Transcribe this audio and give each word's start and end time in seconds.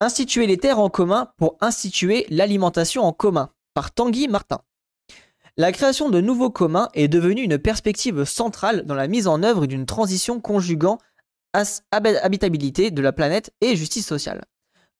Instituer 0.00 0.46
les 0.46 0.58
terres 0.58 0.80
en 0.80 0.90
commun 0.90 1.30
pour 1.36 1.56
instituer 1.60 2.26
l'alimentation 2.28 3.04
en 3.04 3.12
commun, 3.12 3.50
par 3.74 3.92
Tanguy 3.92 4.28
Martin. 4.28 4.60
La 5.56 5.70
création 5.70 6.10
de 6.10 6.20
nouveaux 6.20 6.50
communs 6.50 6.88
est 6.94 7.06
devenue 7.06 7.42
une 7.42 7.58
perspective 7.58 8.24
centrale 8.24 8.86
dans 8.86 8.96
la 8.96 9.06
mise 9.06 9.28
en 9.28 9.44
œuvre 9.44 9.66
d'une 9.66 9.86
transition 9.86 10.40
conjuguant 10.40 10.98
habitabilité 11.92 12.90
de 12.90 13.00
la 13.00 13.12
planète 13.12 13.52
et 13.60 13.76
justice 13.76 14.06
sociale. 14.06 14.44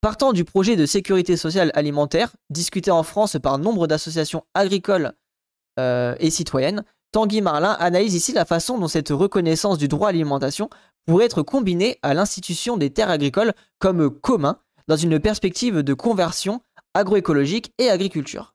Partant 0.00 0.32
du 0.32 0.44
projet 0.44 0.76
de 0.76 0.86
sécurité 0.86 1.36
sociale 1.36 1.72
alimentaire, 1.74 2.36
discuté 2.50 2.92
en 2.92 3.02
France 3.02 3.36
par 3.42 3.58
nombre 3.58 3.88
d'associations 3.88 4.44
agricoles 4.54 5.14
euh, 5.80 6.14
et 6.20 6.30
citoyennes, 6.30 6.84
Tanguy 7.10 7.40
Marlin 7.40 7.76
analyse 7.80 8.14
ici 8.14 8.32
la 8.32 8.44
façon 8.44 8.78
dont 8.78 8.86
cette 8.86 9.08
reconnaissance 9.08 9.78
du 9.78 9.88
droit 9.88 10.10
à 10.10 10.12
l'alimentation 10.12 10.70
pourrait 11.06 11.26
être 11.26 11.42
combinée 11.42 11.98
à 12.02 12.14
l'institution 12.14 12.76
des 12.76 12.90
terres 12.90 13.10
agricoles 13.10 13.54
comme 13.78 14.10
commun 14.10 14.58
dans 14.88 14.96
une 14.96 15.18
perspective 15.20 15.82
de 15.82 15.94
conversion 15.94 16.60
agroécologique 16.94 17.72
et 17.78 17.90
agriculture. 17.90 18.54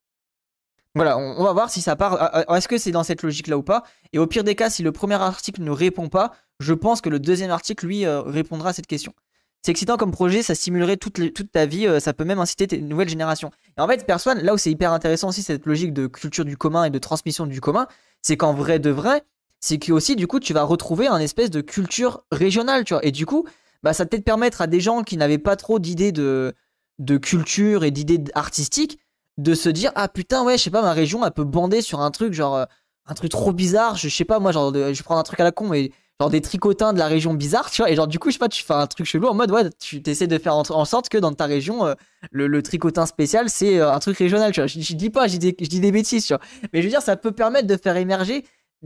Voilà, 0.95 1.17
on, 1.17 1.43
va 1.43 1.53
voir 1.53 1.69
si 1.69 1.81
ça 1.81 1.95
part. 1.95 2.45
Est-ce 2.55 2.67
que 2.67 2.77
c'est 2.77 2.91
dans 2.91 3.03
cette 3.03 3.21
logique-là 3.21 3.57
ou 3.57 3.63
pas? 3.63 3.83
Et 4.11 4.19
au 4.19 4.25
pire 4.25 4.43
des 4.43 4.55
cas, 4.55 4.69
si 4.69 4.81
le 4.81 4.91
premier 4.91 5.15
article 5.15 5.61
ne 5.61 5.71
répond 5.71 6.09
pas, 6.09 6.33
je 6.59 6.73
pense 6.73 6.99
que 6.99 7.09
le 7.09 7.19
deuxième 7.19 7.51
article, 7.51 7.85
lui, 7.85 8.05
euh, 8.05 8.21
répondra 8.21 8.69
à 8.69 8.73
cette 8.73 8.87
question. 8.87 9.13
C'est 9.61 9.71
excitant 9.71 9.97
comme 9.97 10.11
projet, 10.11 10.41
ça 10.41 10.55
stimulerait 10.55 10.97
toute, 10.97 11.33
toute 11.33 11.51
ta 11.51 11.65
vie, 11.65 11.85
euh, 11.85 11.99
ça 11.99 12.13
peut 12.13 12.23
même 12.23 12.39
inciter 12.39 12.67
tes 12.67 12.81
nouvelles 12.81 13.09
générations. 13.09 13.51
Et 13.77 13.81
en 13.81 13.87
fait, 13.87 14.05
personne, 14.05 14.39
là 14.39 14.53
où 14.53 14.57
c'est 14.57 14.71
hyper 14.71 14.91
intéressant 14.91 15.29
aussi, 15.29 15.43
cette 15.43 15.65
logique 15.65 15.93
de 15.93 16.07
culture 16.07 16.45
du 16.45 16.57
commun 16.57 16.85
et 16.85 16.89
de 16.89 16.99
transmission 16.99 17.45
du 17.45 17.61
commun, 17.61 17.87
c'est 18.21 18.37
qu'en 18.37 18.53
vrai 18.53 18.79
de 18.79 18.89
vrai, 18.89 19.23
c'est 19.59 19.77
que 19.77 19.91
aussi, 19.91 20.15
du 20.15 20.27
coup, 20.27 20.39
tu 20.39 20.53
vas 20.53 20.63
retrouver 20.63 21.07
un 21.07 21.19
espèce 21.19 21.51
de 21.51 21.61
culture 21.61 22.23
régionale, 22.31 22.83
tu 22.85 22.93
vois. 22.93 23.05
Et 23.05 23.11
du 23.11 23.25
coup, 23.25 23.45
bah, 23.83 23.93
ça 23.93 24.05
peut-être 24.05 24.25
permettre 24.25 24.61
à 24.61 24.67
des 24.67 24.79
gens 24.79 25.03
qui 25.03 25.17
n'avaient 25.17 25.37
pas 25.37 25.55
trop 25.55 25.79
d'idées 25.79 26.11
de, 26.11 26.53
de 26.99 27.17
culture 27.17 27.83
et 27.83 27.91
d'idées 27.91 28.23
artistiques 28.33 28.99
de 29.37 29.53
se 29.53 29.69
dire 29.69 29.91
ah 29.95 30.09
putain 30.09 30.43
ouais 30.43 30.57
je 30.57 30.63
sais 30.63 30.69
pas 30.69 30.81
ma 30.81 30.93
région 30.93 31.25
elle 31.25 31.31
peut 31.31 31.45
bander 31.45 31.81
sur 31.81 32.01
un 32.01 32.11
truc 32.11 32.33
genre 32.33 32.57
euh, 32.57 32.65
un 33.05 33.13
truc 33.13 33.31
trop 33.31 33.53
bizarre 33.53 33.95
je, 33.95 34.09
sais 34.09 34.25
pas 34.25 34.39
moi 34.39 34.51
genre 34.51 34.73
je 34.73 34.79
vais 34.79 35.03
prendre 35.03 35.19
un 35.19 35.23
truc 35.23 35.39
à 35.39 35.45
la 35.45 35.51
con 35.51 35.69
mais 35.69 35.91
genre 36.19 36.29
des 36.29 36.41
tricotins 36.41 36.91
de 36.91 36.99
la 36.99 37.07
région 37.07 37.33
bizarre 37.33 37.71
tu 37.71 37.81
vois 37.81 37.89
et 37.89 37.95
genre 37.95 38.07
du 38.07 38.19
coup 38.19 38.29
je 38.29 38.33
sais 38.33 38.39
pas 38.39 38.49
tu 38.49 38.63
fais 38.63 38.73
un 38.73 38.85
truc 38.85 39.07
chelou 39.07 39.27
en 39.27 39.33
mode 39.33 39.51
ouais 39.51 39.69
tu 39.79 40.01
essaies 40.05 40.27
de 40.27 40.37
faire 40.37 40.55
en, 40.55 40.85
sorte 40.85 41.07
que 41.07 41.17
dans 41.17 41.31
ta 41.31 41.45
région 41.45 41.85
euh, 41.85 41.93
le, 42.31 42.61
tricotin 42.61 43.05
spécial 43.05 43.49
c'est 43.49 43.79
euh, 43.79 43.93
un 43.93 43.99
truc 43.99 44.17
régional 44.17 44.51
tu 44.51 44.59
vois. 44.59 44.67
Je, 44.67 44.93
dis 44.93 45.09
pas 45.09 45.27
je 45.27 45.37
dis, 45.37 45.55
je 45.57 45.67
dis 45.67 45.79
des 45.79 45.93
bêtises 45.93 46.25
tu 46.25 46.33
vois. 46.33 46.41
Mais 46.73 46.81
je 46.81 46.87
veux 46.87 46.91
dire 46.91 47.01
ça 47.01 47.15
peut 47.15 47.31
permettre 47.31 47.67
de 47.67 47.77
faire 47.77 47.95
émerger 47.95 48.43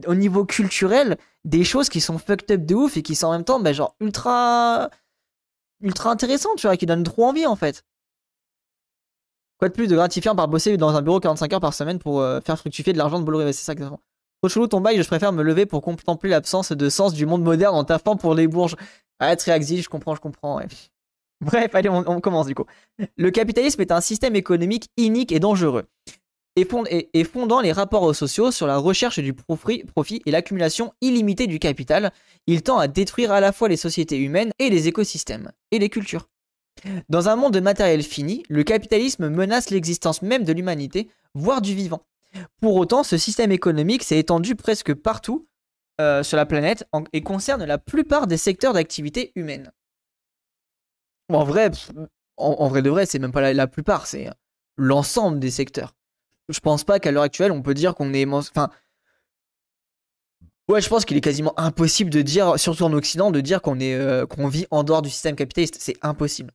au 0.07 0.15
niveau 0.15 0.45
culturel 0.45 1.17
des 1.45 1.63
choses 1.63 1.89
qui 1.89 2.01
sont 2.01 2.17
fucked 2.17 2.51
up 2.51 2.65
de 2.65 2.75
ouf 2.75 2.97
et 2.97 3.01
qui 3.01 3.15
sont 3.15 3.27
en 3.27 3.31
même 3.31 3.43
temps 3.43 3.59
bah, 3.59 3.73
genre 3.73 3.95
ultra 3.99 4.89
ultra 5.81 6.11
intéressantes 6.11 6.57
tu 6.57 6.67
vois 6.67 6.77
qui 6.77 6.85
donnent 6.85 7.03
trop 7.03 7.25
envie 7.25 7.45
en 7.45 7.55
fait 7.55 7.83
Quoi 9.59 9.69
de 9.69 9.73
plus 9.73 9.87
de 9.87 9.95
gratifiant 9.95 10.35
par 10.35 10.47
bosser 10.47 10.77
dans 10.77 10.95
un 10.95 11.01
bureau 11.01 11.19
45 11.19 11.53
heures 11.53 11.59
par 11.59 11.73
semaine 11.73 11.99
pour 11.99 12.21
euh, 12.21 12.41
faire 12.41 12.57
fructifier 12.57 12.91
de 12.91 12.97
l'argent 12.97 13.19
de 13.19 13.23
Bolloré 13.23 13.53
C'est 13.53 13.63
ça 13.63 13.73
exactement. 13.73 14.01
Trop 14.41 14.49
chelou 14.49 14.67
ton 14.67 14.81
bail, 14.81 15.01
je 15.01 15.07
préfère 15.07 15.31
me 15.31 15.41
lever 15.41 15.65
pour 15.65 15.81
contempler 15.81 16.29
l'absence 16.29 16.71
de 16.71 16.89
sens 16.89 17.13
du 17.13 17.25
monde 17.25 17.43
moderne 17.43 17.75
en 17.75 17.85
tapant 17.85 18.17
pour 18.17 18.35
les 18.35 18.47
bourges. 18.47 18.75
Ah, 19.19 19.35
très 19.37 19.51
axile, 19.51 19.81
je 19.81 19.87
comprends, 19.87 20.15
je 20.15 20.21
comprends. 20.21 20.59
Bref, 21.41 21.75
allez, 21.75 21.89
on, 21.89 22.19
commence 22.19 22.47
du 22.47 22.55
coup. 22.55 22.65
Le 23.15 23.31
capitalisme 23.31 23.79
est 23.81 23.91
un 23.91 24.01
système 24.01 24.35
économique 24.35 24.87
inique 24.97 25.31
et 25.31 25.39
dangereux. 25.39 25.85
Et, 26.55 27.23
fondant 27.23 27.61
les 27.61 27.71
rapports 27.71 28.15
sociaux 28.15 28.51
sur 28.51 28.67
la 28.67 28.77
recherche 28.77 29.19
du 29.19 29.33
profit, 29.33 30.21
et 30.25 30.31
l'accumulation 30.31 30.93
illimitée 31.01 31.47
du 31.47 31.57
capital, 31.57 32.11
il 32.45 32.61
tend 32.61 32.77
à 32.77 32.87
détruire 32.87 33.31
à 33.31 33.39
la 33.39 33.51
fois 33.51 33.69
les 33.69 33.77
sociétés 33.77 34.19
humaines 34.19 34.51
et 34.59 34.69
les 34.69 34.87
écosystèmes, 34.87 35.51
et 35.71 35.79
les 35.79 35.89
cultures. 35.89 36.29
Dans 37.09 37.29
un 37.29 37.35
monde 37.35 37.53
de 37.53 37.59
matériel 37.59 38.03
fini, 38.03 38.43
le 38.49 38.63
capitalisme 38.63 39.29
menace 39.29 39.71
l'existence 39.71 40.21
même 40.21 40.43
de 40.43 40.53
l'humanité, 40.53 41.09
voire 41.33 41.61
du 41.61 41.73
vivant. 41.73 42.05
Pour 42.61 42.75
autant, 42.75 43.03
ce 43.03 43.17
système 43.17 43.51
économique 43.51 44.03
s'est 44.03 44.19
étendu 44.19 44.55
presque 44.55 44.93
partout 44.93 45.47
euh, 46.01 46.23
sur 46.23 46.37
la 46.37 46.45
planète 46.45 46.85
et 47.13 47.21
concerne 47.21 47.63
la 47.63 47.77
plupart 47.77 48.27
des 48.27 48.37
secteurs 48.37 48.73
d'activité 48.73 49.31
humaine. 49.35 49.71
en 51.29 51.43
vrai, 51.43 51.71
en, 52.37 52.67
vrai 52.67 52.81
de 52.81 52.89
vrai, 52.89 53.05
c'est 53.05 53.19
même 53.19 53.31
pas 53.31 53.53
la, 53.53 53.67
plupart, 53.67 54.07
c'est 54.07 54.29
l'ensemble 54.75 55.39
des 55.39 55.51
secteurs. 55.51 55.93
Je 56.53 56.59
pense 56.59 56.83
pas 56.83 56.99
qu'à 56.99 57.11
l'heure 57.11 57.23
actuelle, 57.23 57.51
on 57.51 57.61
peut 57.61 57.73
dire 57.73 57.95
qu'on 57.95 58.13
est. 58.13 58.25
Enfin. 58.25 58.69
Ouais, 60.69 60.79
je 60.79 60.87
pense 60.87 61.03
qu'il 61.03 61.17
est 61.17 61.21
quasiment 61.21 61.53
impossible 61.59 62.09
de 62.09 62.21
dire, 62.21 62.57
surtout 62.57 62.83
en 62.83 62.93
Occident, 62.93 63.31
de 63.31 63.41
dire 63.41 63.61
qu'on 63.61 63.79
est 63.79 63.95
euh, 63.95 64.25
qu'on 64.25 64.47
vit 64.47 64.65
en 64.71 64.83
dehors 64.83 65.01
du 65.01 65.09
système 65.09 65.35
capitaliste. 65.35 65.77
C'est 65.79 65.97
impossible. 66.01 66.51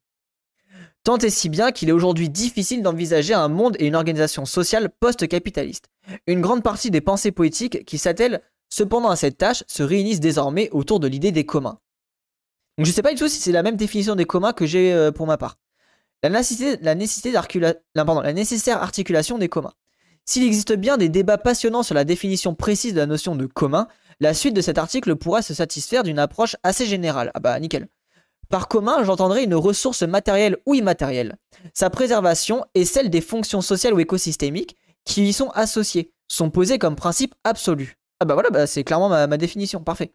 Tant 1.04 1.19
et 1.19 1.31
si 1.31 1.48
bien 1.48 1.72
qu'il 1.72 1.88
est 1.88 1.92
aujourd'hui 1.92 2.28
difficile 2.28 2.82
d'envisager 2.82 3.34
un 3.34 3.48
monde 3.48 3.76
et 3.78 3.87
une 3.87 3.94
organisation 3.94 4.44
sociale 4.44 4.91
post-capitaliste. 5.00 5.88
Une 6.26 6.41
grande 6.41 6.62
partie 6.62 6.91
des 6.91 7.00
pensées 7.00 7.32
poétiques 7.32 7.84
qui 7.84 7.98
s'attellent 7.98 8.42
cependant 8.69 9.08
à 9.08 9.16
cette 9.16 9.38
tâche 9.38 9.64
se 9.66 9.82
réunissent 9.82 10.20
désormais 10.20 10.69
autour 10.70 11.00
de 11.00 11.08
l'idée 11.08 11.32
des 11.32 11.47
communs. 11.47 11.78
Donc 12.76 12.87
je 12.87 12.92
sais 12.92 13.03
pas 13.03 13.12
du 13.12 13.19
tout 13.19 13.28
si 13.28 13.41
c'est 13.41 13.53
la 13.53 13.62
même 13.62 13.76
définition 13.76 14.14
des 14.14 14.25
communs 14.25 14.53
que 14.53 14.66
j'ai 14.66 14.92
euh, 14.92 15.10
pour 15.10 15.26
ma 15.26 15.37
part. 15.37 15.56
La 16.22 16.31
nécessité, 16.31 16.76
la, 16.82 16.94
nécessité 16.94 17.32
la 17.32 18.32
nécessaire 18.32 18.82
articulation 18.82 19.38
des 19.38 19.48
communs. 19.48 19.72
S'il 20.28 20.43
existe 20.43 20.75
bien 20.75 20.99
des 20.99 21.09
débats 21.09 21.39
passionnants 21.39 21.83
sur 21.83 21.94
la 21.94 22.05
définition 22.05 22.55
précise 22.55 22.93
de 22.93 22.99
la 22.99 23.06
notion 23.06 23.34
de 23.34 23.47
commun, 23.47 23.89
la 24.21 24.34
suite 24.34 24.53
de 24.53 24.61
cet 24.61 24.77
article 24.77 25.16
pourra 25.16 25.41
se 25.41 25.55
satisfaire 25.55 26.03
d'une 26.03 26.19
approche 26.19 26.55
assez 26.62 26.84
générale. 26.84 27.31
Ah 27.33 27.41
bah 27.41 27.59
nickel. 27.59 27.89
Par 28.50 28.69
commun, 28.69 29.05
j'entendrai 29.05 29.44
une 29.44 29.55
ressource 29.55 30.03
matérielle 30.03 30.59
ou 30.67 30.75
immatérielle. 30.75 31.38
Sa 31.72 31.88
préservation 31.88 32.67
et 32.75 32.84
celle 32.84 33.09
des 33.09 33.22
fonctions 33.22 33.62
sociales 33.62 33.94
ou 33.94 34.00
écosystémiques 34.00 34.77
qui 35.06 35.27
y 35.27 35.33
sont 35.33 35.49
associées 35.55 36.12
sont 36.28 36.50
posées 36.50 36.78
comme 36.78 36.94
principe 36.94 37.34
absolu. 37.43 37.97
Ah 38.21 38.27
bah 38.27 38.34
voilà, 38.34 38.50
bah 38.50 38.67
c'est 38.67 38.84
clairement 38.84 39.09
ma, 39.09 39.38
définition, 39.38 39.83
parfait. 39.83 40.12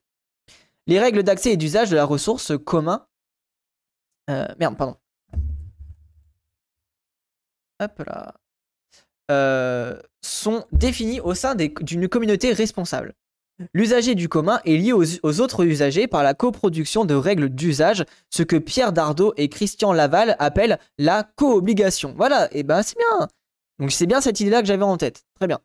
Les 0.86 1.00
règles 1.00 1.24
d'accès 1.24 1.54
et 1.54 1.58
d'usage 1.58 1.90
de 1.90 1.96
la 1.96 2.06
ressource 2.06 2.52
commun. 2.64 3.08
Euh, 4.30 4.46
merde, 4.60 4.78
pardon. 4.78 4.96
Hop 7.80 8.04
là. 8.06 8.36
Euh, 9.32 10.00
sont 10.22 10.66
définies 10.72 11.22
au 11.22 11.34
sein 11.34 11.56
d'une 11.56 12.08
communauté 12.08 12.54
responsable. 12.54 13.14
L'usager 13.74 14.16
du 14.16 14.30
commun 14.30 14.60
est 14.66 14.78
lié 14.78 14.94
aux, 14.94 15.42
autres 15.42 15.64
usagers 15.66 16.08
par 16.08 16.24
la 16.24 16.34
coproduction 16.34 17.06
de 17.06 17.14
règles 17.14 17.50
d'usage, 17.50 18.04
ce 18.30 18.44
que 18.44 18.56
Pierre 18.56 18.94
Dardot 18.94 19.34
et 19.38 19.48
Christian 19.48 19.94
Laval 19.94 20.36
appellent 20.40 20.80
la 20.98 21.24
co-obligation. 21.36 22.14
Voilà, 22.18 22.50
et 22.52 22.64
ben 22.64 22.82
c'est 22.82 22.98
bien. 22.98 23.28
Donc 23.80 23.92
c'est 23.92 24.06
bien 24.06 24.22
cette 24.22 24.40
idée-là 24.40 24.62
que 24.62 24.68
j'avais 24.68 24.84
en 24.84 24.98
tête. 24.98 25.24
Très 25.36 25.48
bien. 25.48 25.60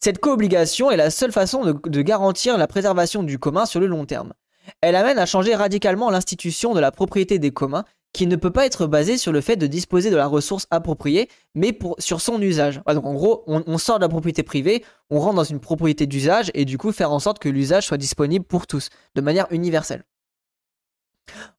Cette 0.00 0.18
co-obligation 0.18 0.90
est 0.90 0.96
la 0.96 1.10
seule 1.10 1.32
façon 1.32 1.64
de, 1.64 2.02
garantir 2.02 2.58
la 2.58 2.66
préservation 2.66 3.22
du 3.22 3.38
commun 3.38 3.66
sur 3.66 3.78
le 3.78 3.86
long 3.86 4.06
terme. 4.06 4.32
Elle 4.80 4.96
amène 4.96 5.18
à 5.18 5.26
changer 5.26 5.54
radicalement 5.54 6.10
l'institution 6.10 6.72
de 6.72 6.80
la 6.80 6.92
propriété 6.92 7.38
des 7.38 7.50
communs 7.50 7.84
qui 8.12 8.26
ne 8.26 8.36
peut 8.36 8.50
pas 8.50 8.66
être 8.66 8.86
basé 8.86 9.16
sur 9.16 9.32
le 9.32 9.40
fait 9.40 9.56
de 9.56 9.66
disposer 9.66 10.10
de 10.10 10.16
la 10.16 10.26
ressource 10.26 10.66
appropriée, 10.70 11.28
mais 11.54 11.76
sur 11.98 12.20
son 12.20 12.40
usage. 12.40 12.80
donc 12.86 13.04
en 13.04 13.14
gros, 13.14 13.42
on, 13.46 13.78
sort 13.78 13.98
de 13.98 14.04
la 14.04 14.08
propriété 14.08 14.42
privée, 14.42 14.84
on 15.10 15.18
rentre 15.18 15.36
dans 15.36 15.44
une 15.44 15.60
propriété 15.60 16.06
d'usage, 16.06 16.50
et 16.54 16.64
du 16.64 16.78
coup 16.78 16.92
faire 16.92 17.12
en 17.12 17.18
sorte 17.18 17.38
que 17.38 17.48
l'usage 17.48 17.86
soit 17.86 17.96
disponible 17.96 18.44
pour 18.44 18.66
tous, 18.66 18.90
de 19.14 19.20
manière 19.20 19.46
universelle. 19.50 20.04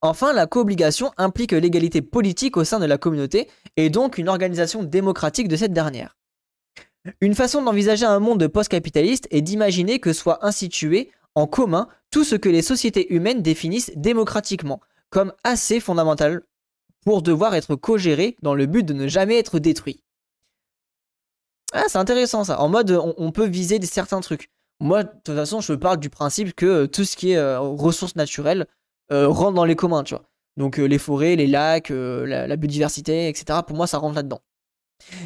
Enfin, 0.01 0.33
la 0.33 0.45
co-obligation 0.45 1.11
implique 1.17 1.53
l'égalité 1.53 2.01
politique 2.01 2.57
au 2.57 2.63
sein 2.63 2.79
de 2.79 2.85
la 2.85 2.97
communauté, 2.97 3.49
et 3.77 3.89
donc 3.89 4.17
une 4.17 4.29
organisation 4.29 4.83
démocratique 4.83 5.47
de 5.47 5.55
cette 5.55 5.73
dernière. 5.73 6.17
Une 7.19 7.35
façon 7.35 7.61
d'envisager 7.61 8.05
un 8.05 8.19
monde 8.19 8.47
post-capitaliste 8.47 9.27
est 9.31 9.41
d'imaginer 9.41 9.99
que 9.99 10.13
soit 10.13 10.45
institué 10.45 11.11
en 11.35 11.47
commun 11.47 11.87
tout 12.11 12.23
ce 12.23 12.35
que 12.35 12.49
les 12.49 12.61
sociétés 12.61 13.13
humaines 13.13 13.41
définissent 13.41 13.91
démocratiquement, 13.95 14.79
comme 15.13 15.31
assez 15.43 15.79
fondamental 15.79 16.41
pour 17.05 17.21
devoir 17.21 17.53
être 17.53 17.75
co-géré 17.75 18.35
dans 18.41 18.55
le 18.55 18.65
but 18.65 18.83
de 18.83 18.93
ne 18.93 19.07
jamais 19.07 19.37
être 19.37 19.59
détruit. 19.59 20.03
Ah, 21.71 21.83
c'est 21.87 21.99
intéressant 21.99 22.43
ça. 22.43 22.59
En 22.59 22.67
mode, 22.67 22.89
on, 22.91 23.31
peut 23.31 23.45
viser 23.45 23.79
certains 23.83 24.21
trucs. 24.21 24.49
Moi, 24.79 25.03
de 25.03 25.09
toute 25.23 25.35
façon, 25.35 25.61
je 25.61 25.73
parle 25.73 25.99
du 25.99 26.09
principe 26.09 26.55
que 26.55 26.65
euh, 26.65 26.87
tout 26.87 27.03
ce 27.03 27.15
qui 27.15 27.31
est 27.31 27.37
euh, 27.37 27.59
ressources 27.59 28.15
naturelles 28.15 28.65
euh, 29.11 29.27
rentre 29.27 29.53
dans 29.53 29.65
les 29.65 29.75
communs, 29.75 30.03
tu 30.03 30.15
vois. 30.15 30.23
Donc 30.57 30.77
les 30.77 30.97
forêts, 30.97 31.35
les 31.35 31.47
lacs, 31.47 31.89
la, 31.89 32.55
biodiversité, 32.55 33.27
etc. 33.27 33.59
Pour 33.65 33.77
moi, 33.77 33.85
ça 33.85 33.99
rentre 33.99 34.15
là-dedans. 34.15 34.41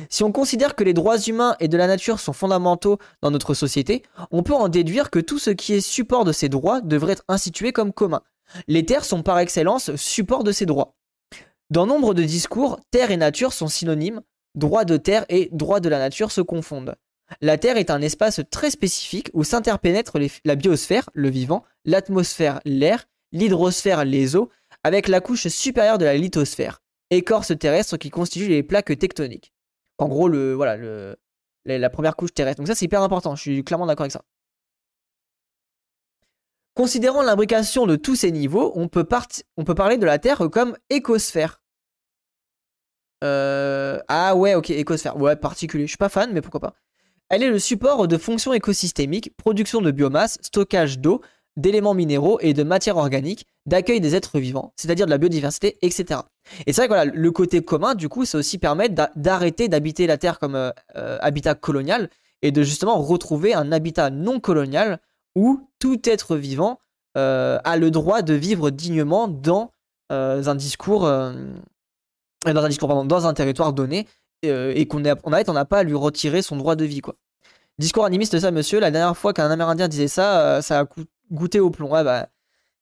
Si 0.09 0.23
on 0.23 0.33
considère 0.33 0.75
que 0.75 0.83
les 0.83 0.94
droits 0.94 1.19
humains 1.19 1.56
et 1.61 1.69
de 1.69 1.77
la 1.77 1.88
nature 1.88 2.19
sont 2.19 2.33
fondamentaux 2.33 2.97
dans 3.21 3.31
notre 3.31 3.53
société, 3.53 4.03
on 4.31 4.44
peut 4.44 4.53
en 4.53 4.67
déduire 4.67 5.09
que 5.09 5.19
tout 5.19 5.39
ce 5.39 5.50
qui 5.50 5.73
est 5.73 5.81
support 5.81 6.25
de 6.25 6.31
ces 6.33 6.50
droits 6.50 6.81
devrait 6.81 7.13
être 7.13 7.25
institué 7.29 7.71
comme 7.71 7.94
commun. 7.94 8.21
Les 8.67 8.85
terres 8.85 9.05
sont 9.05 9.23
par 9.23 9.39
excellence 9.39 9.95
support 9.95 10.44
de 10.44 10.51
ces 10.51 10.65
droits. 10.65 10.95
Dans 11.69 11.85
nombre 11.85 12.13
de 12.13 12.23
discours, 12.23 12.79
terre 12.91 13.11
et 13.11 13.17
nature 13.17 13.53
sont 13.53 13.67
synonymes, 13.67 14.21
droit 14.55 14.85
de 14.85 14.97
terre 14.97 15.25
et 15.29 15.49
droit 15.51 15.79
de 15.79 15.89
la 15.89 15.99
nature 15.99 16.31
se 16.31 16.41
confondent. 16.41 16.95
La 17.41 17.57
Terre 17.57 17.75
est 17.75 17.89
un 17.89 18.01
espace 18.01 18.39
très 18.51 18.71
spécifique 18.71 19.29
où 19.33 19.44
s'interpénètrent 19.44 20.17
la 20.45 20.55
biosphère, 20.55 21.09
le 21.13 21.29
vivant, 21.29 21.65
l'atmosphère, 21.83 22.61
l'air, 22.63 23.05
l'hydrosphère, 23.33 24.05
les 24.05 24.38
eaux, 24.38 24.49
avec 24.83 25.09
la 25.09 25.19
couche 25.19 25.47
supérieure 25.47 25.97
de 25.97 26.05
la 26.05 26.15
lithosphère, 26.15 26.81
écorce 27.09 27.51
terrestre 27.57 27.97
qui 27.97 28.09
constitue 28.09 28.47
les 28.47 28.63
plaques 28.63 28.97
tectoniques. 28.97 29.51
En 29.97 30.07
gros, 30.07 30.29
la 30.29 31.89
première 31.89 32.15
couche 32.15 32.33
terrestre. 32.33 32.61
Donc 32.61 32.67
ça, 32.67 32.75
c'est 32.75 32.85
hyper 32.85 33.01
important. 33.01 33.35
Je 33.35 33.41
suis 33.41 33.63
clairement 33.65 33.88
d'accord 33.88 34.05
avec 34.05 34.13
ça. 34.13 34.23
Considérant 36.77 37.24
l'imbrication 37.24 37.88
de 37.88 37.95
tous 37.95 38.15
ces 38.15 38.31
niveaux, 38.31 38.71
on 38.75 38.88
peut, 38.88 39.03
parler 39.03 39.97
de 39.97 40.06
la 40.06 40.19
Terre 40.19 40.47
comme 40.51 40.77
écosphère. 40.91 41.63
Euh, 43.24 43.97
ah 44.07 44.35
ouais, 44.35 44.53
ok, 44.53 44.69
écosphère. 44.69 45.18
Ouais, 45.18 45.35
particulier. 45.35 45.85
Je 45.85 45.89
suis 45.89 45.97
pas 45.97 46.07
fan, 46.07 46.31
mais 46.33 46.41
pourquoi 46.41 46.59
pas. 46.59 46.75
Elle 47.29 47.41
est 47.41 47.50
le 47.50 47.57
support 47.57 48.07
de 48.07 48.15
fonctions 48.19 48.53
écosystémiques, 48.53 49.35
production 49.38 49.81
de 49.81 49.89
biomasse, 49.89 50.38
stockage 50.44 51.00
d'eau, 51.00 51.21
d'éléments 51.56 51.95
minéraux 51.95 52.38
et 52.41 52.53
de 52.53 52.62
matières 52.62 52.97
organiques, 52.97 53.47
d'accueil 53.65 54.00
des 54.00 54.13
êtres 54.13 54.38
vivants, 54.38 54.71
c'est-à-dire 54.75 55.07
de 55.07 55.12
la 55.12 55.18
biodiversité, 55.18 55.80
etc. 55.81 56.19
Et 56.68 56.73
c'est 56.73 56.81
vrai 56.81 56.89
que 56.89 56.94
voilà, 56.94 57.12
le 57.12 57.31
côté 57.31 57.63
commun, 57.63 57.95
du 57.95 58.07
coup, 58.07 58.23
c'est 58.23 58.38
aussi 58.38 58.59
permettre 58.59 58.94
d'arrêter 59.15 59.68
d'habiter 59.68 60.06
la 60.06 60.19
Terre 60.19 60.38
comme 60.38 60.53
euh, 60.53 60.69
euh, 60.95 61.18
habitat 61.21 61.56
colonial 61.56 62.12
et 62.44 62.51
de 62.51 62.62
justement 62.62 63.01
retrouver 63.01 63.56
un 63.56 63.71
habitat 63.71 64.12
non 64.12 64.39
colonial 64.39 65.00
où 65.37 65.69
tout 65.77 66.01
être 66.09 66.35
vivant 66.35 66.79
euh, 67.15 67.59
a 67.63 67.77
le 67.77 67.91
droit 67.91 68.23
de 68.23 68.33
vivre 68.33 68.71
dignement 68.71 69.27
dans 69.27 69.71
un 70.09 70.55
discours, 70.55 71.01
dans 71.01 71.53
un 72.45 72.69
discours, 72.69 73.05
dans 73.05 73.27
un 73.27 73.33
territoire 73.33 73.71
donné, 73.71 74.07
et 74.41 74.87
qu'on 74.87 74.99
n'a 74.99 75.15
pas 75.65 75.77
à 75.77 75.83
lui 75.83 75.93
retirer 75.93 76.41
son 76.41 76.57
droit 76.57 76.75
de 76.75 76.85
vie, 76.85 77.01
quoi. 77.01 77.15
Discours 77.77 78.05
animiste, 78.05 78.39
ça, 78.39 78.49
monsieur. 78.49 78.79
La 78.79 78.89
dernière 78.89 79.15
fois 79.15 79.33
qu'un 79.33 79.51
Amérindien 79.51 79.87
disait 79.87 80.07
ça, 80.07 80.63
ça 80.63 80.79
a 80.79 80.85
goûté 81.31 81.59
au 81.59 81.69
plomb. 81.69 81.91
Ouais, 81.93 82.03
bah, 82.03 82.29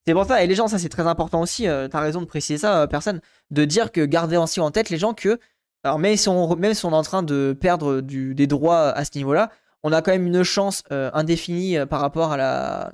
c'est 0.07 0.13
pour 0.13 0.25
ça. 0.25 0.41
Et 0.41 0.47
les 0.47 0.55
gens, 0.55 0.69
ça, 0.69 0.79
c'est 0.79 0.87
très 0.87 1.07
important 1.07 1.41
aussi. 1.41 1.63
T'as 1.63 1.99
raison 1.99 2.21
de 2.21 2.25
préciser 2.25 2.57
ça, 2.57 2.87
personne. 2.87 3.19
De 3.51 3.65
dire 3.65 3.91
que 3.91 4.05
garder 4.05 4.37
aussi 4.37 4.61
en 4.61 4.71
tête 4.71 4.89
les 4.89 4.97
gens 4.97 5.13
que, 5.13 5.39
alors 5.83 5.99
même 5.99 6.15
si 6.15 6.29
on, 6.29 6.55
même 6.55 6.73
si 6.73 6.85
on 6.85 6.91
est 6.91 6.95
en 6.95 7.03
train 7.03 7.23
de 7.23 7.57
perdre 7.59 7.99
des 7.99 8.47
droits 8.47 8.91
à 8.91 9.03
ce 9.03 9.11
niveau-là, 9.15 9.51
on 9.85 9.91
a 9.91 10.01
quand 10.01 10.11
même 10.11 10.25
une 10.25 10.41
chance 10.41 10.81
euh, 10.91 11.11
indéfinie 11.13 11.77
euh, 11.77 11.85
par 11.85 12.01
rapport 12.01 12.31
à 12.31 12.37
la, 12.37 12.91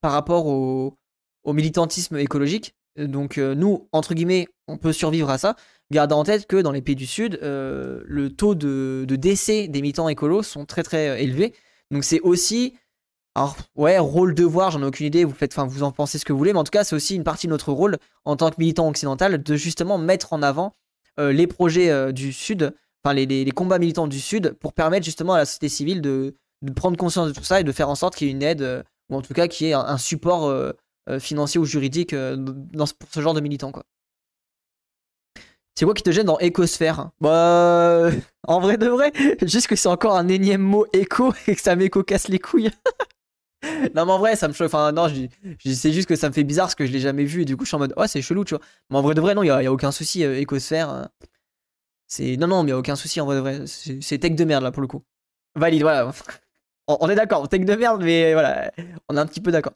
par 0.00 0.12
rapport 0.12 0.46
au, 0.46 0.96
militantisme 1.44 2.16
écologique. 2.18 2.76
Donc 2.96 3.36
euh, 3.36 3.56
nous, 3.56 3.88
entre 3.90 4.14
guillemets, 4.14 4.46
on 4.68 4.78
peut 4.78 4.92
survivre 4.92 5.28
à 5.28 5.38
ça. 5.38 5.56
Gardez 5.90 6.14
en 6.14 6.22
tête 6.22 6.46
que 6.46 6.56
dans 6.56 6.70
les 6.70 6.82
pays 6.82 6.94
du 6.94 7.06
Sud, 7.06 7.40
le 7.42 8.28
taux 8.28 8.54
de, 8.54 9.04
décès 9.08 9.66
des 9.66 9.82
militants 9.82 10.08
écolos 10.08 10.44
sont 10.44 10.64
très 10.66 10.84
très 10.84 11.20
élevés. 11.20 11.52
Donc 11.90 12.04
c'est 12.04 12.20
aussi, 12.20 12.76
alors 13.34 13.56
ouais, 13.74 13.98
rôle 13.98 14.32
devoir, 14.32 14.70
j'en 14.70 14.82
ai 14.82 14.86
aucune 14.86 15.06
idée. 15.06 15.24
Vous 15.24 15.34
faites, 15.34 15.52
enfin 15.52 15.66
vous 15.66 15.82
en 15.82 15.90
pensez 15.90 16.18
ce 16.18 16.24
que 16.24 16.32
vous 16.32 16.38
voulez, 16.38 16.52
mais 16.52 16.60
en 16.60 16.64
tout 16.64 16.70
cas 16.70 16.84
c'est 16.84 16.94
aussi 16.94 17.16
une 17.16 17.24
partie 17.24 17.48
de 17.48 17.50
notre 17.50 17.72
rôle 17.72 17.98
en 18.24 18.36
tant 18.36 18.50
que 18.50 18.56
militant 18.58 18.88
occidental 18.88 19.42
de 19.42 19.56
justement 19.56 19.98
mettre 19.98 20.32
en 20.32 20.42
avant 20.42 20.76
les 21.18 21.48
projets 21.48 22.12
du 22.12 22.32
Sud 22.32 22.72
enfin 23.04 23.14
les, 23.14 23.50
combats 23.50 23.78
militants 23.78 24.08
du 24.08 24.20
Sud 24.20 24.56
pour 24.60 24.72
permettre 24.72 25.04
justement 25.04 25.34
à 25.34 25.38
la 25.38 25.44
société 25.44 25.68
civile 25.68 26.00
de, 26.00 26.34
prendre 26.76 26.96
conscience 26.96 27.28
de 27.28 27.32
tout 27.32 27.44
ça 27.44 27.60
et 27.60 27.64
de 27.64 27.72
faire 27.72 27.88
en 27.88 27.94
sorte 27.94 28.14
qu'il 28.14 28.28
y 28.28 28.30
ait 28.30 28.34
une 28.34 28.42
aide, 28.42 28.62
euh, 28.62 28.82
ou 29.08 29.16
en 29.16 29.22
tout 29.22 29.32
cas 29.32 29.48
qu'il 29.48 29.66
y 29.66 29.70
ait 29.70 29.74
un, 29.74 29.98
support 29.98 30.46
euh, 30.46 30.72
euh, 31.08 31.18
financier 31.18 31.58
ou 31.58 31.64
juridique 31.64 32.14
pour 32.14 33.08
ce 33.10 33.20
genre 33.20 33.34
de 33.34 33.40
militants. 33.40 33.72
Quoi. 33.72 33.84
C'est 35.74 35.86
quoi 35.86 35.94
qui 35.94 36.02
te 36.02 36.10
gêne 36.10 36.26
dans 36.26 36.38
écosphère 36.38 37.10
Bah, 37.20 38.10
en 38.46 38.60
vrai 38.60 38.76
de 38.76 38.86
vrai, 38.86 39.12
juste 39.42 39.66
que 39.66 39.76
c'est 39.76 39.88
encore 39.88 40.16
un 40.16 40.28
énième 40.28 40.60
mot 40.60 40.86
éco 40.92 41.32
et 41.46 41.54
que 41.54 41.62
ça 41.62 41.76
m'éco 41.76 42.02
casse 42.02 42.28
les 42.28 42.38
couilles. 42.38 42.70
non, 43.94 44.04
mais 44.04 44.12
en 44.12 44.18
vrai, 44.18 44.36
ça 44.36 44.48
me 44.48 44.52
chauffe. 44.52 44.74
Enfin, 44.74 44.92
non, 44.92 45.08
c'est 45.64 45.92
juste 45.92 46.08
que 46.08 46.16
ça 46.16 46.28
me 46.28 46.34
fait 46.34 46.44
bizarre 46.44 46.66
parce 46.66 46.74
que 46.74 46.84
je 46.84 46.92
l'ai 46.92 47.00
jamais 47.00 47.24
vu 47.24 47.42
et 47.42 47.44
du 47.46 47.56
coup, 47.56 47.64
je 47.64 47.68
suis 47.68 47.76
en 47.76 47.80
mode, 47.80 47.94
oh, 47.96 48.06
c'est 48.06 48.20
chelou, 48.20 48.44
tu 48.44 48.54
vois. 48.54 48.64
Mais 48.90 48.98
en 48.98 49.02
vrai 49.02 49.14
de 49.14 49.20
vrai, 49.22 49.34
non, 49.34 49.42
il 49.42 49.46
n'y 49.46 49.66
a, 49.66 49.72
aucun 49.72 49.92
souci, 49.92 50.22
écosphère. 50.22 51.08
Non 52.18 52.46
non, 52.48 52.62
mais 52.62 52.72
aucun 52.72 52.96
souci 52.96 53.20
en 53.20 53.26
vrai 53.26 53.40
vrai. 53.40 53.64
C'est 53.66 54.18
tech 54.18 54.32
de 54.32 54.44
merde 54.44 54.64
là 54.64 54.72
pour 54.72 54.82
le 54.82 54.88
coup. 54.88 55.02
Valide, 55.54 55.82
voilà. 55.82 56.10
On 56.88 57.08
est 57.08 57.14
d'accord, 57.14 57.48
tech 57.48 57.64
de 57.64 57.74
merde, 57.74 58.02
mais 58.02 58.32
voilà, 58.32 58.72
on 59.08 59.16
est 59.16 59.20
un 59.20 59.26
petit 59.26 59.40
peu 59.40 59.52
d'accord. 59.52 59.74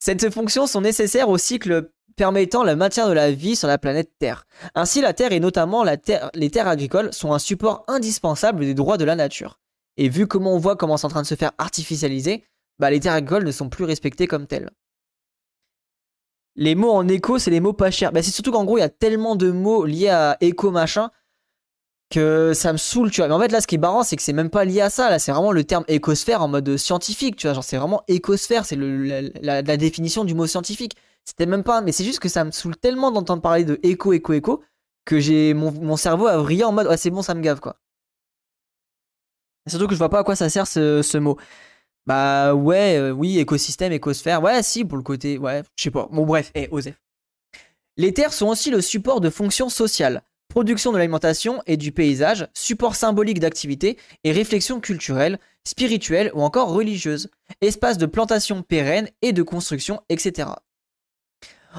Cette 0.00 0.28
fonction 0.30 0.66
sont 0.66 0.80
nécessaires 0.80 1.28
au 1.28 1.38
cycle 1.38 1.92
permettant 2.16 2.64
le 2.64 2.74
maintien 2.74 3.08
de 3.08 3.12
la 3.12 3.30
vie 3.30 3.54
sur 3.54 3.68
la 3.68 3.78
planète 3.78 4.10
Terre. 4.18 4.44
Ainsi, 4.74 5.00
la 5.00 5.12
Terre 5.12 5.30
et 5.30 5.38
notamment 5.38 5.84
les 5.84 6.50
terres 6.50 6.68
agricoles 6.68 7.12
sont 7.12 7.32
un 7.32 7.38
support 7.38 7.84
indispensable 7.86 8.64
des 8.64 8.74
droits 8.74 8.98
de 8.98 9.04
la 9.04 9.14
nature. 9.14 9.60
Et 9.96 10.08
vu 10.08 10.26
comment 10.26 10.54
on 10.54 10.58
voit 10.58 10.74
comment 10.74 10.96
c'est 10.96 11.06
en 11.06 11.10
train 11.10 11.22
de 11.22 11.26
se 11.26 11.36
faire 11.36 11.52
artificialiser, 11.58 12.44
bah 12.80 12.90
les 12.90 12.98
terres 12.98 13.12
agricoles 13.12 13.44
ne 13.44 13.52
sont 13.52 13.68
plus 13.68 13.84
respectées 13.84 14.26
comme 14.26 14.48
telles. 14.48 14.70
Les 16.56 16.74
mots 16.74 16.90
en 16.90 17.06
éco, 17.08 17.38
c'est 17.38 17.50
les 17.50 17.60
mots 17.60 17.72
pas 17.72 17.90
chers. 17.90 18.10
Bah, 18.12 18.22
c'est 18.22 18.30
surtout 18.30 18.52
qu'en 18.52 18.64
gros, 18.64 18.78
il 18.78 18.80
y 18.80 18.84
a 18.84 18.88
tellement 18.88 19.36
de 19.36 19.50
mots 19.50 19.86
liés 19.86 20.08
à 20.08 20.36
éco 20.40 20.70
machin 20.70 21.10
que 22.12 22.52
ça 22.54 22.72
me 22.72 22.78
saoule, 22.78 23.10
tu 23.10 23.20
vois. 23.20 23.28
Mais 23.28 23.34
en 23.34 23.40
fait, 23.40 23.50
là, 23.50 23.60
ce 23.60 23.66
qui 23.66 23.76
est 23.76 23.78
marrant, 23.78 24.02
c'est 24.02 24.16
que 24.16 24.22
c'est 24.22 24.32
même 24.32 24.50
pas 24.50 24.64
lié 24.64 24.82
à 24.82 24.90
ça. 24.90 25.10
Là, 25.10 25.18
c'est 25.18 25.32
vraiment 25.32 25.50
le 25.50 25.64
terme 25.64 25.84
écosphère 25.88 26.42
en 26.42 26.48
mode 26.48 26.76
scientifique, 26.76 27.36
tu 27.36 27.46
vois. 27.46 27.54
Genre, 27.54 27.64
c'est 27.64 27.78
vraiment 27.78 28.02
écosphère, 28.06 28.66
c'est 28.66 28.76
la, 28.76 29.62
la, 29.62 29.76
définition 29.76 30.24
du 30.24 30.34
mot 30.34 30.46
scientifique. 30.46 30.96
C'était 31.24 31.46
même 31.46 31.64
pas. 31.64 31.80
Mais 31.80 31.90
c'est 31.90 32.04
juste 32.04 32.20
que 32.20 32.28
ça 32.28 32.44
me 32.44 32.50
saoule 32.50 32.76
tellement 32.76 33.10
d'entendre 33.10 33.42
parler 33.42 33.64
de 33.64 33.80
éco, 33.82 34.12
éco, 34.12 34.34
éco, 34.34 34.62
que 35.04 35.20
j'ai 35.20 35.54
mon, 35.54 35.72
mon, 35.72 35.96
cerveau 35.96 36.26
a 36.26 36.36
vrillé 36.36 36.64
en 36.64 36.72
mode, 36.72 36.86
ah, 36.90 36.96
c'est 36.96 37.10
bon, 37.10 37.22
ça 37.22 37.34
me 37.34 37.40
gave, 37.40 37.60
quoi. 37.60 37.76
surtout 39.66 39.86
que 39.86 39.94
je 39.94 39.98
vois 39.98 40.10
pas 40.10 40.20
à 40.20 40.24
quoi 40.24 40.36
ça 40.36 40.50
sert 40.50 40.66
ce, 40.66 41.02
ce 41.02 41.18
mot. 41.18 41.38
Bah 42.06 42.54
ouais, 42.54 42.98
euh, 42.98 43.12
oui, 43.12 43.38
écosystème, 43.38 43.92
écosphère. 43.92 44.42
Ouais, 44.42 44.62
si, 44.62 44.84
pour 44.84 44.98
le 44.98 45.04
côté. 45.04 45.38
Ouais, 45.38 45.62
je 45.76 45.84
sais 45.84 45.90
pas. 45.90 46.08
Bon, 46.10 46.26
bref, 46.26 46.50
et 46.54 46.68
eh, 46.70 46.94
Les 47.96 48.12
terres 48.12 48.32
sont 48.32 48.48
aussi 48.48 48.70
le 48.70 48.80
support 48.80 49.20
de 49.20 49.30
fonctions 49.30 49.68
sociales 49.68 50.22
production 50.52 50.92
de 50.92 50.98
l'alimentation 50.98 51.62
et 51.66 51.78
du 51.78 51.92
paysage, 51.92 52.46
support 52.52 52.94
symbolique 52.94 53.40
d'activité 53.40 53.96
et 54.22 54.32
réflexion 54.32 54.80
culturelle, 54.80 55.38
spirituelle 55.64 56.30
ou 56.34 56.42
encore 56.42 56.74
religieuse, 56.74 57.30
espace 57.62 57.96
de 57.96 58.04
plantation 58.04 58.62
pérenne 58.62 59.08
et 59.22 59.32
de 59.32 59.42
construction, 59.42 60.02
etc. 60.10 60.50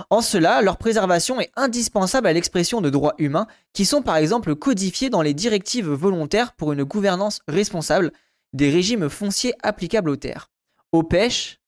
En 0.09 0.21
cela, 0.21 0.63
leur 0.63 0.77
préservation 0.77 1.39
est 1.39 1.51
indispensable 1.55 2.25
à 2.25 2.33
l'expression 2.33 2.81
de 2.81 2.89
droits 2.89 3.13
humains 3.19 3.45
qui 3.73 3.85
sont 3.85 4.01
par 4.01 4.15
exemple 4.15 4.55
codifiés 4.55 5.11
dans 5.11 5.21
les 5.21 5.35
directives 5.35 5.91
volontaires 5.91 6.53
pour 6.53 6.73
une 6.73 6.83
gouvernance 6.83 7.41
responsable 7.47 8.11
des 8.53 8.71
régimes 8.71 9.07
fonciers 9.07 9.53
applicables 9.61 10.09
aux 10.09 10.15
terres, 10.15 10.49
aux 10.91 11.03
pêches 11.03 11.59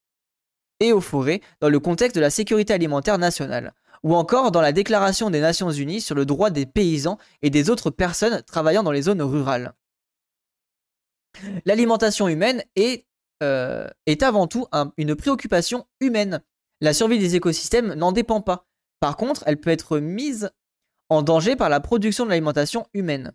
et 0.79 0.91
aux 0.91 1.01
forêts 1.01 1.41
dans 1.61 1.69
le 1.69 1.79
contexte 1.79 2.15
de 2.15 2.21
la 2.21 2.31
sécurité 2.31 2.73
alimentaire 2.73 3.19
nationale, 3.19 3.75
ou 4.05 4.13
encore 4.13 4.51
dans 4.51 4.61
la 4.61 4.71
Déclaration 4.71 5.31
des 5.31 5.41
Nations 5.41 5.71
Unies 5.71 5.99
sur 5.99 6.13
le 6.13 6.27
droit 6.27 6.51
des 6.51 6.67
paysans 6.67 7.17
et 7.41 7.49
des 7.49 7.71
autres 7.71 7.89
personnes 7.89 8.43
travaillant 8.43 8.83
dans 8.83 8.91
les 8.91 9.01
zones 9.01 9.23
rurales. 9.23 9.73
L'alimentation 11.65 12.27
humaine 12.27 12.63
est, 12.75 13.07
euh, 13.41 13.87
avant 14.21 14.45
tout 14.45 14.67
une 14.97 15.15
préoccupation 15.15 15.87
humaine. 16.01 16.43
La 16.81 16.93
survie 16.93 17.17
des 17.17 17.35
écosystèmes 17.35 17.95
n'en 17.95 18.11
dépend 18.11 18.41
pas. 18.41 18.67
Par 18.99 19.17
contre, 19.17 19.43
elle 19.47 19.59
peut 19.59 19.71
être 19.71 19.97
mise 19.97 20.51
en 21.09 21.23
danger 21.23 21.55
par 21.55 21.69
la 21.69 21.79
production 21.79 22.25
de 22.25 22.29
l'alimentation 22.29 22.85
humaine. 22.93 23.31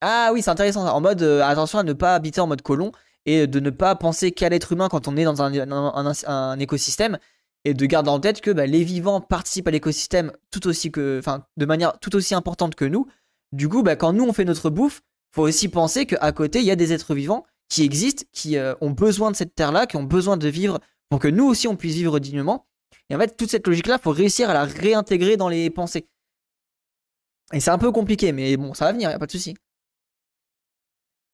Ah 0.00 0.30
oui, 0.32 0.42
c'est 0.42 0.50
intéressant. 0.50 0.86
En 0.86 1.00
mode, 1.00 1.22
euh, 1.22 1.42
attention 1.42 1.80
à 1.80 1.82
ne 1.82 1.92
pas 1.92 2.14
habiter 2.14 2.40
en 2.40 2.46
mode 2.46 2.62
colon 2.62 2.92
et 3.26 3.48
de 3.48 3.58
ne 3.58 3.70
pas 3.70 3.96
penser 3.96 4.30
qu'à 4.30 4.48
l'être 4.48 4.70
humain 4.70 4.88
quand 4.88 5.08
on 5.08 5.16
est 5.16 5.24
dans 5.24 5.42
un 5.42 6.58
écosystème 6.60 7.18
et 7.64 7.74
de 7.74 7.86
garder 7.86 8.10
en 8.10 8.20
tête 8.20 8.40
que 8.40 8.50
bah, 8.50 8.66
les 8.66 8.84
vivants 8.84 9.20
participent 9.20 9.68
à 9.68 9.70
l'écosystème 9.70 10.32
tout 10.50 10.66
aussi 10.66 10.90
que, 10.90 11.18
enfin, 11.18 11.46
de 11.56 11.66
manière 11.66 11.98
tout 11.98 12.14
aussi 12.14 12.34
importante 12.34 12.74
que 12.74 12.84
nous. 12.84 13.06
Du 13.52 13.68
coup, 13.68 13.82
bah, 13.82 13.96
quand 13.96 14.12
nous 14.12 14.24
on 14.24 14.32
fait 14.32 14.44
notre 14.44 14.70
bouffe, 14.70 15.02
faut 15.32 15.42
aussi 15.42 15.68
penser 15.68 16.06
qu'à 16.06 16.32
côté 16.32 16.60
il 16.60 16.64
y 16.64 16.70
a 16.70 16.76
des 16.76 16.92
êtres 16.92 17.14
vivants 17.14 17.44
qui 17.68 17.82
existent, 17.82 18.24
qui 18.32 18.56
euh, 18.56 18.74
ont 18.80 18.90
besoin 18.90 19.30
de 19.30 19.36
cette 19.36 19.54
terre-là, 19.54 19.86
qui 19.86 19.96
ont 19.96 20.04
besoin 20.04 20.36
de 20.36 20.48
vivre 20.48 20.80
pour 21.08 21.18
que 21.18 21.28
nous 21.28 21.44
aussi 21.44 21.66
on 21.66 21.76
puisse 21.76 21.94
vivre 21.94 22.18
dignement. 22.18 22.66
Et 23.10 23.16
en 23.16 23.18
fait, 23.18 23.36
toute 23.36 23.50
cette 23.50 23.66
logique-là, 23.66 23.98
faut 23.98 24.10
réussir 24.10 24.50
à 24.50 24.54
la 24.54 24.64
réintégrer 24.64 25.36
dans 25.36 25.48
les 25.48 25.70
pensées. 25.70 26.08
Et 27.52 27.60
c'est 27.60 27.70
un 27.70 27.78
peu 27.78 27.92
compliqué, 27.92 28.32
mais 28.32 28.56
bon, 28.56 28.74
ça 28.74 28.86
va 28.86 28.92
venir, 28.92 29.10
y 29.10 29.12
a 29.12 29.18
pas 29.18 29.26
de 29.26 29.30
souci. 29.30 29.54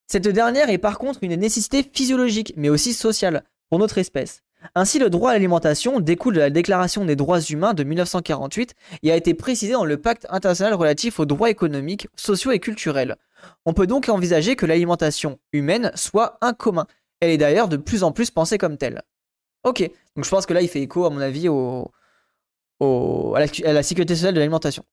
Cette 0.08 0.26
dernière 0.26 0.70
est 0.70 0.78
par 0.78 0.98
contre 0.98 1.20
une 1.22 1.36
nécessité 1.36 1.84
physiologique, 1.84 2.52
mais 2.56 2.68
aussi 2.68 2.94
sociale, 2.94 3.44
pour 3.68 3.78
notre 3.78 3.98
espèce. 3.98 4.42
Ainsi, 4.74 4.98
le 4.98 5.10
droit 5.10 5.30
à 5.30 5.32
l'alimentation 5.34 6.00
découle 6.00 6.34
de 6.34 6.40
la 6.40 6.50
Déclaration 6.50 7.04
des 7.04 7.16
droits 7.16 7.40
humains 7.40 7.74
de 7.74 7.82
1948 7.82 8.74
et 9.02 9.10
a 9.10 9.16
été 9.16 9.34
précisé 9.34 9.72
dans 9.72 9.84
le 9.84 9.96
pacte 9.96 10.26
international 10.30 10.74
relatif 10.74 11.18
aux 11.18 11.26
droits 11.26 11.50
économiques, 11.50 12.08
sociaux 12.16 12.52
et 12.52 12.60
culturels. 12.60 13.16
On 13.64 13.72
peut 13.72 13.86
donc 13.86 14.08
envisager 14.08 14.56
que 14.56 14.66
l'alimentation 14.66 15.38
humaine 15.52 15.90
soit 15.94 16.38
un 16.40 16.52
commun. 16.52 16.86
Elle 17.20 17.30
est 17.30 17.38
d'ailleurs 17.38 17.68
de 17.68 17.76
plus 17.76 18.02
en 18.02 18.12
plus 18.12 18.30
pensée 18.30 18.58
comme 18.58 18.76
telle. 18.76 19.02
Ok, 19.64 19.80
donc 20.16 20.24
je 20.24 20.30
pense 20.30 20.46
que 20.46 20.54
là 20.54 20.62
il 20.62 20.68
fait 20.68 20.80
écho 20.80 21.04
à 21.04 21.10
mon 21.10 21.20
avis 21.20 21.48
au, 21.48 21.90
à, 22.80 23.40
la, 23.40 23.82
sécurité 23.82 24.14
sociale 24.14 24.34
de 24.34 24.40
l'alimentation. 24.40 24.84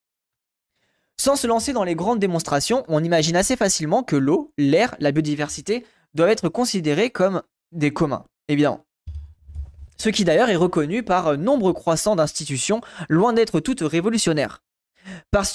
Sans 1.19 1.35
se 1.35 1.47
lancer 1.47 1.73
dans 1.73 1.83
les 1.83 1.95
grandes 1.95 2.19
démonstrations, 2.19 2.83
on 2.87 3.03
imagine 3.03 3.35
assez 3.35 3.55
facilement 3.55 4.03
que 4.03 4.15
l'eau, 4.15 4.51
l'air, 4.57 4.95
la 4.99 5.11
biodiversité 5.11 5.85
doivent 6.13 6.29
être 6.29 6.49
considérés 6.49 7.09
comme 7.09 7.41
des 7.71 7.91
communs, 7.91 8.25
évidemment 8.49 8.86
ce 9.97 10.09
qui 10.09 10.23
d'ailleurs 10.23 10.49
est 10.49 10.55
reconnu 10.55 11.03
par 11.03 11.37
nombre 11.37 11.71
croissant 11.71 12.15
d'institutions, 12.15 12.81
loin 13.09 13.33
d'être 13.33 13.59
toutes 13.59 13.81
révolutionnaires. 13.81 14.63
Par 15.31 15.45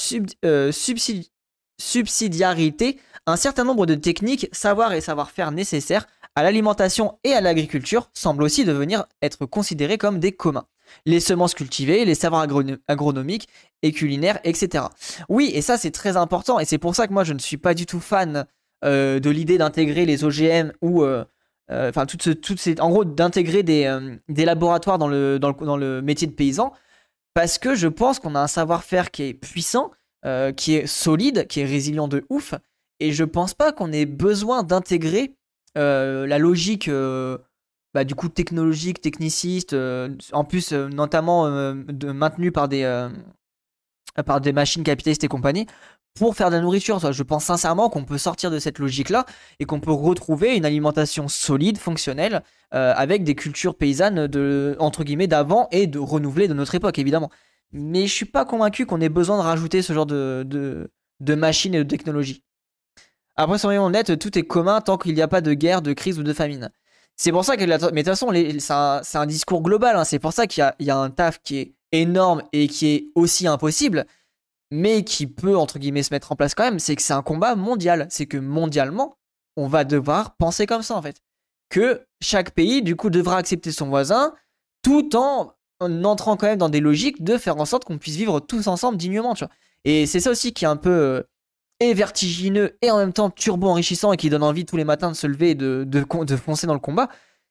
subsidiarité, 1.79 2.99
un 3.27 3.37
certain 3.37 3.65
nombre 3.65 3.87
de 3.87 3.95
techniques, 3.95 4.49
savoirs 4.53 4.93
et 4.93 5.01
savoir-faire 5.01 5.53
nécessaires 5.53 6.07
à 6.35 6.43
l'alimentation 6.43 7.19
et 7.25 7.33
à 7.35 7.41
l'agriculture 7.41 8.11
semblent 8.15 8.43
aussi 8.43 8.65
devenir 8.65 9.05
être 9.21 9.47
considérés 9.47 9.99
comme 9.99 10.19
des 10.19 10.33
communs. 10.33 10.67
Les 11.07 11.21
semences 11.21 11.55
cultivées, 11.55 12.05
les 12.05 12.15
savoirs 12.15 12.47
agronomiques 12.89 13.49
et 13.83 13.93
culinaires, 13.93 14.41
etc. 14.45 14.85
Oui, 15.29 15.51
et 15.55 15.63
ça 15.63 15.79
c'est 15.79 15.91
très 15.91 16.17
important, 16.17 16.59
et 16.59 16.65
c'est 16.65 16.79
pour 16.79 16.95
ça 16.95 17.07
que 17.07 17.13
moi 17.13 17.25
je 17.25 17.33
ne 17.33 17.39
suis 17.39 17.57
pas 17.57 17.75
du 17.75 17.87
tout 17.87 18.01
fan 18.01 18.47
euh, 18.85 19.21
de 19.21 19.31
l'idée 19.31 19.59
d'intégrer 19.59 20.05
les 20.07 20.25
OGM 20.25 20.73
ou 20.81 21.03
euh, 21.03 21.25
euh, 21.71 21.91
enfin 21.91 22.07
en 22.81 22.91
gros 22.91 23.05
d'intégrer 23.05 23.63
des, 23.63 24.11
des, 24.29 24.45
laboratoires 24.45 24.99
dans 24.99 25.09
le, 25.09 26.01
métier 26.03 26.27
de 26.27 26.33
paysan, 26.33 26.73
parce 27.35 27.59
que 27.59 27.75
je 27.75 27.89
pense 27.89 28.19
qu'on 28.19 28.35
a 28.35 28.41
un 28.41 28.47
savoir-faire 28.49 29.11
qui 29.11 29.23
est 29.23 29.35
puissant, 29.35 29.91
qui 30.57 30.75
est 30.75 30.87
solide, 30.87 31.47
qui 31.47 31.61
est 31.61 31.65
résilient 31.65 32.09
de 32.09 32.25
ouf, 32.29 32.55
et 33.01 33.13
je 33.13 33.25
pense 33.25 33.55
pas 33.55 33.73
qu'on 33.73 33.93
ait 33.93 34.07
besoin 34.07 34.63
d'intégrer 34.63 35.35
euh, 35.79 36.27
la 36.27 36.39
logique 36.39 36.89
euh, 36.89 37.39
bah, 37.95 38.05
du 38.05 38.15
coup 38.15 38.29
technologique, 38.29 39.01
techniciste, 39.01 39.73
euh, 39.73 40.15
en 40.33 40.45
plus 40.45 40.73
notamment 40.73 41.47
de, 41.75 42.13
maintenue 42.13 42.53
par 42.53 42.69
des, 42.69 43.09
par 44.25 44.41
des 44.41 44.53
machines 44.53 44.85
capitalistes 44.85 45.25
et 45.25 45.29
compagnie, 45.29 45.67
pour 46.15 46.37
faire 46.37 46.51
de 46.51 46.57
la 46.57 46.63
nourriture. 46.63 47.13
Je 47.13 47.23
pense 47.23 47.45
sincèrement 47.45 47.89
qu'on 47.89 48.05
peut 48.05 48.19
sortir 48.19 48.51
de 48.51 48.59
cette 48.59 48.79
logique-là 48.79 49.27
et 49.61 49.65
qu'on 49.65 49.81
peut 49.81 49.93
retrouver 49.93 50.57
une 50.57 50.65
alimentation 50.65 51.29
solide, 51.29 51.79
fonctionnelle, 51.79 52.43
avec 52.71 53.25
des 53.25 53.35
cultures 53.35 53.75
paysannes 53.75 54.29
entre 54.79 55.05
d'avant 55.05 55.69
et 55.73 55.87
de 55.87 55.99
renouveler 55.99 56.49
de 56.49 56.55
notre 56.55 56.75
époque, 56.75 56.99
évidemment. 56.99 57.31
Mais 57.73 58.07
je 58.07 58.13
suis 58.13 58.27
pas 58.27 58.45
convaincu 58.45 58.87
qu'on 58.87 59.01
ait 59.01 59.09
besoin 59.09 59.39
de 59.39 59.43
rajouter 59.43 59.83
ce 59.83 59.93
genre 59.93 60.07
de 60.07 60.89
machines 61.21 61.75
et 61.75 61.79
de 61.79 61.89
technologies. 61.89 62.43
Après, 63.37 63.59
soyons 63.59 63.85
honnêtes, 63.87 64.19
tout 64.19 64.39
est 64.39 64.43
commun 64.43 64.81
tant 64.81 64.99
qu'il 64.99 65.15
n'y 65.15 65.23
a 65.23 65.29
pas 65.29 65.41
de 65.41 65.55
guerre, 65.55 65.83
de 65.83 65.93
crise 65.93 66.19
ou 66.19 66.23
de 66.23 66.33
famine. 66.33 66.71
C'est 67.17 67.33
pour 67.33 67.45
ça 67.45 67.57
que, 67.57 67.65
mais 67.65 67.79
de 67.79 67.87
toute 67.87 68.05
façon, 68.05 68.33
c'est 69.03 69.19
un, 69.19 69.27
discours 69.27 69.63
global. 69.63 69.97
Hein. 69.97 70.05
C'est 70.05 70.19
pour 70.19 70.33
ça 70.33 70.47
qu'il 70.47 70.65
y, 70.81 70.91
a 70.91 70.97
un 70.97 71.11
taf 71.11 71.41
qui 71.43 71.59
est 71.59 71.75
énorme 71.93 72.43
et 72.53 72.69
qui 72.69 72.89
est 72.89 73.07
aussi 73.15 73.47
impossible, 73.47 74.07
mais 74.73 75.05
qui 75.05 75.27
peut, 75.27 75.55
entre 75.55 75.79
guillemets, 75.79 76.03
se 76.03 76.15
mettre 76.15 76.33
en 76.33 76.37
place 76.37 76.55
quand 76.55 76.65
même. 76.65 76.79
C'est 76.79 76.97
que 76.97 77.03
c'est 77.03 77.13
un 77.13 77.23
combat 77.23 77.55
mondial. 77.57 78.07
C'est 78.09 78.25
que 78.25 78.39
mondialement, 78.39 79.19
on 79.57 79.69
va 79.69 79.85
devoir 79.85 80.35
penser 80.37 80.65
comme 80.65 80.83
ça, 80.83 80.97
en 80.97 81.03
fait. 81.03 81.21
Que 81.69 82.07
chaque 82.23 82.53
pays, 82.53 82.81
du 82.81 82.97
coup, 82.97 83.11
devra 83.11 83.37
accepter 83.37 83.71
son 83.71 83.89
voisin, 83.89 84.35
tout 84.83 85.15
en, 85.15 85.53
entrant 85.81 86.39
quand 86.39 86.47
même 86.47 86.59
dans 86.59 86.71
des 86.71 86.81
logiques 86.81 87.23
de 87.23 87.37
faire 87.37 87.59
en 87.59 87.67
sorte 87.67 87.85
qu'on 87.85 87.99
puisse 87.99 88.17
vivre 88.17 88.41
tous 88.41 88.67
ensemble 88.67 88.97
dignement, 88.97 89.35
tu 89.35 89.45
vois. 89.45 89.53
Et 89.85 90.07
c'est 90.07 90.21
ça 90.21 90.31
aussi 90.31 90.55
qui 90.55 90.65
est 90.65 90.69
un 90.69 90.77
peu 90.77 90.91
euh, 90.91 91.23
vertigineux 91.93 92.79
et 92.81 92.91
en 92.91 92.97
même 92.97 93.13
temps 93.13 93.29
turbo 93.29 93.69
enrichissant 93.69 94.13
et 94.13 94.17
qui 94.17 94.31
donne 94.31 94.43
envie 94.43 94.65
tous 94.65 94.79
les 94.79 94.85
matins 94.85 95.11
de 95.11 95.17
se 95.17 95.27
lever 95.27 95.51
et 95.51 95.55
de, 95.55 95.85
de, 95.85 96.37
foncer 96.37 96.67
dans 96.67 96.75
le 96.75 96.81
combat, 96.81 97.09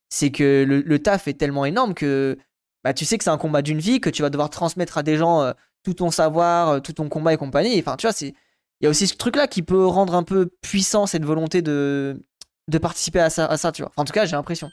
c'est 0.10 0.32
que 0.32 0.66
le, 0.68 1.00
taf 1.00 1.28
est 1.28 1.34
tellement 1.34 1.66
énorme 1.66 1.94
que 1.94 2.38
bah, 2.84 2.94
tu 2.94 3.06
sais 3.06 3.20
que 3.20 3.24
c'est 3.24 3.30
un 3.30 3.38
combat 3.38 3.62
d'une 3.62 3.80
vie, 3.80 4.00
que 4.00 4.10
tu 4.10 4.24
vas 4.24 4.32
devoir 4.32 4.50
transmettre 4.50 4.98
à 4.98 5.04
des 5.04 5.18
gens 5.18 5.42
euh, 5.42 5.52
tout 5.84 5.94
ton 5.94 6.12
savoir, 6.12 6.70
euh, 6.70 6.80
tout 6.80 6.94
ton 6.94 7.10
combat 7.10 7.34
et 7.34 7.38
compagnie. 7.38 7.80
Enfin, 7.80 7.96
tu 7.98 8.08
vois, 8.08 8.14
c'est 8.14 8.34
il 8.80 8.86
y 8.86 8.88
a 8.88 8.90
aussi 8.90 9.08
ce 9.08 9.16
truc-là 9.16 9.48
qui 9.48 9.62
peut 9.62 9.86
rendre 9.86 10.16
un 10.16 10.24
peu 10.24 10.50
puissant 10.62 11.06
cette 11.06 11.24
volonté 11.24 11.62
de, 11.62 12.20
de 12.68 12.78
participer 12.80 13.20
à 13.20 13.30
ça, 13.30 13.46
à 13.46 13.58
ça, 13.58 13.72
tu 13.72 13.84
vois. 13.84 13.92
en 13.96 14.06
tout 14.06 14.14
cas, 14.14 14.26
j'ai 14.26 14.36
l'impression. 14.36 14.72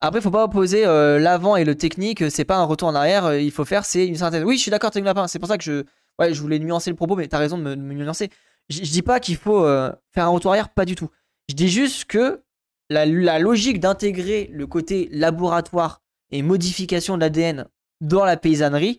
Après, 0.00 0.20
faut 0.20 0.30
pas 0.30 0.44
opposer 0.44 0.86
euh, 0.86 1.18
l'avant 1.18 1.56
et 1.56 1.64
le 1.64 1.74
technique, 1.74 2.30
c'est 2.30 2.44
pas 2.44 2.56
un 2.56 2.64
retour 2.64 2.88
en 2.88 2.94
arrière, 2.94 3.34
il 3.34 3.50
faut 3.50 3.64
faire, 3.64 3.84
c'est 3.84 4.06
une 4.06 4.16
certaine. 4.16 4.44
Oui, 4.44 4.56
je 4.56 4.62
suis 4.62 4.70
d'accord, 4.70 4.90
Lapin, 4.94 5.26
c'est 5.26 5.38
pour 5.38 5.48
ça 5.48 5.58
que 5.58 5.64
je, 5.64 5.84
Ouais, 6.18 6.34
je 6.34 6.40
voulais 6.40 6.58
nuancer 6.58 6.90
le 6.90 6.96
propos, 6.96 7.14
mais 7.14 7.28
t'as 7.28 7.38
raison 7.38 7.58
de 7.58 7.62
me, 7.62 7.94
nuancer. 7.94 8.30
Je, 8.68 8.80
dis 8.80 9.02
pas 9.02 9.20
qu'il 9.20 9.36
faut 9.36 9.64
euh, 9.64 9.92
faire 10.12 10.24
un 10.24 10.28
retour 10.28 10.50
arrière, 10.50 10.68
pas 10.68 10.84
du 10.84 10.94
tout. 10.94 11.10
Je 11.48 11.54
dis 11.54 11.68
juste 11.68 12.06
que 12.06 12.42
la, 12.90 13.06
logique 13.38 13.80
d'intégrer 13.80 14.50
le 14.52 14.66
côté 14.66 15.08
laboratoire 15.12 16.02
et 16.30 16.42
modification 16.42 17.16
de 17.16 17.20
l'ADN 17.20 17.66
dans 18.00 18.24
la 18.24 18.36
paysannerie, 18.36 18.96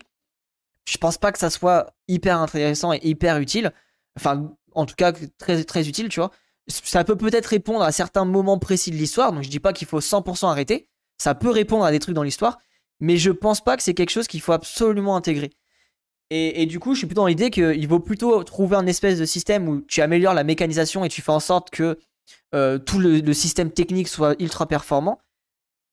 je 0.88 0.98
pense 0.98 1.18
pas 1.18 1.32
que 1.32 1.38
ça 1.38 1.50
soit 1.50 1.94
hyper 2.08 2.40
intéressant 2.40 2.92
et 2.92 3.00
hyper 3.02 3.38
utile. 3.38 3.72
Enfin, 4.16 4.52
en 4.74 4.86
tout 4.86 4.94
cas, 4.94 5.12
très, 5.38 5.62
très 5.64 5.88
utile, 5.88 6.08
tu 6.08 6.20
vois. 6.20 6.30
Ça 6.68 7.04
peut 7.04 7.16
peut-être 7.16 7.46
répondre 7.46 7.82
à 7.82 7.92
certains 7.92 8.24
moments 8.24 8.58
précis 8.58 8.90
de 8.90 8.96
l'histoire, 8.96 9.32
donc 9.32 9.42
je 9.42 9.48
dis 9.48 9.60
pas 9.60 9.72
qu'il 9.72 9.88
faut 9.88 10.00
100% 10.00 10.48
arrêter. 10.48 10.88
Ça 11.18 11.34
peut 11.34 11.50
répondre 11.50 11.84
à 11.84 11.90
des 11.90 11.98
trucs 11.98 12.14
dans 12.14 12.22
l'histoire, 12.22 12.58
mais 13.00 13.16
je 13.16 13.30
pense 13.30 13.60
pas 13.60 13.76
que 13.76 13.82
c'est 13.82 13.94
quelque 13.94 14.10
chose 14.10 14.28
qu'il 14.28 14.40
faut 14.40 14.52
absolument 14.52 15.16
intégrer. 15.16 15.50
Et, 16.32 16.66
du 16.66 16.78
coup, 16.78 16.94
je 16.94 16.98
suis 16.98 17.08
plutôt 17.08 17.22
dans 17.22 17.26
l'idée 17.26 17.50
qu'il 17.50 17.88
vaut 17.88 17.98
plutôt 17.98 18.44
trouver 18.44 18.76
un 18.76 18.86
espèce 18.86 19.18
de 19.18 19.24
système 19.24 19.68
où 19.68 19.80
tu 19.80 20.00
améliores 20.00 20.32
la 20.32 20.44
mécanisation 20.44 21.04
et 21.04 21.08
tu 21.08 21.22
fais 21.22 21.32
en 21.32 21.40
sorte 21.40 21.70
que 21.70 21.98
euh, 22.54 22.78
tout 22.78 23.00
le, 23.00 23.32
système 23.32 23.72
technique 23.72 24.06
soit 24.06 24.40
ultra 24.40 24.68
performant. 24.68 25.18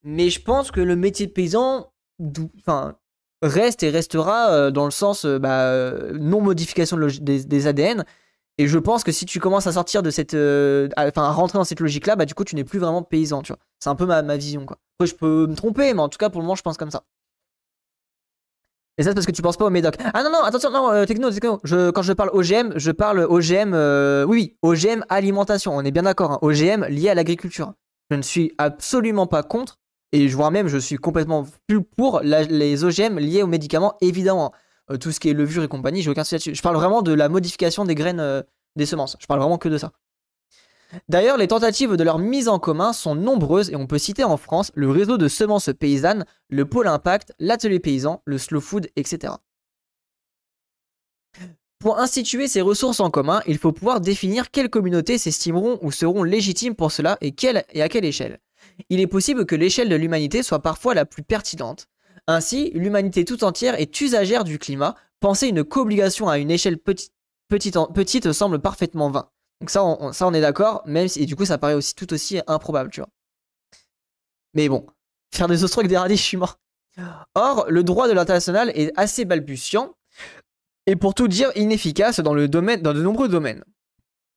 Mais 0.04 0.30
je 0.30 0.40
pense 0.40 0.70
que 0.70 0.80
le 0.80 0.96
métier 0.96 1.26
de 1.26 1.32
paysan 1.32 1.92
enfin, 2.60 3.00
reste 3.42 3.84
et 3.84 3.90
restera 3.90 4.52
euh, 4.52 4.72
dans 4.72 4.86
le 4.86 4.92
sens 4.92 5.26
euh, 5.26 5.40
bah, 5.40 5.92
non-modification 6.14 6.98
des, 6.98 7.68
ADN. 7.68 8.06
Et 8.58 8.68
je 8.68 8.80
pense 8.80 9.04
que 9.04 9.12
si 9.12 9.26
tu 9.26 9.40
commences 9.40 9.68
à 9.68 9.72
sortir 9.72 10.02
de 10.02 10.10
cette. 10.10 10.34
enfin, 10.34 11.24
à 11.24 11.32
rentrer 11.32 11.60
dans 11.60 11.64
cette 11.64 11.80
logique-là, 11.80 12.16
bah, 12.16 12.26
du 12.26 12.34
coup, 12.34 12.44
tu 12.44 12.56
n'es 12.56 12.64
plus 12.64 12.80
vraiment 12.80 13.04
paysan, 13.04 13.42
tu 13.44 13.54
vois. 13.54 13.60
C'est 13.80 13.90
un 13.90 13.96
peu 13.96 14.06
ma, 14.06 14.24
ma 14.24 14.38
vision, 14.38 14.66
quoi. 14.66 14.78
Après, 15.00 15.08
je 15.08 15.16
peux 15.16 15.46
me 15.46 15.56
tromper, 15.56 15.94
mais 15.94 16.02
en 16.02 16.10
tout 16.10 16.18
cas, 16.18 16.30
pour 16.30 16.42
le 16.42 16.46
moment, 16.46 16.56
je 16.56 16.64
pense 16.64 16.78
comme 16.78 16.90
ça. 16.90 17.04
Et 18.98 19.04
ça, 19.04 19.12
c'est 19.12 19.14
parce 19.14 19.28
que 19.28 19.32
tu 19.32 19.42
penses 19.42 19.58
pas 19.58 19.66
au 19.66 19.70
médoc. 19.70 19.96
Ah 20.14 20.24
non, 20.24 20.32
non, 20.32 20.44
attention, 20.44 20.72
non, 20.72 20.92
euh, 20.92 21.06
techno, 21.06 21.30
techno. 21.30 21.60
Quand 21.60 22.02
je 22.02 22.14
parle 22.14 22.32
OGM, 22.34 22.74
je 22.78 22.92
parle 22.92 23.20
OGM, 23.20 23.74
euh, 23.74 24.26
oui, 24.26 24.56
oui, 24.64 24.70
OGM 24.74 25.04
alimentation. 25.10 25.76
On 25.76 25.82
est 25.82 25.92
bien 25.92 26.04
d'accord, 26.04 26.32
hein, 26.32 26.40
OGM 26.42 26.86
lié 26.86 27.10
à 27.10 27.14
l'agriculture. 27.14 27.74
Je 28.10 28.16
ne 28.16 28.24
suis 28.24 28.54
absolument 28.58 29.28
pas 29.28 29.44
contre, 29.44 29.78
et 30.12 30.30
je 30.30 30.36
vois 30.36 30.52
même, 30.52 30.68
je 30.68 30.78
suis 30.78 30.98
complètement 30.98 31.46
plus 31.68 31.84
pour 31.84 32.22
les 32.22 32.84
OGM 32.84 33.20
liés 33.20 33.44
aux 33.44 33.48
médicaments, 33.48 33.96
évidemment. 34.02 34.54
Euh, 34.90 34.98
tout 34.98 35.12
ce 35.12 35.20
qui 35.20 35.30
est 35.30 35.34
levure 35.34 35.64
et 35.64 35.68
compagnie, 35.68 36.02
j'ai 36.02 36.10
aucun 36.10 36.24
souci 36.24 36.36
là-dessus. 36.36 36.56
Je 36.56 36.62
parle 36.62 36.78
vraiment 36.78 37.02
de 37.02 37.12
la 37.12 37.28
modification 37.28 37.84
des 37.84 37.96
graines 37.96 38.44
des 38.78 38.86
semences. 38.86 39.18
Je 39.20 39.28
parle 39.28 39.42
vraiment 39.42 39.58
que 39.58 39.68
de 39.68 39.78
ça. 39.78 39.92
D'ailleurs, 41.10 41.38
les 41.38 41.48
tentatives 41.48 41.98
de 41.98 42.04
leur 42.04 42.18
mise 42.18 42.48
en 42.48 42.60
commun 42.60 42.94
sont 42.94 43.16
nombreuses 43.16 43.70
et 43.70 43.76
on 43.76 43.88
peut 43.88 43.98
citer 43.98 44.24
en 44.24 44.38
France 44.38 44.72
le 44.74 44.90
réseau 44.90 45.18
de 45.18 45.28
semences 45.28 45.70
paysannes, 45.78 46.26
le 46.50 46.66
pôle 46.66 46.88
impact, 46.88 47.34
l'atelier 47.40 47.80
paysan, 47.80 48.22
le 48.26 48.38
slow 48.38 48.62
food, 48.62 48.88
etc. 48.96 49.34
Pour 51.80 52.00
instituer 52.00 52.48
ces 52.48 52.62
ressources 52.62 53.00
en 53.00 53.12
commun, 53.12 53.42
il 53.48 53.58
faut 53.58 53.72
pouvoir 53.72 54.02
définir 54.02 54.50
quelles 54.50 54.70
communautés 54.70 55.18
s'estimeront 55.18 55.78
ou 55.82 55.92
seront 55.92 56.24
légitimes 56.24 56.76
pour 56.76 56.92
cela 56.92 57.18
et, 57.22 57.36
et 57.74 57.82
à 57.82 57.90
quelle 57.90 58.06
échelle. 58.06 58.40
Il 58.90 59.00
est 59.00 59.08
possible 59.08 59.46
que 59.46 59.56
l'échelle 59.56 59.90
de 59.90 59.96
l'humanité 59.96 60.44
soit 60.44 60.62
parfois 60.62 60.94
la 60.94 61.06
plus 61.06 61.24
pertinente. 61.24 61.88
Ainsi, 62.28 62.72
l'humanité 62.74 63.26
tout 63.26 63.44
entière 63.44 63.80
est 63.80 64.00
usagère 64.02 64.44
du 64.44 64.60
climat, 64.60 64.96
penser 65.20 65.48
une 65.48 65.64
co-obligation 65.64 66.28
à 66.28 66.38
une 66.38 66.52
échelle 66.52 66.78
petite, 66.78 67.14
petite 67.50 68.32
semble 68.32 68.60
parfaitement 68.60 69.10
vain. 69.10 69.30
Donc 69.62 69.70
ça, 69.70 69.84
on, 69.84 70.12
ça, 70.12 70.28
on 70.28 70.34
est 70.34 70.42
d'accord, 70.42 70.84
même 70.86 71.08
si, 71.08 71.24
et 71.24 71.26
du 71.26 71.36
coup, 71.36 71.46
ça 71.46 71.58
paraît 71.58 71.74
aussi 71.74 71.96
tout 71.96 72.12
aussi 72.14 72.40
improbable, 72.48 72.92
tu 72.92 73.00
vois. 73.00 73.10
Mais 74.54 74.70
bon, 74.70 74.86
faire 75.34 75.48
des 75.48 75.64
ostres 75.64 75.80
avec 75.80 75.90
des 75.90 75.98
radis, 75.98 76.18
je 76.18 76.22
suis 76.22 76.38
mort. 76.38 76.60
Or, 77.36 77.66
le 77.70 77.84
droit 77.84 78.08
de 78.08 78.14
l'international 78.14 78.72
est 78.76 78.92
assez 78.96 79.26
balbutiant, 79.26 79.96
et 80.86 80.96
pour 80.96 81.14
tout 81.14 81.28
dire, 81.28 81.52
inefficace 81.56 82.20
dans, 82.20 82.34
le 82.34 82.48
domaine, 82.48 82.82
dans 82.82 82.94
de 82.94 83.02
nombreux 83.02 83.28
domaines. 83.28 83.64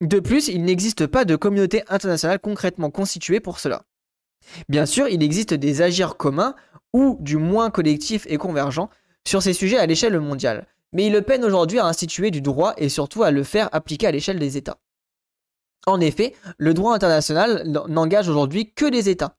De 0.01 0.21
plus, 0.21 0.49
il 0.49 0.65
n'existe 0.65 1.07
pas 1.07 1.25
de 1.25 1.37
communauté 1.37 1.85
internationale 1.89 2.39
concrètement 2.39 2.91
constituée 2.91 3.41
pour 3.41 3.59
cela. 3.59 3.83
Bien 4.69 4.87
sûr, 4.87 5.09
il 5.09 5.23
existe 5.23 5.55
des 5.55 5.83
agirs 5.83 6.17
communs, 6.17 6.55
ou 6.93 7.17
du 7.21 7.37
moins 7.37 7.71
collectifs 7.71 8.27
et 8.29 8.37
convergents, 8.37 8.91
sur 9.27 9.43
ces 9.43 9.53
sujets 9.53 9.79
à 9.79 9.87
l'échelle 9.87 10.19
mondiale, 10.21 10.67
mais 10.93 11.07
il 11.07 11.23
peine 11.23 11.45
aujourd'hui 11.45 11.79
à 11.79 11.87
instituer 11.87 12.31
du 12.31 12.41
droit 12.41 12.75
et 12.77 12.89
surtout 12.89 13.23
à 13.23 13.31
le 13.31 13.43
faire 13.43 13.69
appliquer 13.73 14.07
à 14.07 14.11
l'échelle 14.11 14.39
des 14.39 14.57
États. 14.57 14.79
En 15.87 16.01
effet, 16.01 16.35
le 16.59 16.75
droit 16.75 16.95
international 16.95 17.65
n'engage 17.89 18.29
aujourd'hui 18.29 18.73
que 18.73 18.85
les 18.85 19.09
États. 19.09 19.37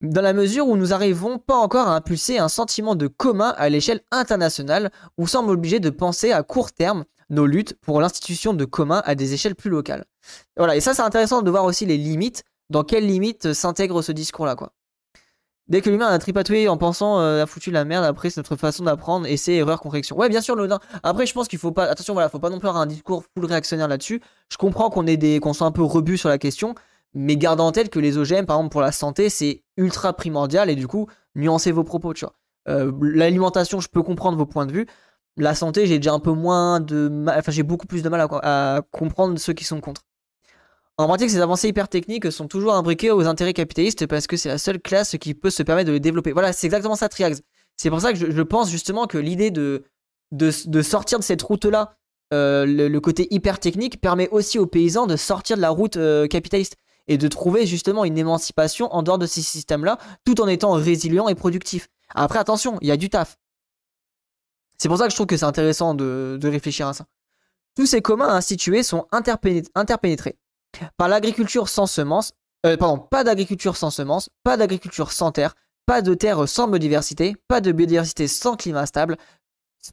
Dans 0.00 0.22
la 0.22 0.32
mesure 0.32 0.68
où 0.68 0.76
nous 0.76 0.88
n'arrivons 0.88 1.38
pas 1.38 1.56
encore 1.56 1.88
à 1.88 1.96
impulser 1.96 2.38
un 2.38 2.48
sentiment 2.48 2.94
de 2.94 3.08
commun 3.08 3.52
à 3.56 3.68
l'échelle 3.68 4.00
internationale, 4.12 4.90
ou 5.16 5.26
sommes 5.26 5.48
obligés 5.48 5.80
de 5.80 5.90
penser 5.90 6.30
à 6.30 6.42
court 6.42 6.72
terme 6.72 7.04
nos 7.30 7.46
luttes 7.46 7.74
pour 7.80 8.00
l'institution 8.00 8.54
de 8.54 8.64
commun 8.64 9.02
à 9.04 9.14
des 9.14 9.34
échelles 9.34 9.56
plus 9.56 9.70
locales. 9.70 10.04
Voilà, 10.56 10.76
et 10.76 10.80
ça 10.80 10.94
c'est 10.94 11.02
intéressant 11.02 11.42
de 11.42 11.50
voir 11.50 11.64
aussi 11.64 11.84
les 11.84 11.98
limites, 11.98 12.44
dans 12.70 12.84
quelles 12.84 13.06
limites 13.06 13.52
s'intègre 13.52 14.02
ce 14.02 14.12
discours-là, 14.12 14.56
quoi? 14.56 14.72
Dès 15.68 15.82
que 15.82 15.90
l'humain 15.90 16.06
a 16.06 16.18
tripatouillé 16.18 16.66
en 16.68 16.78
pensant 16.78 17.20
euh, 17.20 17.42
a 17.42 17.46
foutu 17.46 17.70
la 17.70 17.84
merde, 17.84 18.04
après 18.04 18.30
c'est 18.30 18.38
notre 18.38 18.56
façon 18.56 18.84
d'apprendre, 18.84 19.26
essai, 19.26 19.52
erreur, 19.52 19.80
correction. 19.82 20.16
Ouais, 20.16 20.30
bien 20.30 20.40
sûr, 20.40 20.56
Lodin. 20.56 20.78
Après, 21.02 21.26
je 21.26 21.34
pense 21.34 21.46
qu'il 21.46 21.58
faut 21.58 21.72
pas. 21.72 21.84
Attention, 21.84 22.14
voilà, 22.14 22.30
faut 22.30 22.38
pas 22.38 22.48
non 22.48 22.58
plus 22.58 22.68
avoir 22.68 22.82
un 22.82 22.86
discours 22.86 23.22
full 23.36 23.44
réactionnaire 23.44 23.86
là-dessus. 23.86 24.22
Je 24.50 24.56
comprends 24.56 24.88
qu'on 24.88 25.02
des, 25.02 25.40
qu'on 25.40 25.52
soit 25.52 25.66
un 25.66 25.72
peu 25.72 25.82
rebut 25.82 26.16
sur 26.16 26.30
la 26.30 26.38
question, 26.38 26.74
mais 27.12 27.36
gardez 27.36 27.62
en 27.62 27.72
tête 27.72 27.90
que 27.90 27.98
les 27.98 28.16
OGM, 28.16 28.46
par 28.46 28.56
exemple 28.56 28.72
pour 28.72 28.80
la 28.80 28.92
santé, 28.92 29.28
c'est 29.28 29.62
ultra 29.76 30.14
primordial 30.14 30.70
et 30.70 30.74
du 30.74 30.86
coup, 30.86 31.06
nuancez 31.34 31.70
vos 31.70 31.84
propos, 31.84 32.14
tu 32.14 32.24
vois. 32.24 32.34
Euh, 32.68 32.90
l'alimentation, 33.02 33.80
je 33.80 33.88
peux 33.88 34.02
comprendre 34.02 34.38
vos 34.38 34.46
points 34.46 34.66
de 34.66 34.72
vue. 34.72 34.86
la 35.36 35.54
santé, 35.54 35.86
j'ai 35.86 35.98
déjà 35.98 36.12
un 36.14 36.20
peu 36.20 36.32
moins 36.32 36.80
de 36.80 37.24
enfin 37.28 37.52
j'ai 37.52 37.62
beaucoup 37.62 37.86
plus 37.86 38.02
de 38.02 38.08
mal 38.08 38.26
à, 38.42 38.82
comprendre 38.90 39.38
ceux 39.38 39.52
qui 39.52 39.64
sont 39.64 39.80
contre. 39.82 40.02
En 40.98 41.06
pratique, 41.06 41.30
ces 41.30 41.40
avancées 41.40 41.68
hyper 41.68 41.88
techniques 41.88 42.32
sont 42.32 42.48
toujours 42.48 42.74
imbriquées 42.74 43.12
aux 43.12 43.24
intérêts 43.26 43.52
capitalistes 43.52 44.06
parce 44.08 44.26
que 44.26 44.36
c'est 44.36 44.48
la 44.48 44.58
seule 44.58 44.80
classe 44.80 45.16
qui 45.20 45.32
peut 45.32 45.48
se 45.48 45.62
permettre 45.62 45.86
de 45.86 45.92
les 45.92 46.00
développer. 46.00 46.32
Voilà, 46.32 46.52
c'est 46.52 46.66
exactement 46.66 46.96
ça, 46.96 47.08
Triax. 47.08 47.40
C'est 47.76 47.88
pour 47.88 48.00
ça 48.00 48.12
que 48.12 48.18
je, 48.18 48.42
pense 48.42 48.68
justement 48.68 49.06
que 49.06 49.16
l'idée 49.16 49.52
de, 49.52 49.84
de, 50.32 50.82
sortir 50.82 51.20
de 51.20 51.24
cette 51.24 51.40
route-là, 51.40 51.96
euh, 52.34 52.66
le, 52.66 53.00
côté 53.00 53.28
hyper 53.30 53.60
technique, 53.60 54.00
permet 54.00 54.28
aussi 54.30 54.58
aux 54.58 54.66
paysans 54.66 55.06
de 55.06 55.14
sortir 55.14 55.56
de 55.56 55.62
la 55.62 55.70
route 55.70 55.96
euh, 55.96 56.26
capitaliste 56.26 56.74
et 57.06 57.16
de 57.16 57.28
trouver 57.28 57.64
justement 57.64 58.04
une 58.04 58.18
émancipation 58.18 58.92
en 58.92 59.04
dehors 59.04 59.18
de 59.18 59.26
ces 59.26 59.40
systèmes-là, 59.40 59.98
tout 60.24 60.40
en 60.40 60.48
étant 60.48 60.72
résilient 60.72 61.28
et 61.28 61.36
productif. 61.36 61.88
Après, 62.12 62.40
attention, 62.40 62.76
il 62.80 62.88
y 62.88 62.90
a 62.90 62.96
du 62.96 63.08
taf. 63.08 63.38
C'est 64.78 64.88
pour 64.88 64.98
ça 64.98 65.04
que 65.04 65.10
je 65.10 65.16
trouve 65.16 65.28
que 65.28 65.36
c'est 65.36 65.44
intéressant 65.44 65.94
de, 65.94 66.40
réfléchir 66.42 66.88
à 66.88 66.92
ça. 66.92 67.06
Tous 67.76 67.86
ces 67.86 68.02
communs 68.02 68.28
institués 68.28 68.82
sont 68.82 69.06
interpénétrés 69.12 70.36
par 70.96 71.08
l'agriculture 71.08 71.68
sans 71.68 71.86
semences, 71.86 72.32
euh, 72.66 72.76
pardon, 72.76 72.98
pas 72.98 73.24
d'agriculture 73.24 73.76
sans 73.76 73.90
semences, 73.90 74.30
pas 74.42 74.56
d'agriculture 74.56 75.12
sans 75.12 75.32
terre, 75.32 75.54
pas 75.86 76.02
de 76.02 76.14
terre 76.14 76.48
sans 76.48 76.68
biodiversité, 76.68 77.36
pas 77.48 77.60
de 77.60 77.72
biodiversité 77.72 78.28
sans 78.28 78.56
climat 78.56 78.86
stable, 78.86 79.16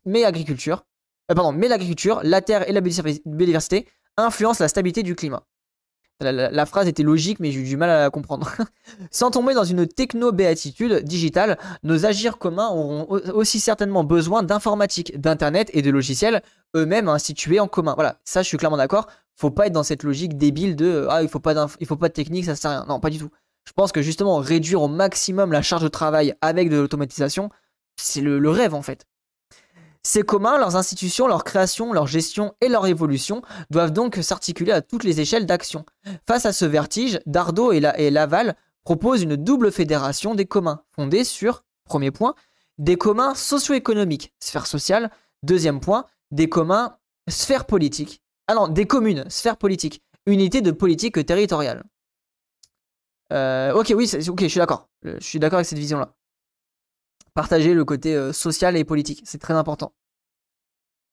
mais 0.05 0.23
agriculture, 0.23 0.85
euh, 1.31 1.35
pardon, 1.35 1.51
mais 1.51 1.67
l'agriculture, 1.67 2.21
la 2.23 2.41
terre 2.41 2.67
et 2.69 2.73
la 2.73 2.81
biodiversité 2.81 3.87
influencent 4.17 4.63
la 4.63 4.67
stabilité 4.67 5.03
du 5.03 5.15
climat. 5.15 5.43
La, 6.21 6.65
phrase 6.65 6.87
était 6.87 7.03
logique, 7.03 7.41
mais 7.41 7.51
j'ai 7.51 7.59
eu 7.59 7.65
du 7.65 7.75
mal 7.75 7.89
à 7.89 7.99
la 7.99 8.09
comprendre. 8.09 8.49
Sans 9.11 9.31
tomber 9.31 9.53
dans 9.53 9.65
une 9.65 9.85
techno-béatitude 9.85 11.03
digitale, 11.03 11.57
nos 11.83 12.05
agirs 12.05 12.37
communs 12.37 12.69
auront 12.69 13.05
aussi 13.33 13.59
certainement 13.59 14.05
besoin 14.05 14.41
d'informatique, 14.41 15.19
d'internet 15.19 15.69
et 15.73 15.81
de 15.81 15.91
logiciels 15.91 16.41
eux-mêmes 16.73 17.09
institués 17.09 17.59
en 17.59 17.67
commun. 17.67 17.95
Voilà, 17.95 18.19
ça 18.23 18.43
je 18.43 18.47
suis 18.47 18.57
clairement 18.57 18.77
d'accord. 18.77 19.07
Faut 19.35 19.51
pas 19.51 19.67
être 19.67 19.73
dans 19.73 19.83
cette 19.83 20.03
logique 20.03 20.37
débile 20.37 20.75
de 20.75 21.07
ah 21.09 21.21
il 21.21 21.29
faut 21.29 21.39
pas 21.39 21.67
il 21.79 21.87
faut 21.87 21.97
pas 21.97 22.09
de 22.09 22.13
technique, 22.13 22.45
ça 22.45 22.55
sert 22.55 22.71
à 22.71 22.73
rien. 22.75 22.85
Non, 22.87 22.99
pas 22.99 23.09
du 23.09 23.19
tout. 23.19 23.29
Je 23.67 23.73
pense 23.73 23.91
que 23.91 24.01
justement 24.01 24.37
réduire 24.37 24.81
au 24.81 24.87
maximum 24.87 25.51
la 25.51 25.61
charge 25.61 25.83
de 25.83 25.87
travail 25.87 26.35
avec 26.41 26.69
de 26.69 26.77
l'automatisation, 26.77 27.49
c'est 27.97 28.21
le 28.21 28.49
rêve 28.49 28.73
en 28.73 28.81
fait. 28.81 29.05
Ces 30.05 30.21
communs, 30.21 30.59
leurs 30.59 30.75
institutions, 30.75 31.25
leur 31.25 31.43
création, 31.43 31.91
leur 31.91 32.05
gestion 32.05 32.53
et 32.61 32.69
leur 32.69 32.85
évolution 32.85 33.41
doivent 33.71 33.91
donc 33.91 34.19
s'articuler 34.21 34.71
à 34.71 34.83
toutes 34.83 35.03
les 35.03 35.19
échelles 35.19 35.47
d'action. 35.47 35.83
Face 36.27 36.45
à 36.45 36.53
ce 36.53 36.63
vertige, 36.63 37.19
Dardot 37.25 37.71
et, 37.71 37.79
Laval 38.11 38.55
proposent 38.83 39.23
une 39.23 39.35
double 39.35 39.71
fédération 39.71 40.35
des 40.35 40.45
communs, 40.45 40.83
fondée 40.91 41.23
sur, 41.23 41.63
premier 41.85 42.11
point, 42.11 42.35
des 42.77 42.97
communs 42.97 43.33
socio-économiques, 43.33 44.31
sphère 44.39 44.67
sociale, 44.67 45.09
deuxième 45.41 45.79
point, 45.79 46.05
des 46.29 46.49
communs 46.49 46.97
sphère 47.27 47.65
politique. 47.65 48.21
Ah 48.47 48.55
non, 48.55 48.67
des 48.67 48.85
communes, 48.85 49.25
sphère 49.29 49.57
politique, 49.57 50.01
unité 50.25 50.61
de 50.61 50.71
politique 50.71 51.25
territoriale. 51.25 51.83
Euh, 53.33 53.73
ok, 53.73 53.93
oui, 53.95 54.09
ok, 54.27 54.41
je 54.41 54.47
suis 54.47 54.59
d'accord. 54.59 54.89
Je 55.03 55.19
suis 55.19 55.39
d'accord 55.39 55.57
avec 55.57 55.67
cette 55.67 55.79
vision-là 55.79 56.15
partager 57.35 57.73
le 57.73 57.85
côté 57.85 58.15
euh, 58.15 58.33
social 58.33 58.75
et 58.75 58.83
politique. 58.83 59.21
C'est 59.25 59.37
très 59.37 59.53
important. 59.53 59.93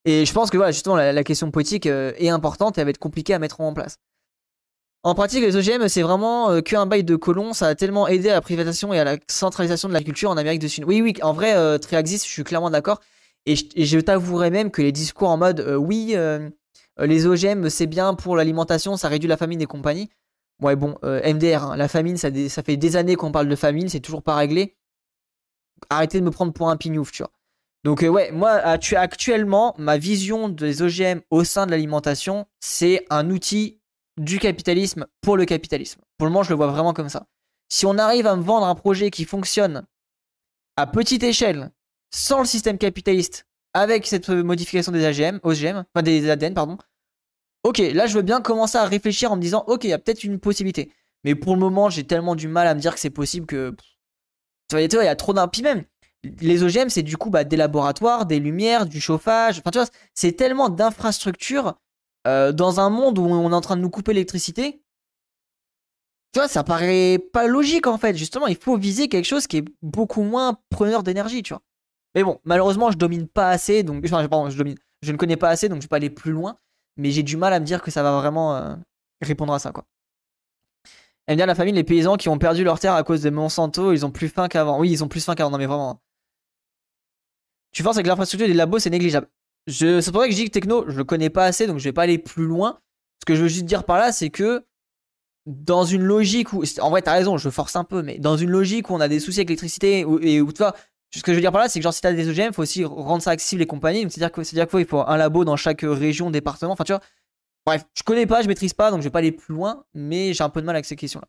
Et 0.05 0.25
je 0.25 0.33
pense 0.33 0.51
que 0.51 0.57
voilà, 0.57 0.73
justement, 0.73 0.97
la, 0.97 1.25
question 1.25 1.51
politique 1.51 1.87
euh, 1.87 2.13
est 2.17 2.29
importante 2.29 2.79
et 2.79 2.81
elle 2.81 2.87
va 2.87 2.91
être 2.91 2.99
compliquée 2.99 3.35
à 3.35 3.39
mettre 3.39 3.61
en 3.61 3.75
place. 3.75 3.99
En 5.05 5.15
pratique, 5.15 5.43
les 5.43 5.57
OGM, 5.57 5.89
c'est 5.89 6.03
vraiment 6.03 6.51
euh, 6.51 6.61
qu'un 6.61 6.87
bail 6.87 7.05
de 7.05 7.17
colons. 7.17 7.53
Ça 7.53 7.69
a 7.69 7.75
tellement 7.75 8.09
aidé 8.09 8.31
à 8.31 8.35
la 8.35 8.41
privatisation 8.41 8.93
et 8.95 8.99
à 8.99 9.05
la 9.05 9.17
centralisation 9.29 9.89
de 9.89 9.95
la 9.95 10.03
culture 10.03 10.31
en 10.31 10.37
Amérique 10.37 10.61
du 10.61 10.69
Sud. 10.69 10.85
Oui, 10.85 11.03
oui, 11.03 11.15
en 11.23 11.33
vrai, 11.33 11.79
Triaxis, 11.81 12.19
je 12.19 12.31
suis 12.31 12.45
clairement 12.45 12.71
d'accord. 12.71 13.01
Et 13.47 13.57
je, 13.57 13.99
t'avouerai 13.99 14.51
même 14.51 14.71
que 14.71 14.83
les 14.83 14.93
discours 14.93 15.29
en 15.29 15.37
mode 15.37 15.61
oui, 15.77 16.15
les 16.99 17.27
OGM, 17.27 17.69
c'est 17.69 17.87
bien 17.87 18.15
pour 18.15 18.37
l'alimentation, 18.37 18.97
ça 18.97 19.09
réduit 19.09 19.29
la 19.29 19.37
famine 19.37 19.61
et 19.61 19.67
compagnie. 19.67 20.11
Ouais, 20.61 20.77
bon, 20.77 20.97
MDR, 21.03 21.65
hein, 21.65 21.77
la 21.77 21.89
famine, 21.89 22.17
ça, 22.17 22.29
ça 22.49 22.63
fait 22.63 22.77
des 22.77 22.97
années 22.97 23.17
qu'on 23.17 23.33
parle 23.33 23.49
de 23.49 23.57
famine, 23.57 23.89
c'est 23.89 24.01
toujours 24.01 24.23
pas 24.23 24.37
réglé 24.37 24.77
arrêtez 25.91 26.21
de 26.21 26.25
me 26.25 26.31
prendre 26.31 26.53
pour 26.53 26.71
un 26.71 26.77
pignouf, 26.77 27.13
tu 27.13 27.23
vois. 27.23 27.33
Donc 27.85 28.03
euh, 28.03 28.09
ouais, 28.09 28.31
moi 28.31 28.51
actuellement, 28.51 29.75
ma 29.79 29.99
vision 29.99 30.49
des 30.49 30.83
OGM 30.83 31.21
au 31.31 31.45
sein 31.45 31.67
de 31.67 31.73
l'alimentation, 31.73 32.47
c'est 32.61 33.05
un 33.11 33.29
outil 33.31 33.81
du 34.19 34.39
capitalisme 34.39 35.07
pour 35.21 35.37
le 35.37 35.45
capitalisme. 35.45 36.01
Pour 36.17 36.27
le 36.27 36.33
moment, 36.33 36.45
je 36.45 36.51
le 36.51 36.57
vois 36.57 36.69
vraiment 36.69 36.93
comme 36.93 37.09
ça. 37.09 37.27
Si 37.69 37.87
on 37.87 37.99
arrive 37.99 38.27
à 38.27 38.37
me 38.37 38.43
vendre 38.43 38.67
un 38.67 38.75
projet 38.75 39.11
qui 39.11 39.25
fonctionne 39.25 39.85
à 40.77 40.87
petite 40.87 41.23
échelle, 41.23 41.73
sans 42.15 42.41
le 42.41 42.47
système 42.47 42.79
capitaliste, 42.79 43.47
avec 43.75 44.07
cette 44.07 44.29
modification 44.29 44.93
des 44.93 45.05
AGM, 45.05 45.41
OGM, 45.43 45.85
enfin 45.95 46.03
des 46.03 46.31
ADN, 46.31 46.55
pardon, 46.55 46.79
ok, 47.65 47.79
là 47.79 48.07
je 48.07 48.15
veux 48.15 48.23
bien 48.23 48.41
commencer 48.41 48.79
à 48.79 48.85
réfléchir 48.85 49.33
en 49.33 49.37
me 49.37 49.43
disant, 49.43 49.65
ok, 49.67 49.85
il 49.85 49.91
y 49.91 49.93
a 49.93 49.99
peut-être 49.99 50.25
une 50.25 50.39
possibilité. 50.39 50.93
Mais 51.25 51.35
pour 51.35 51.55
le 51.55 51.61
moment, 51.61 51.89
j'ai 51.89 52.05
tellement 52.05 52.35
du 52.35 52.49
mal 52.49 52.67
à 52.67 52.75
me 52.75 52.81
dire 52.81 52.95
que 52.95 53.01
c'est 53.01 53.11
possible 53.11 53.47
que 53.47 53.75
tu 54.69 54.77
vois, 54.77 55.05
il 55.05 55.07
y 55.07 55.09
a 55.09 55.17
trop 55.17 55.33
d'un. 55.33 55.51
même, 55.63 55.85
les 56.41 56.63
OGM, 56.63 56.89
c'est 56.89 57.03
du 57.03 57.17
coup 57.17 57.31
bah, 57.31 57.45
des 57.45 57.57
laboratoires, 57.57 58.27
des 58.27 58.39
lumières, 58.39 58.87
du 58.87 59.01
chauffage. 59.01 59.59
Enfin, 59.59 59.71
tu 59.71 59.79
vois, 59.79 59.89
c'est 60.15 60.33
tellement 60.33 60.69
d'infrastructures 60.69 61.75
euh, 62.27 62.53
dans 62.53 62.81
un 62.81 62.91
monde 62.91 63.19
où 63.19 63.23
on 63.25 63.51
est 63.51 63.55
en 63.55 63.61
train 63.61 63.77
de 63.77 63.83
nous 63.83 63.91
couper 63.91 64.15
l'électricité. 64.15 64.83
Tu 66.33 66.39
vois, 66.39 66.49
ça 66.49 66.65
paraît 66.65 67.19
pas 67.33 67.47
logique 67.47 67.87
en 67.87 67.99
fait. 67.99 68.17
Justement, 68.17 68.47
il 68.47 68.57
faut 68.57 68.77
viser 68.77 69.09
quelque 69.09 69.27
chose 69.27 69.47
qui 69.47 69.59
est 69.59 69.65
beaucoup 69.83 70.23
moins 70.23 70.59
preneur 70.71 71.03
d'énergie, 71.03 71.43
tu 71.43 71.53
vois. 71.53 71.63
Mais 72.15 72.23
bon, 72.23 72.41
malheureusement, 72.45 72.91
je 72.91 72.99
domine 72.99 73.29
pas 73.29 73.51
assez, 73.51 73.83
donc. 73.83 74.05
Je. 74.05 74.75
Je 75.03 75.11
ne 75.11 75.17
connais 75.17 75.37
pas 75.37 75.49
assez, 75.49 75.69
donc 75.69 75.79
je 75.79 75.83
vais 75.83 75.89
pas 75.89 75.97
aller 75.97 76.11
plus 76.11 76.31
loin. 76.31 76.57
Mais 76.97 77.11
j'ai 77.11 77.25
du 77.25 77.37
mal 77.37 77.53
à 77.53 77.59
me 77.59 77.65
dire 77.65 77.83
que 77.83 77.91
ça 77.91 78.03
va 78.03 78.13
vraiment 78.21 78.55
euh, 78.55 78.77
répondre 79.21 79.53
à 79.53 79.59
ça, 79.59 79.73
quoi. 79.73 79.85
Elle 81.27 81.37
bien 81.37 81.47
la 81.47 81.55
famille, 81.55 81.73
les 81.73 81.85
paysans 81.85 82.17
qui 82.17 82.29
ont 82.29 82.39
perdu 82.39 82.65
leur 82.65 82.79
terre 82.79 82.95
à 82.95 83.03
cause 83.03 83.23
de 83.23 83.31
Monsanto, 83.31 83.93
ils 83.93 84.05
ont 84.05 84.11
plus 84.11 84.29
faim 84.29 84.49
qu'avant. 84.49 84.79
Oui, 84.79 84.91
ils 84.91 85.03
ont 85.03 85.09
plus 85.09 85.25
faim 85.25 85.35
qu'avant, 85.35 85.51
non 85.51 85.59
mais 85.59 85.67
vraiment. 85.67 86.01
Tu 87.73 87.83
penses 87.83 87.97
que 87.97 88.03
l'infrastructure 88.03 88.49
des 88.49 88.55
labos, 88.55 88.81
c'est 88.81 88.91
négligeable? 88.91 89.29
C'est 89.67 90.11
pour 90.13 90.23
ça 90.23 90.27
que 90.27 90.33
je 90.33 90.37
dis 90.37 90.45
que 90.47 90.51
techno, 90.51 90.85
je 90.89 90.97
le 90.97 91.05
connais 91.05 91.31
pas 91.31 91.45
assez, 91.45 91.67
donc 91.67 91.79
je 91.79 91.85
vais 91.85 91.93
pas 91.93 92.03
aller 92.03 92.19
plus 92.19 92.45
loin. 92.45 92.81
Ce 93.21 93.25
que 93.25 93.35
je 93.35 93.43
veux 93.43 93.49
juste 93.49 93.65
dire 93.65 93.85
par 93.85 93.99
là, 93.99 94.11
c'est 94.13 94.31
que 94.31 94.65
dans 95.47 95.85
une 95.85 96.03
logique 96.03 96.53
où. 96.53 96.65
En 96.81 96.91
vrai, 96.91 97.03
t'as 97.03 97.13
raison, 97.13 97.39
je 97.39 97.49
force 97.51 97.77
un 97.77 97.85
peu, 97.85 98.03
mais 98.03 98.19
dans 98.19 98.37
une 98.37 98.51
logique 98.51 98.91
où 98.91 98.95
on 98.95 99.01
a 99.01 99.09
des 99.09 99.21
soucis 99.21 99.41
avec 99.41 99.49
l'électricité, 99.49 100.01
et 100.01 100.41
où, 100.41 100.53
tu 100.53 100.59
vois, 100.59 100.75
ce 101.19 101.23
que 101.23 101.33
je 101.33 101.37
veux 101.37 101.41
dire 101.43 101.53
par 101.53 101.61
là, 101.61 101.69
c'est 101.69 101.79
que 101.79 101.83
genre, 101.83 101.93
si 101.93 102.01
t'as 102.01 102.13
des 102.13 102.29
OGM, 102.29 102.53
faut 102.53 102.63
aussi 102.63 102.85
rendre 102.85 103.23
ça 103.23 103.31
accessible 103.31 103.63
et 103.63 103.67
compagnie. 103.67 104.07
C'est-à-dire 104.11 104.69
qu'il 104.69 104.87
faut 104.87 105.01
un 105.01 105.17
labo 105.17 105.45
dans 105.45 105.57
chaque 105.57 105.83
région, 105.83 106.31
département. 106.31 106.73
Enfin, 106.73 106.85
tu 106.85 106.93
vois, 106.93 107.03
Bref, 107.65 107.85
je 107.95 108.03
connais 108.03 108.27
pas, 108.27 108.43
je 108.43 108.49
maîtrise 108.49 108.75
pas, 108.75 108.91
donc 108.91 109.01
je 109.01 109.05
vais 109.05 109.11
pas 109.11 109.21
aller 109.21 109.33
plus 109.33 109.55
loin, 109.55 109.85
mais 109.95 110.33
j'ai 110.35 110.43
un 110.43 110.51
peu 110.51 110.61
de 110.61 110.67
mal 110.67 110.75
avec 110.75 110.85
ces 110.85 110.97
questions-là. 110.97 111.29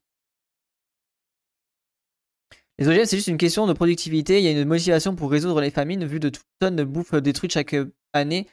Les 2.80 2.88
OGM, 2.88 3.06
c'est 3.06 3.18
juste 3.18 3.28
une 3.28 3.38
question 3.38 3.68
de 3.68 3.74
productivité. 3.74 4.40
Il 4.40 4.44
y 4.44 4.48
a 4.48 4.52
une 4.52 4.68
motivation 4.68 5.16
pour 5.16 5.30
résoudre 5.30 5.62
les 5.62 5.70
famines, 5.70 6.06
vu 6.06 6.20
de 6.20 6.32
tonnes 6.60 6.76
de 6.76 6.84
bouffe 6.84 7.14
détruites 7.14 7.54
chaque 7.54 7.76
année, 8.14 8.48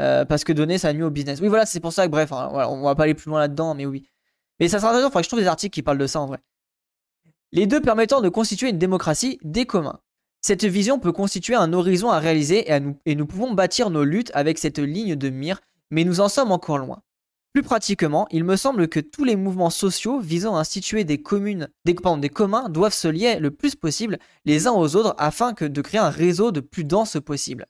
euh, 0.00 0.24
parce 0.24 0.42
que 0.42 0.52
donner, 0.52 0.76
ça 0.76 0.92
nuit 0.92 1.04
au 1.04 1.10
business. 1.10 1.40
Oui, 1.40 1.46
voilà, 1.46 1.66
c'est 1.66 1.78
pour 1.78 1.92
ça 1.92 2.06
que, 2.06 2.10
bref, 2.10 2.32
hein, 2.32 2.50
on 2.52 2.82
va 2.82 2.96
pas 2.96 3.04
aller 3.04 3.14
plus 3.14 3.30
loin 3.30 3.38
là-dedans, 3.38 3.74
mais 3.74 3.86
oui. 3.86 4.10
Mais 4.58 4.68
ça 4.68 4.78
sera 4.78 4.88
intéressant, 4.88 5.08
il 5.08 5.12
faudrait 5.12 5.22
que 5.22 5.24
je 5.24 5.28
trouve 5.28 5.40
des 5.40 5.46
articles 5.46 5.72
qui 5.72 5.82
parlent 5.82 5.98
de 5.98 6.06
ça 6.08 6.20
en 6.20 6.26
vrai. 6.26 6.38
Les 7.52 7.68
deux 7.68 7.80
permettant 7.80 8.20
de 8.20 8.28
constituer 8.28 8.70
une 8.70 8.78
démocratie 8.78 9.38
des 9.42 9.66
communs. 9.66 10.00
Cette 10.46 10.66
vision 10.66 10.98
peut 10.98 11.10
constituer 11.10 11.54
un 11.54 11.72
horizon 11.72 12.10
à 12.10 12.18
réaliser 12.18 12.70
et, 12.70 13.14
nous, 13.14 13.26
pouvons 13.26 13.54
bâtir 13.54 13.88
nos 13.88 14.04
luttes 14.04 14.30
avec 14.34 14.58
cette 14.58 14.78
ligne 14.78 15.16
de 15.16 15.30
mire 15.30 15.62
mais 15.90 16.04
nous 16.04 16.20
en 16.20 16.28
sommes 16.28 16.52
encore 16.52 16.76
loin. 16.76 17.00
Plus 17.54 17.62
pratiquement, 17.62 18.28
il 18.30 18.44
me 18.44 18.56
semble 18.56 18.88
que 18.88 19.00
tous 19.00 19.24
les 19.24 19.36
mouvements 19.36 19.70
sociaux 19.70 20.20
visant 20.20 20.54
à 20.54 20.60
instituer 20.60 21.04
des 21.04 21.16
communes, 21.16 21.70
des, 21.86 21.96
des 22.18 22.28
communs 22.28 22.68
doivent 22.68 22.92
se 22.92 23.08
lier 23.08 23.38
le 23.38 23.52
plus 23.52 23.74
possible 23.74 24.18
les 24.44 24.66
uns 24.66 24.72
aux 24.72 24.96
autres 24.96 25.14
afin 25.16 25.54
de 25.54 25.80
créer 25.80 26.00
un 26.00 26.10
réseau 26.10 26.52
de 26.52 26.60
plus 26.60 26.84
dense 26.84 27.16
possible. 27.24 27.64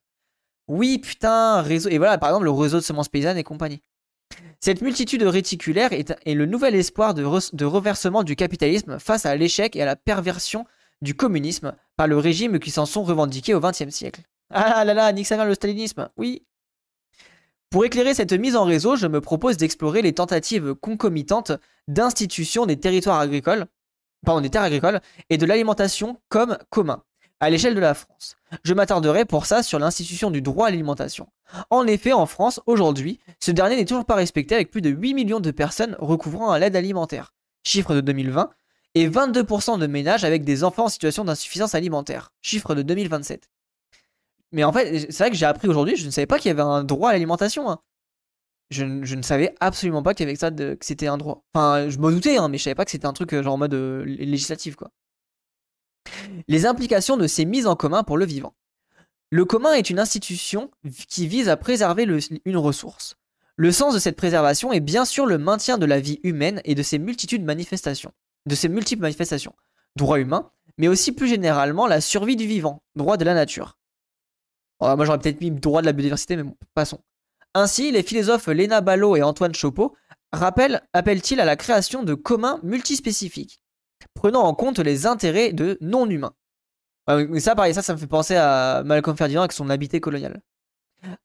Oui, 0.67 0.99
putain, 0.99 1.63
réseau. 1.63 1.91
Et 1.91 1.99
voilà, 1.99 2.19
par 2.19 2.31
exemple, 2.31 2.47
le 2.47 2.51
réseau 2.51 2.79
de 2.79 2.83
semences 2.83 3.09
paysannes 3.09 3.39
et 3.39 3.45
compagnie. 3.45 3.83
Cette 4.59 4.81
multitude 4.81 5.23
réticulaire 5.23 5.93
est, 5.93 6.17
le 6.27 6.47
nouvel 6.47 6.75
espoir 6.75 7.15
de 7.15 7.65
reversement 7.65 8.25
du 8.25 8.35
capitalisme 8.35 8.99
face 8.99 9.27
à 9.27 9.37
l'échec 9.37 9.77
et 9.77 9.83
à 9.83 9.87
la 9.87 9.95
perversion 9.95 10.67
du 11.03 11.15
communisme 11.15 11.75
par 11.97 12.07
le 12.07 12.19
régime 12.19 12.59
qui 12.59 12.71
s'en 12.71 12.87
sont 12.87 13.03
revendiqués 13.03 13.55
au 13.55 13.61
XXe 13.61 13.91
siècle. 13.91 14.23
Ah 14.51 14.85
là 14.85 14.95
là, 14.95 15.13
nique 15.13 15.27
sa 15.27 15.43
le 15.45 15.55
stalinisme. 15.55 16.09
Oui, 16.17 16.45
pour 17.75 17.85
éclairer 17.85 18.15
cette 18.15 18.33
mise 18.33 18.55
en 18.55 18.63
réseau, 18.63 18.95
je 18.95 19.09
me 19.09 19.21
propose 19.21 19.57
d'explorer 19.57 20.01
les 20.01 20.13
tentatives 20.13 20.75
concomitantes 20.75 21.51
d'institution 21.89 22.67
des 22.67 22.79
territoires 22.79 23.19
agricoles, 23.19 23.67
pardon, 24.25 24.41
des 24.41 24.49
terres 24.49 24.63
agricoles 24.63 25.01
et 25.29 25.39
de 25.39 25.45
l'alimentation 25.45 26.21
comme 26.29 26.57
commun 26.71 27.03
à 27.41 27.51
l'échelle 27.51 27.75
de 27.75 27.81
la 27.81 27.95
France. 27.95 28.37
Je 28.63 28.75
m'attarderai 28.75 29.25
pour 29.25 29.47
ça 29.47 29.65
sur 29.65 29.81
l'institution 29.81 30.31
du 30.31 30.41
droit 30.41 30.69
à 30.69 30.71
l'alimentation. 30.71 31.27
En 31.69 31.85
effet, 31.89 32.13
en 32.13 32.27
France, 32.27 32.61
aujourd'hui, 32.67 33.19
ce 33.41 33.51
dernier 33.51 33.75
n'est 33.75 33.85
toujours 33.87 34.07
pas 34.07 34.15
respecté 34.15 34.55
avec 34.55 34.71
plus 34.71 34.81
de 34.81 34.91
8 34.91 35.15
millions 35.15 35.41
de 35.41 35.51
personnes 35.51 35.97
recouvrant 35.99 36.53
à 36.53 36.61
l'aide 36.61 36.77
alimentaire, 36.77 37.35
chiffre 37.65 37.93
de 37.93 38.01
2020, 38.01 38.51
et 38.95 39.09
22% 39.09 39.79
de 39.79 39.87
ménages 39.87 40.25
avec 40.25 40.45
des 40.45 40.65
enfants 40.65 40.85
en 40.85 40.89
situation 40.89 41.25
d'insuffisance 41.25 41.75
alimentaire, 41.75 42.33
chiffre 42.43 42.75
de 42.75 42.83
2027. 42.83 43.49
Mais 44.53 44.63
en 44.65 44.73
fait, 44.73 45.11
c'est 45.11 45.19
vrai 45.19 45.31
que 45.31 45.37
j'ai 45.37 45.47
appris 45.47 45.69
aujourd'hui, 45.69 45.97
je 45.97 46.07
ne 46.07 46.11
savais 46.11 46.27
pas 46.27 46.39
qu'il 46.39 46.49
y 46.49 46.53
avait 46.53 46.63
un 46.63 46.85
droit 46.85 47.11
à 47.11 47.13
l'alimentation. 47.13 47.69
hein. 47.71 47.81
Je, 48.71 48.85
ne- 48.85 49.23
savais 49.23 49.55
absolument 49.61 50.03
pas 50.03 50.15
qu'il 50.15 50.27
y 50.27 50.29
avait 50.29 50.37
que 50.37 50.75
que 50.75 50.85
c'était 50.87 51.07
un 51.07 51.19
droit. 51.19 51.45
Enfin, 51.55 51.89
je 51.91 51.99
me 51.99 52.11
doutais, 52.11 52.39
hein, 52.39 52.49
mais 52.49 52.59
je 52.59 52.63
savais 52.65 52.75
pas 52.75 52.85
que 52.85 52.91
c'était 52.91 53.07
un 53.07 53.13
truc 53.13 53.33
euh, 53.35 53.43
genre 53.43 53.55
en 53.55 53.59
mode 53.59 53.75
euh, 53.75 54.05
législatif, 54.05 54.75
quoi. 54.77 54.91
Les 56.49 56.67
implications 56.67 57.17
de 57.17 57.27
ces 57.27 57.45
mises 57.45 57.67
en 57.67 57.77
commun 57.77 58.03
pour 58.05 58.17
le 58.17 58.25
vivant. 58.25 58.55
Le 59.31 59.45
commun 59.45 59.73
est 59.75 59.91
une 59.91 59.99
institution 59.99 60.71
qui 61.09 61.27
vise 61.27 61.49
à 61.49 61.57
préserver 61.57 62.07
une 62.45 62.57
ressource. 62.57 63.17
Le 63.57 63.73
sens 63.73 63.95
de 63.95 63.99
cette 63.99 64.17
préservation 64.17 64.73
est 64.73 64.81
bien 64.81 65.05
sûr 65.05 65.27
le 65.27 65.39
maintien 65.39 65.79
de 65.79 65.87
la 65.87 66.01
vie 66.01 66.21
humaine 66.23 66.61
et 66.65 66.75
de 66.75 66.83
ses 66.83 66.99
multitudes 66.99 67.43
de 67.43 67.47
manifestations, 67.47 68.13
de 68.47 68.55
ses 68.55 68.69
multiples 68.69 69.03
manifestations, 69.03 69.55
droits 69.97 70.21
humains, 70.21 70.51
mais 70.79 70.89
aussi 70.89 71.13
plus 71.13 71.29
généralement 71.29 71.87
la 71.87 72.01
survie 72.01 72.37
du 72.37 72.47
vivant, 72.47 72.83
droit 72.97 73.17
de 73.17 73.25
la 73.25 73.35
nature. 73.35 73.79
Alors, 74.81 74.97
moi 74.97 75.07
j'aurais 75.07 75.19
peut-être 75.19 75.41
mis 75.41 75.51
droit 75.51 75.81
de 75.81 75.87
la 75.87 75.93
biodiversité, 75.93 76.37
mais 76.37 76.43
bon, 76.43 76.57
passons. 76.75 77.01
Ainsi, 77.55 77.93
les 77.93 78.03
philosophes 78.03 78.49
Léna 78.49 78.81
Ballot 78.81 79.17
et 79.17 79.23
Antoine 79.23 79.53
rappellent, 80.33 80.83
appellent-ils 80.93 81.41
à 81.41 81.45
la 81.45 81.57
création 81.57 82.03
de 82.03 82.15
communs 82.15 82.59
multispécifiques, 82.63 83.61
prenant 84.15 84.43
en 84.43 84.55
compte 84.55 84.81
les 84.81 85.07
intérêts 85.07 85.53
de 85.53 85.79
non-humains. 85.81 86.35
Ça, 87.39 87.55
pareil, 87.55 87.75
ça, 87.75 87.83
ça 87.83 87.93
me 87.93 87.99
fait 87.99 88.07
penser 88.07 88.35
à 88.35 88.83
Malcolm 88.85 89.17
Ferdinand 89.17 89.43
avec 89.43 89.53
son 89.53 89.71
habité 89.71 90.01
colonial. 90.01 90.43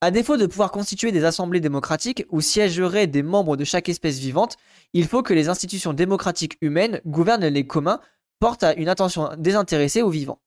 À 0.02 0.12
défaut 0.12 0.38
de 0.38 0.46
pouvoir 0.46 0.72
constituer 0.72 1.12
des 1.12 1.24
assemblées 1.26 1.60
démocratiques 1.60 2.26
où 2.30 2.42
siégeraient 2.42 3.08
des 3.08 3.24
membres 3.24 3.58
de 3.58 3.63
chaque 3.63 3.89
espèce 3.89 4.20
vivante, 4.20 4.58
il 4.94 5.08
faut 5.08 5.24
que 5.24 5.34
les 5.34 5.50
institutions 5.50 5.94
démocratiques 5.94 6.58
humaines 6.62 7.02
gouvernent 7.06 7.48
les 7.48 7.68
communs, 7.68 8.02
portent 8.39 8.63
à 8.63 8.74
une 8.74 8.89
attention 8.89 9.36
désintéressée 9.38 10.02
aux 10.02 10.10
vivants. 10.10 10.42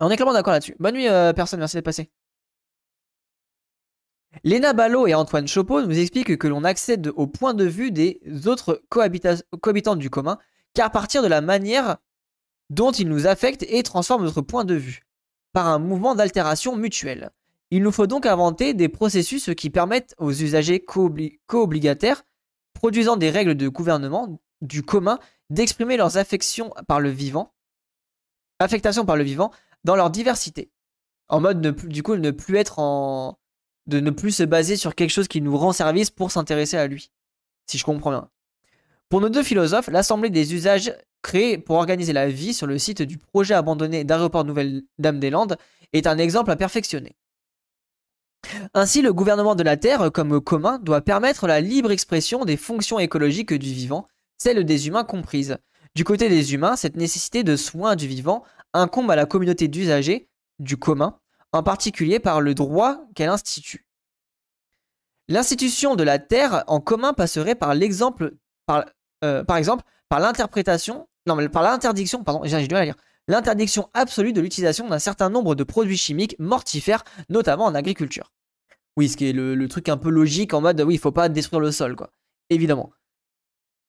On 0.00 0.10
est 0.10 0.16
clairement 0.16 0.32
d'accord 0.32 0.52
là-dessus. 0.52 0.76
Bonne 0.78 0.94
nuit, 0.94 1.08
euh, 1.08 1.32
personne, 1.32 1.60
merci 1.60 1.76
d'être 1.76 1.84
passé. 1.84 2.10
Léna 4.44 4.72
Ballot 4.72 5.06
et 5.06 5.14
Antoine 5.14 5.48
Chopeau 5.48 5.82
nous 5.82 5.98
expliquent 5.98 6.38
que 6.38 6.48
l'on 6.48 6.64
accède 6.64 7.08
au 7.08 7.26
point 7.26 7.52
de 7.52 7.64
vue 7.64 7.90
des 7.90 8.20
autres 8.46 8.82
cohabita- 8.90 9.42
cohabitants 9.60 9.96
du 9.96 10.08
commun 10.08 10.38
qu'à 10.74 10.88
partir 10.88 11.22
de 11.22 11.26
la 11.28 11.40
manière 11.40 11.98
dont 12.70 12.92
ils 12.92 13.08
nous 13.08 13.26
affectent 13.26 13.64
et 13.64 13.82
transforment 13.82 14.24
notre 14.24 14.40
point 14.40 14.64
de 14.64 14.74
vue, 14.74 15.02
par 15.52 15.66
un 15.66 15.80
mouvement 15.80 16.14
d'altération 16.14 16.76
mutuelle. 16.76 17.30
Il 17.70 17.82
nous 17.82 17.92
faut 17.92 18.06
donc 18.06 18.26
inventer 18.26 18.74
des 18.74 18.88
processus 18.88 19.50
qui 19.56 19.70
permettent 19.70 20.14
aux 20.18 20.32
usagers 20.32 20.78
coobli- 20.78 21.38
co-obligataires, 21.46 22.24
produisant 22.74 23.16
des 23.16 23.30
règles 23.30 23.54
de 23.54 23.68
gouvernement 23.68 24.40
du 24.60 24.82
commun, 24.82 25.18
d'exprimer 25.50 25.96
leurs 25.96 26.16
affections 26.16 26.72
par 26.88 27.00
le 27.00 27.10
vivant, 27.10 27.54
affectations 28.58 29.04
par 29.04 29.16
le 29.16 29.24
vivant, 29.24 29.52
dans 29.84 29.96
leur 29.96 30.10
diversité. 30.10 30.70
En 31.28 31.40
mode, 31.40 31.60
du 31.86 32.02
coup, 32.02 32.16
ne 32.16 32.30
plus 32.30 32.56
être 32.56 32.78
en. 32.78 33.38
de 33.86 34.00
ne 34.00 34.10
plus 34.10 34.32
se 34.32 34.42
baser 34.42 34.76
sur 34.76 34.94
quelque 34.94 35.10
chose 35.10 35.28
qui 35.28 35.40
nous 35.40 35.56
rend 35.56 35.72
service 35.72 36.10
pour 36.10 36.32
s'intéresser 36.32 36.76
à 36.76 36.86
lui. 36.86 37.12
Si 37.66 37.78
je 37.78 37.84
comprends 37.84 38.10
bien. 38.10 38.28
Pour 39.08 39.20
nos 39.20 39.28
deux 39.28 39.42
philosophes, 39.42 39.88
l'Assemblée 39.88 40.30
des 40.30 40.54
usages 40.54 40.92
créée 41.22 41.58
pour 41.58 41.76
organiser 41.76 42.12
la 42.12 42.28
vie 42.28 42.54
sur 42.54 42.66
le 42.66 42.78
site 42.78 43.02
du 43.02 43.18
projet 43.18 43.54
abandonné 43.54 44.04
d'aéroport 44.04 44.44
Nouvelle-Dame-des-Landes 44.44 45.56
est 45.92 46.06
un 46.06 46.18
exemple 46.18 46.50
à 46.50 46.56
perfectionner. 46.56 47.16
Ainsi, 48.74 49.02
le 49.02 49.12
gouvernement 49.12 49.54
de 49.54 49.62
la 49.62 49.76
Terre, 49.76 50.10
comme 50.12 50.40
commun, 50.40 50.78
doit 50.78 51.00
permettre 51.00 51.46
la 51.46 51.60
libre 51.60 51.90
expression 51.90 52.44
des 52.44 52.56
fonctions 52.56 52.98
écologiques 52.98 53.52
du 53.52 53.72
vivant, 53.72 54.08
celles 54.38 54.64
des 54.64 54.88
humains 54.88 55.04
comprises. 55.04 55.58
Du 55.94 56.04
côté 56.04 56.28
des 56.28 56.54
humains, 56.54 56.76
cette 56.76 56.96
nécessité 56.96 57.42
de 57.42 57.56
soin 57.56 57.96
du 57.96 58.06
vivant 58.06 58.44
incombe 58.72 59.10
à 59.10 59.16
la 59.16 59.26
communauté 59.26 59.68
d'usagers, 59.68 60.28
du 60.58 60.76
commun, 60.76 61.18
en 61.52 61.62
particulier 61.62 62.20
par 62.20 62.40
le 62.40 62.54
droit 62.54 62.98
qu'elle 63.14 63.28
institue. 63.28 63.86
L'institution 65.28 65.96
de 65.96 66.02
la 66.02 66.18
terre 66.18 66.64
en 66.66 66.80
commun 66.80 67.12
passerait 67.12 67.54
par 67.54 67.74
l'exemple, 67.74 68.34
par, 68.66 68.84
euh, 69.24 69.44
exemple, 69.56 69.84
par 70.08 70.20
l'interprétation, 70.20 71.08
non, 71.26 71.36
mais 71.36 71.48
par 71.48 71.62
l'interdiction, 71.62 72.24
pardon, 72.24 72.40
j'ai 72.44 72.60
j'ai 72.60 72.66
du 72.66 72.74
mal 72.74 72.84
lire, 72.84 72.96
l'interdiction 73.30 73.88
absolue 73.94 74.32
de 74.32 74.40
l'utilisation 74.40 74.88
d'un 74.88 74.98
certain 74.98 75.30
nombre 75.30 75.54
de 75.54 75.64
produits 75.64 75.96
chimiques 75.96 76.36
mortifères, 76.38 77.04
notamment 77.28 77.64
en 77.64 77.74
agriculture. 77.74 78.32
Oui, 78.96 79.08
ce 79.08 79.16
qui 79.16 79.28
est 79.28 79.32
le, 79.32 79.68
truc 79.68 79.88
un 79.88 79.96
peu 79.96 80.10
logique 80.10 80.52
en 80.52 80.60
mode, 80.60 80.80
oui, 80.82 80.94
il 80.94 80.98
faut 80.98 81.12
pas 81.12 81.28
détruire 81.28 81.60
le 81.60 81.70
sol, 81.70 81.96
quoi. 81.96 82.12
Évidemment. 82.50 82.90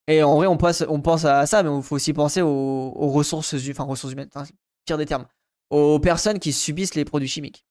Et 0.08 0.24
en 0.24 0.36
vrai, 0.36 0.48
on 0.48 0.58
pense, 0.58 1.26
à 1.26 1.46
ça, 1.46 1.64
mais 1.64 1.76
il 1.76 1.84
faut 1.84 1.96
aussi 1.96 2.14
penser 2.14 2.42
aux, 2.42 3.10
ressources, 3.10 3.56
enfin, 3.70 3.84
ressources 3.84 4.14
humaines, 4.14 4.30
hein, 4.36 4.44
pire 4.86 4.98
des 4.98 5.06
termes, 5.06 5.26
aux 5.70 6.00
personnes 6.00 6.40
qui 6.40 6.54
subissent 6.54 6.96
les 6.96 7.06
produits 7.06 7.28
chimiques. 7.28 7.66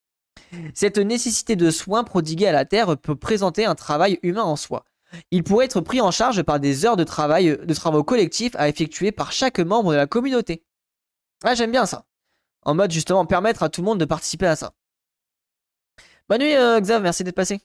Cette 0.74 0.98
nécessité 0.98 1.56
de 1.56 1.70
soins 1.70 2.04
prodigués 2.04 2.46
à 2.46 2.52
la 2.52 2.64
Terre 2.64 2.96
peut 2.96 3.16
présenter 3.16 3.64
un 3.64 3.74
travail 3.74 4.18
humain 4.22 4.42
en 4.42 4.56
soi. 4.56 4.84
Il 5.30 5.42
pourrait 5.44 5.66
être 5.66 5.80
pris 5.80 6.00
en 6.00 6.10
charge 6.10 6.42
par 6.42 6.60
des 6.60 6.84
heures 6.84 6.96
de 6.96 7.04
travail, 7.04 7.58
de 7.62 7.74
travaux 7.74 8.04
collectifs 8.04 8.54
à 8.56 8.68
effectuer 8.68 9.12
par 9.12 9.32
chaque 9.32 9.58
membre 9.58 9.92
de 9.92 9.96
la 9.96 10.06
communauté. 10.06 10.62
Ah, 11.42 11.54
j'aime 11.54 11.70
bien 11.70 11.86
ça. 11.86 12.06
En 12.62 12.74
mode 12.74 12.90
justement 12.90 13.24
permettre 13.24 13.62
à 13.62 13.68
tout 13.68 13.80
le 13.80 13.86
monde 13.86 14.00
de 14.00 14.04
participer 14.04 14.46
à 14.46 14.56
ça. 14.56 14.74
Bonne 16.28 16.42
nuit, 16.42 16.54
euh, 16.54 16.80
Xav, 16.80 17.02
merci 17.02 17.24
d'être 17.24 17.34
passé. 17.34 17.60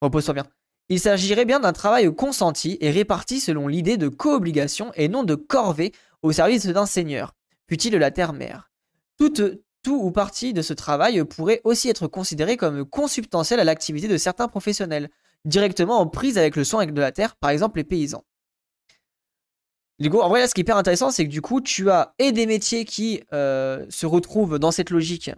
Repose-toi 0.00 0.34
bien. 0.34 0.46
Il 0.88 0.98
s'agirait 0.98 1.44
bien 1.44 1.60
d'un 1.60 1.72
travail 1.72 2.12
consenti 2.14 2.76
et 2.80 2.90
réparti 2.90 3.40
selon 3.40 3.68
l'idée 3.68 3.96
de 3.96 4.08
co-obligation 4.08 4.92
et 4.94 5.08
non 5.08 5.22
de 5.22 5.36
corvée 5.36 5.92
au 6.22 6.32
service 6.32 6.66
d'un 6.66 6.86
seigneur, 6.86 7.34
fut-il 7.68 7.94
la 7.94 8.10
terre-mère. 8.10 8.70
Toute, 9.16 9.40
tout 9.82 10.00
ou 10.02 10.10
partie 10.10 10.52
de 10.52 10.60
ce 10.60 10.72
travail 10.72 11.24
pourrait 11.24 11.60
aussi 11.64 11.88
être 11.88 12.08
considéré 12.08 12.56
comme 12.56 12.84
consubstantiel 12.84 13.60
à 13.60 13.64
l'activité 13.64 14.08
de 14.08 14.16
certains 14.16 14.48
professionnels, 14.48 15.08
directement 15.44 15.98
en 15.98 16.08
prise 16.08 16.36
avec 16.36 16.56
le 16.56 16.64
soin 16.64 16.84
de 16.84 17.00
la 17.00 17.12
terre, 17.12 17.36
par 17.36 17.50
exemple 17.50 17.78
les 17.78 17.84
paysans. 17.84 18.24
En 20.00 20.28
vrai, 20.28 20.40
là, 20.40 20.48
ce 20.48 20.54
qui 20.54 20.60
est 20.60 20.62
hyper 20.62 20.76
intéressant, 20.76 21.10
c'est 21.10 21.24
que 21.24 21.30
du 21.30 21.42
coup, 21.42 21.60
tu 21.60 21.90
as 21.90 22.14
et 22.18 22.32
des 22.32 22.46
métiers 22.46 22.84
qui 22.84 23.22
euh, 23.32 23.84
se 23.88 24.06
retrouvent 24.06 24.58
dans 24.58 24.70
cette 24.70 24.90
logique 24.90 25.30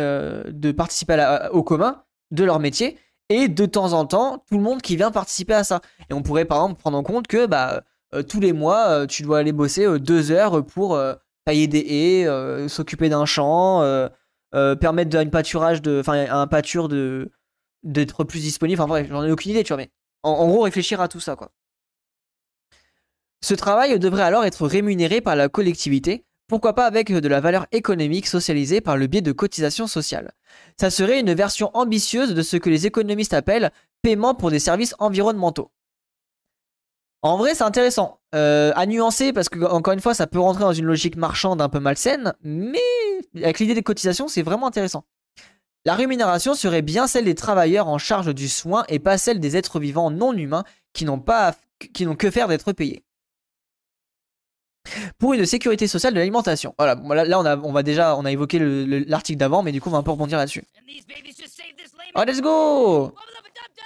euh, 0.00 0.44
de 0.48 0.72
participer 0.72 1.48
au 1.52 1.62
commun 1.62 2.04
de 2.30 2.44
leur 2.44 2.60
métier, 2.60 2.98
et 3.28 3.48
de 3.48 3.66
temps 3.66 3.92
en 3.92 4.06
temps, 4.06 4.44
tout 4.48 4.56
le 4.56 4.62
monde 4.62 4.82
qui 4.82 4.96
vient 4.96 5.10
participer 5.10 5.54
à 5.54 5.64
ça. 5.64 5.80
Et 6.10 6.14
on 6.14 6.22
pourrait 6.22 6.44
par 6.44 6.58
exemple 6.58 6.80
prendre 6.80 6.98
en 6.98 7.02
compte 7.02 7.26
que 7.26 7.46
bah, 7.46 7.82
euh, 8.14 8.22
tous 8.22 8.40
les 8.40 8.52
mois, 8.52 9.06
tu 9.06 9.22
dois 9.22 9.38
aller 9.38 9.52
bosser 9.52 9.98
deux 9.98 10.30
heures 10.30 10.64
pour 10.64 10.98
tailler 11.44 11.66
des 11.66 11.80
haies, 11.80 12.68
s'occuper 12.68 13.08
d'un 13.08 13.24
champ, 13.24 13.82
permettre 14.80 15.16
à 15.16 15.22
une 15.22 15.30
pâturage 15.30 15.80
enfin, 15.86 16.26
un 16.30 16.46
pâture 16.46 16.88
de 16.88 17.32
d'être 17.82 18.22
plus 18.24 18.40
disponible. 18.40 18.80
Enfin 18.80 18.88
bref, 18.88 19.08
j'en 19.10 19.24
ai 19.24 19.32
aucune 19.32 19.52
idée, 19.52 19.64
tu 19.64 19.68
vois, 19.72 19.78
mais 19.78 19.90
en 20.22 20.46
gros, 20.46 20.60
réfléchir 20.60 21.00
à 21.00 21.08
tout 21.08 21.20
ça, 21.20 21.34
quoi. 21.34 21.50
Ce 23.44 23.54
travail 23.54 23.98
devrait 23.98 24.22
alors 24.22 24.44
être 24.44 24.66
rémunéré 24.66 25.20
par 25.20 25.36
la 25.36 25.48
collectivité, 25.48 26.24
pourquoi 26.48 26.74
pas 26.74 26.86
avec 26.86 27.12
de 27.12 27.28
la 27.28 27.40
valeur 27.40 27.66
économique 27.72 28.26
socialisée 28.26 28.80
par 28.80 28.96
le 28.96 29.06
biais 29.06 29.20
de 29.20 29.32
cotisations 29.32 29.86
sociales. 29.86 30.32
Ça 30.78 30.90
serait 30.90 31.20
une 31.20 31.34
version 31.34 31.70
ambitieuse 31.74 32.34
de 32.34 32.42
ce 32.42 32.56
que 32.56 32.70
les 32.70 32.86
économistes 32.86 33.34
appellent 33.34 33.72
paiement 34.02 34.34
pour 34.34 34.50
des 34.50 34.58
services 34.58 34.94
environnementaux. 34.98 35.70
En 37.22 37.36
vrai, 37.36 37.54
c'est 37.54 37.62
intéressant. 37.62 38.20
Euh, 38.34 38.72
à 38.74 38.86
nuancer, 38.86 39.32
parce 39.32 39.48
que, 39.48 39.64
encore 39.64 39.94
une 39.94 40.00
fois, 40.00 40.14
ça 40.14 40.26
peut 40.26 40.40
rentrer 40.40 40.64
dans 40.64 40.72
une 40.72 40.86
logique 40.86 41.16
marchande 41.16 41.62
un 41.62 41.68
peu 41.68 41.78
malsaine, 41.78 42.34
mais 42.42 42.80
avec 43.36 43.58
l'idée 43.60 43.74
des 43.74 43.82
cotisations, 43.82 44.28
c'est 44.28 44.42
vraiment 44.42 44.66
intéressant. 44.66 45.04
La 45.84 45.94
rémunération 45.94 46.54
serait 46.54 46.82
bien 46.82 47.06
celle 47.06 47.24
des 47.24 47.34
travailleurs 47.34 47.88
en 47.88 47.98
charge 47.98 48.34
du 48.34 48.48
soin 48.48 48.84
et 48.88 48.98
pas 48.98 49.18
celle 49.18 49.40
des 49.40 49.56
êtres 49.56 49.80
vivants 49.80 50.10
non 50.10 50.32
humains 50.32 50.64
qui 50.92 51.04
n'ont 51.04 51.18
pas, 51.18 51.54
qui 51.92 52.06
n'ont 52.06 52.14
que 52.14 52.30
faire 52.30 52.46
d'être 52.46 52.72
payés. 52.72 53.04
Pour 55.18 55.32
une 55.34 55.46
sécurité 55.46 55.86
sociale 55.86 56.12
de 56.14 56.18
l'alimentation. 56.18 56.74
Voilà, 56.78 56.94
là, 56.96 57.24
là, 57.24 57.38
on, 57.40 57.44
a, 57.44 57.56
on 57.58 57.72
va 57.72 57.82
déjà, 57.82 58.16
on 58.16 58.24
a 58.24 58.32
évoqué 58.32 58.58
le- 58.58 58.84
le- 58.84 58.98
l'article 59.06 59.38
d'avant, 59.38 59.62
mais 59.62 59.72
du 59.72 59.80
coup, 59.80 59.88
on 59.88 59.92
va 59.92 59.98
un 59.98 60.02
peu 60.02 60.10
rebondir 60.10 60.38
là-dessus. 60.38 60.64
Oh, 62.14 62.22
let's 62.26 62.40
go 62.40 63.12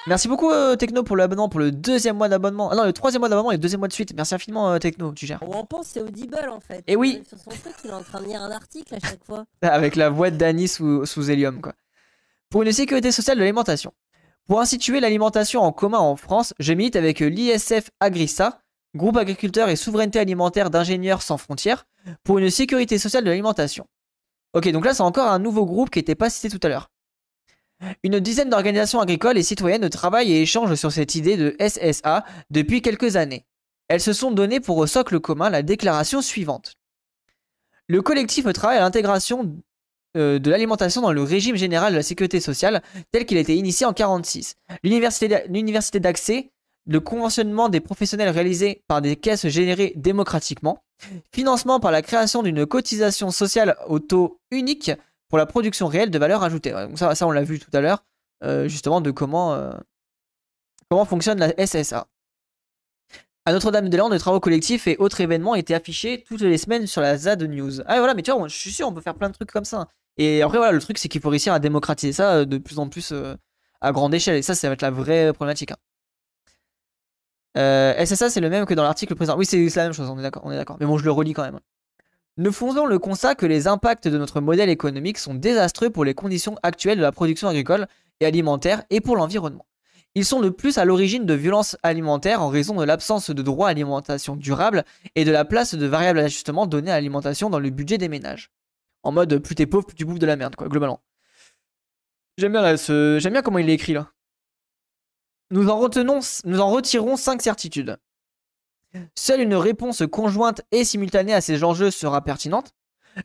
Merci 0.08 0.28
beaucoup 0.28 0.50
euh, 0.50 0.76
Techno 0.76 1.02
pour 1.02 1.16
l'abonnement, 1.16 1.48
pour 1.48 1.58
le 1.60 1.72
deuxième 1.72 2.16
mois 2.16 2.28
d'abonnement. 2.28 2.70
Ah 2.70 2.76
non, 2.76 2.84
le 2.84 2.92
troisième 2.92 3.20
mois 3.20 3.28
d'abonnement 3.28 3.50
et 3.50 3.56
le 3.56 3.60
deuxième 3.60 3.80
mois 3.80 3.88
de 3.88 3.92
suite. 3.92 4.14
Merci 4.16 4.34
infiniment 4.36 4.70
euh, 4.72 4.78
Techno, 4.78 5.12
tu 5.12 5.26
gères. 5.26 5.40
On 5.42 5.52
en 5.52 5.64
pense, 5.64 5.88
c'est 5.88 6.00
Audible 6.00 6.48
en 6.50 6.60
fait. 6.60 6.82
Eh 6.86 6.94
oui. 6.96 7.22
Sur 7.28 7.38
son 7.38 7.50
truc, 7.50 7.74
il 7.84 7.90
est 7.90 7.92
en 7.92 8.02
train 8.02 8.20
de 8.20 8.26
lire 8.26 8.40
un 8.40 8.50
article 8.52 8.94
à 8.94 9.00
chaque 9.00 9.24
fois. 9.24 9.44
Avec 9.62 9.96
la 9.96 10.08
voix 10.08 10.30
d'Annie 10.30 10.68
sous, 10.68 11.04
sous 11.06 11.28
hélium, 11.30 11.60
quoi. 11.60 11.72
Pour 12.50 12.62
une 12.62 12.70
sécurité 12.72 13.10
sociale 13.10 13.36
de 13.36 13.40
l'alimentation. 13.42 13.92
Pour 14.46 14.60
instituer 14.60 15.00
l'alimentation 15.00 15.62
en 15.62 15.72
commun 15.72 15.98
en 15.98 16.14
France, 16.14 16.54
je 16.60 16.72
milite 16.72 16.94
avec 16.94 17.20
euh, 17.20 17.26
l'ISF 17.26 17.90
Agrissa, 17.98 18.60
groupe 18.96 19.16
agriculteur 19.16 19.68
et 19.68 19.76
souveraineté 19.76 20.18
alimentaire 20.18 20.70
d'ingénieurs 20.70 21.22
sans 21.22 21.38
frontières, 21.38 21.86
pour 22.24 22.38
une 22.38 22.50
sécurité 22.50 22.98
sociale 22.98 23.24
de 23.24 23.30
l'alimentation. 23.30 23.86
Ok, 24.52 24.68
donc 24.70 24.84
là, 24.84 24.94
c'est 24.94 25.02
encore 25.02 25.28
un 25.28 25.38
nouveau 25.38 25.66
groupe 25.66 25.90
qui 25.90 25.98
n'était 25.98 26.14
pas 26.14 26.30
cité 26.30 26.48
tout 26.48 26.64
à 26.66 26.68
l'heure. 26.68 26.90
Une 28.02 28.20
dizaine 28.20 28.48
d'organisations 28.48 29.00
agricoles 29.00 29.36
et 29.36 29.42
citoyennes 29.42 29.88
travaillent 29.90 30.32
et 30.32 30.42
échangent 30.42 30.76
sur 30.76 30.90
cette 30.92 31.14
idée 31.14 31.36
de 31.36 31.54
SSA 31.60 32.24
depuis 32.50 32.80
quelques 32.80 33.16
années. 33.16 33.44
Elles 33.88 34.00
se 34.00 34.12
sont 34.12 34.30
données 34.30 34.60
pour 34.60 34.88
socle 34.88 35.20
commun 35.20 35.50
la 35.50 35.62
déclaration 35.62 36.22
suivante. 36.22 36.74
Le 37.88 38.02
collectif 38.02 38.50
travaille 38.52 38.78
à 38.78 38.80
l'intégration 38.80 39.56
euh, 40.16 40.38
de 40.38 40.50
l'alimentation 40.50 41.02
dans 41.02 41.12
le 41.12 41.22
régime 41.22 41.56
général 41.56 41.92
de 41.92 41.98
la 41.98 42.02
sécurité 42.02 42.40
sociale 42.40 42.82
tel 43.12 43.26
qu'il 43.26 43.36
a 43.36 43.40
été 43.40 43.54
initié 43.54 43.84
en 43.86 43.90
1946. 43.90 44.56
L'université 44.82 46.00
d'accès, 46.00 46.50
le 46.86 47.00
conventionnement 47.00 47.68
des 47.68 47.80
professionnels 47.80 48.28
réalisé 48.28 48.84
par 48.86 49.02
des 49.02 49.16
caisses 49.16 49.48
générées 49.48 49.92
démocratiquement, 49.96 50.84
financement 51.32 51.80
par 51.80 51.90
la 51.90 52.02
création 52.02 52.42
d'une 52.42 52.64
cotisation 52.64 53.30
sociale 53.30 53.76
au 53.88 53.98
taux 53.98 54.40
unique 54.50 54.92
pour 55.28 55.38
la 55.38 55.46
production 55.46 55.88
réelle 55.88 56.10
de 56.10 56.18
valeur 56.18 56.42
ajoutée. 56.42 56.70
Donc 56.70 56.98
ça, 56.98 57.14
ça 57.14 57.26
on 57.26 57.32
l'a 57.32 57.42
vu 57.42 57.58
tout 57.58 57.70
à 57.72 57.80
l'heure, 57.80 58.04
euh, 58.44 58.68
justement, 58.68 59.00
de 59.00 59.10
comment, 59.10 59.54
euh, 59.54 59.72
comment 60.88 61.04
fonctionne 61.04 61.38
la 61.38 61.52
SSA. 61.66 62.06
À 63.44 63.52
Notre-Dame-des-Landes, 63.52 64.12
les 64.12 64.18
travaux 64.18 64.40
collectifs 64.40 64.86
et 64.86 64.96
autres 64.98 65.20
événements 65.20 65.54
étaient 65.54 65.74
affichés 65.74 66.24
toutes 66.26 66.40
les 66.40 66.58
semaines 66.58 66.86
sur 66.86 67.00
la 67.00 67.16
ZAD 67.16 67.42
News. 67.44 67.80
Ah 67.86 67.98
voilà, 67.98 68.14
mais 68.14 68.22
tu 68.22 68.32
vois, 68.32 68.48
je 68.48 68.56
suis 68.56 68.72
sûr, 68.72 68.88
on 68.88 68.92
peut 68.92 69.00
faire 69.00 69.14
plein 69.14 69.28
de 69.28 69.34
trucs 69.34 69.50
comme 69.50 69.64
ça. 69.64 69.88
Et 70.18 70.42
après, 70.42 70.58
voilà, 70.58 70.72
le 70.72 70.80
truc, 70.80 70.98
c'est 70.98 71.08
qu'il 71.08 71.20
faut 71.20 71.28
réussir 71.28 71.52
à 71.52 71.58
démocratiser 71.58 72.12
ça 72.12 72.36
euh, 72.36 72.44
de 72.44 72.58
plus 72.58 72.78
en 72.78 72.88
plus 72.88 73.12
à 73.80 73.92
grande 73.92 74.14
échelle. 74.14 74.36
Et 74.36 74.42
ça, 74.42 74.54
ça 74.54 74.68
va 74.68 74.74
être 74.74 74.82
la 74.82 74.90
vraie 74.90 75.32
problématique. 75.32 75.72
Hein. 75.72 75.76
Euh, 77.56 78.04
SSA, 78.04 78.30
c'est 78.30 78.40
le 78.40 78.50
même 78.50 78.66
que 78.66 78.74
dans 78.74 78.82
l'article 78.82 79.14
présent. 79.14 79.36
Oui, 79.36 79.46
c'est 79.46 79.64
la 79.76 79.84
même 79.84 79.92
chose, 79.92 80.08
on 80.10 80.18
est 80.18 80.22
d'accord. 80.22 80.76
Mais 80.80 80.86
bon, 80.86 80.98
je 80.98 81.04
le 81.04 81.10
relis 81.10 81.32
quand 81.32 81.42
même. 81.42 81.60
Nous 82.38 82.52
faisons 82.52 82.84
le 82.84 82.98
constat 82.98 83.34
que 83.34 83.46
les 83.46 83.66
impacts 83.66 84.08
de 84.08 84.18
notre 84.18 84.40
modèle 84.40 84.68
économique 84.68 85.16
sont 85.16 85.34
désastreux 85.34 85.88
pour 85.88 86.04
les 86.04 86.12
conditions 86.12 86.56
actuelles 86.62 86.98
de 86.98 87.02
la 87.02 87.12
production 87.12 87.48
agricole 87.48 87.86
et 88.20 88.26
alimentaire 88.26 88.82
et 88.90 89.00
pour 89.00 89.16
l'environnement. 89.16 89.66
Ils 90.14 90.24
sont 90.24 90.40
de 90.40 90.50
plus 90.50 90.78
à 90.78 90.84
l'origine 90.84 91.24
de 91.24 91.34
violences 91.34 91.76
alimentaires 91.82 92.42
en 92.42 92.48
raison 92.48 92.76
de 92.76 92.84
l'absence 92.84 93.30
de 93.30 93.42
droits 93.42 93.68
à 93.68 93.70
l'alimentation 93.70 94.36
durable 94.36 94.84
et 95.14 95.24
de 95.24 95.30
la 95.30 95.44
place 95.44 95.74
de 95.74 95.86
variables 95.86 96.20
d'ajustement 96.20 96.66
données 96.66 96.90
à 96.90 96.94
l'alimentation 96.94 97.50
dans 97.50 97.58
le 97.58 97.70
budget 97.70 97.98
des 97.98 98.08
ménages 98.08 98.50
en 99.06 99.12
mode 99.12 99.38
plus 99.38 99.54
t'es 99.54 99.66
pauvre, 99.66 99.86
plus 99.86 99.94
tu 99.94 100.04
bouffes 100.04 100.18
de 100.18 100.26
la 100.26 100.36
merde, 100.36 100.56
quoi, 100.56 100.68
globalement. 100.68 101.00
J'aime 102.38 102.52
bien, 102.52 102.76
ce... 102.76 103.18
J'aime 103.20 103.32
bien 103.32 103.42
comment 103.42 103.58
il 103.58 103.70
est 103.70 103.74
écrit 103.74 103.92
là. 103.92 104.10
Nous 105.50 105.68
en, 105.68 105.78
retirons 105.78 107.16
5 107.16 107.42
certitudes. 107.42 107.98
Seule 109.14 109.40
une 109.40 109.54
réponse 109.54 110.02
conjointe 110.10 110.62
et 110.72 110.84
simultanée 110.84 111.34
à 111.34 111.40
ces 111.40 111.62
enjeux 111.62 111.90
sera 111.90 112.22
pertinente. 112.22 112.72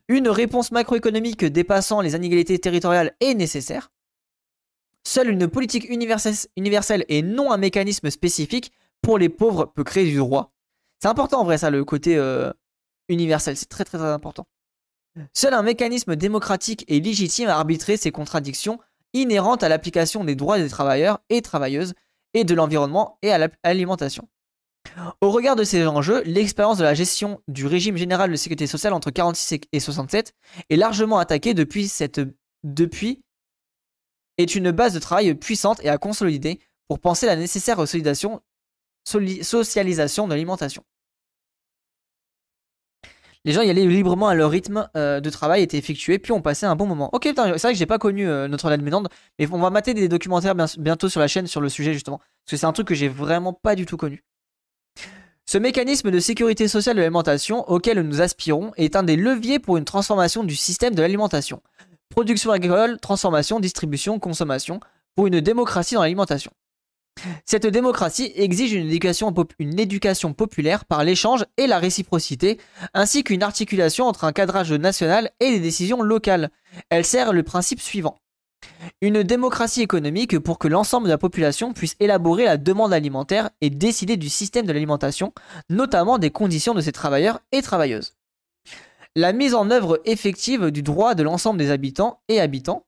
Une 0.08 0.30
réponse 0.30 0.72
macroéconomique 0.72 1.46
dépassant 1.46 2.02
les 2.02 2.16
inégalités 2.16 2.60
territoriales 2.60 3.16
est 3.20 3.34
nécessaire. 3.34 3.92
Seule 5.04 5.30
une 5.30 5.48
politique 5.48 5.90
universelle 5.90 7.06
et 7.10 7.22
non 7.22 7.52
un 7.52 7.58
mécanisme 7.58 8.10
spécifique 8.10 8.72
pour 9.02 9.18
les 9.18 9.30
pauvres 9.30 9.66
peut 9.66 9.84
créer 9.84 10.06
du 10.06 10.18
droit. 10.18 10.54
C'est 11.00 11.08
important 11.08 11.42
en 11.42 11.46
vrai 11.46 11.58
ça, 11.58 11.72
le 11.72 11.84
côté 11.84 12.16
euh, 12.18 12.52
universel, 13.10 13.58
c'est 13.58 13.70
très 13.70 13.84
très 13.84 14.00
important. 14.00 14.46
Seul 15.34 15.54
un 15.54 15.64
mécanisme 15.64 16.16
démocratique 16.16 16.86
est 16.88 17.04
légitime 17.04 17.50
à 17.50 17.58
arbitrer 17.58 17.98
ces 17.98 18.12
contradictions 18.12 18.80
inhérentes 19.14 19.64
à 19.64 19.70
l'application 19.70 20.24
des 20.24 20.36
droits 20.36 20.60
des 20.60 20.70
travailleurs 20.70 21.20
et 21.30 21.42
travailleuses 21.42 21.94
et 22.34 22.44
de 22.44 22.54
l'environnement 22.54 23.18
et 23.22 23.32
à 23.32 23.50
l'alimentation. 23.64 24.28
Au 25.22 25.32
regard 25.32 25.56
de 25.56 25.64
ces 25.64 25.86
enjeux, 25.86 26.22
l'expérience 26.24 26.78
de 26.78 26.84
la 26.84 26.94
gestion 26.94 27.42
du 27.48 27.66
régime 27.68 27.98
général 27.98 28.32
de 28.32 28.36
sécurité 28.36 28.68
sociale 28.68 28.94
entre 28.94 29.12
46 29.12 29.62
et 29.72 29.80
67 29.80 30.34
est 30.70 30.76
largement 30.76 31.20
attaquée 31.20 31.54
depuis 31.54 31.88
cette 31.88 32.22
depuis 32.64 33.22
est 34.38 34.56
une 34.56 34.72
base 34.72 34.94
de 34.94 35.00
travail 35.00 35.34
puissante 35.36 35.84
et 35.84 35.90
à 35.90 35.98
consolider 35.98 36.60
pour 36.88 37.00
penser 37.00 37.26
la 37.26 37.36
nécessaire 37.36 37.78
socialisation 37.88 38.42
de 39.06 40.30
l'alimentation 40.30 40.84
les 43.44 43.54
gens 43.54 43.62
y 43.62 43.70
allaient 43.70 43.86
librement 43.86 44.28
à 44.28 44.36
leur 44.36 44.52
rythme 44.52 44.88
euh, 44.96 45.20
de 45.20 45.30
travail 45.30 45.64
était 45.64 45.78
effectué, 45.78 46.20
puis 46.20 46.32
on 46.32 46.42
passait 46.42 46.66
un 46.66 46.76
bon 46.76 46.86
moment. 46.86 47.10
Ok, 47.14 47.24
c'est 47.26 47.36
vrai 47.36 47.74
que 47.74 47.78
j'ai 47.78 47.86
pas 47.86 47.98
connu 47.98 48.28
euh, 48.28 48.48
Notre-Dame-des-Landes, 48.48 49.10
mais 49.40 49.48
on 49.52 49.60
va 49.60 49.70
mater 49.70 49.94
des 49.94 50.08
documentaires 50.08 50.56
bientôt 50.78 51.10
sur 51.10 51.20
la 51.20 51.28
chaîne 51.28 51.48
sur 51.48 51.62
le 51.62 51.70
sujet 51.70 51.94
justement, 51.94 52.18
parce 52.18 52.52
que 52.52 52.58
c'est 52.58 52.66
un 52.66 52.74
truc 52.74 52.88
que 52.88 52.96
j'ai 52.96 53.08
vraiment 53.08 53.54
pas 53.54 53.76
du 53.76 53.86
tout 53.86 53.98
connu. 53.98 54.24
Ce 55.46 55.58
mécanisme 55.58 56.12
de 56.12 56.20
sécurité 56.20 56.68
sociale 56.68 56.96
de 56.96 57.02
l'alimentation 57.02 57.68
auquel 57.70 58.00
nous 58.02 58.22
aspirons 58.22 58.72
est 58.78 58.96
un 58.96 59.04
des 59.04 59.18
leviers 59.18 59.60
pour 59.60 59.78
une 59.78 59.86
transformation 59.86 60.44
du 60.44 60.56
système 60.56 60.96
de 60.96 61.02
l'alimentation. 61.02 61.62
Production 62.10 62.52
agricole, 62.52 63.00
transformation, 63.00 63.60
distribution, 63.60 64.20
consommation, 64.20 64.80
pour 65.16 65.28
une 65.28 65.42
démocratie 65.42 65.96
dans 65.96 66.04
l'alimentation. 66.04 66.52
Cette 67.46 67.68
démocratie 67.68 68.32
exige 68.36 68.74
une 68.74 68.90
éducation, 68.90 70.34
populaire 70.34 70.86
par 70.86 71.04
l'échange 71.04 71.46
et 71.58 71.68
la 71.68 71.80
réciprocité, 71.80 72.60
ainsi 72.94 73.24
qu'une 73.24 73.44
articulation 73.44 74.06
entre 74.06 74.24
un 74.24 74.32
cadrage 74.32 74.74
national 74.74 75.32
et 75.40 75.52
des 75.52 75.60
décisions 75.60 76.02
locales. 76.02 76.50
Elle 76.90 77.06
sert 77.06 77.34
le 77.34 77.44
principe 77.44 77.82
suivant. 77.82 78.18
Une 79.02 79.24
démocratie 79.24 79.82
économique 79.82 80.38
pour 80.40 80.60
que 80.60 80.68
l'ensemble 80.68 81.08
de 81.08 81.12
la 81.12 81.18
population 81.18 81.74
puisse 81.74 81.96
élaborer 82.00 82.46
la 82.46 82.58
demande 82.58 82.94
alimentaire 82.94 83.50
et 83.60 83.70
décider 83.70 84.18
du 84.18 84.30
système 84.30 84.66
de 84.66 84.74
l'alimentation, 84.74 85.34
notamment 85.70 86.20
des 86.20 86.30
conditions 86.30 86.74
de 86.74 86.82
ses 86.82 86.92
travailleurs 86.92 87.40
et 87.52 87.62
travailleuses. 87.62 88.14
La 89.16 89.34
mise 89.34 89.56
en 89.56 89.72
œuvre 89.72 90.00
effective 90.06 90.72
du 90.72 90.84
droit 90.84 91.16
de 91.16 91.24
l'ensemble 91.24 91.60
des 91.60 91.72
habitants 91.72 92.22
et 92.30 92.40
habitantes 92.40 92.86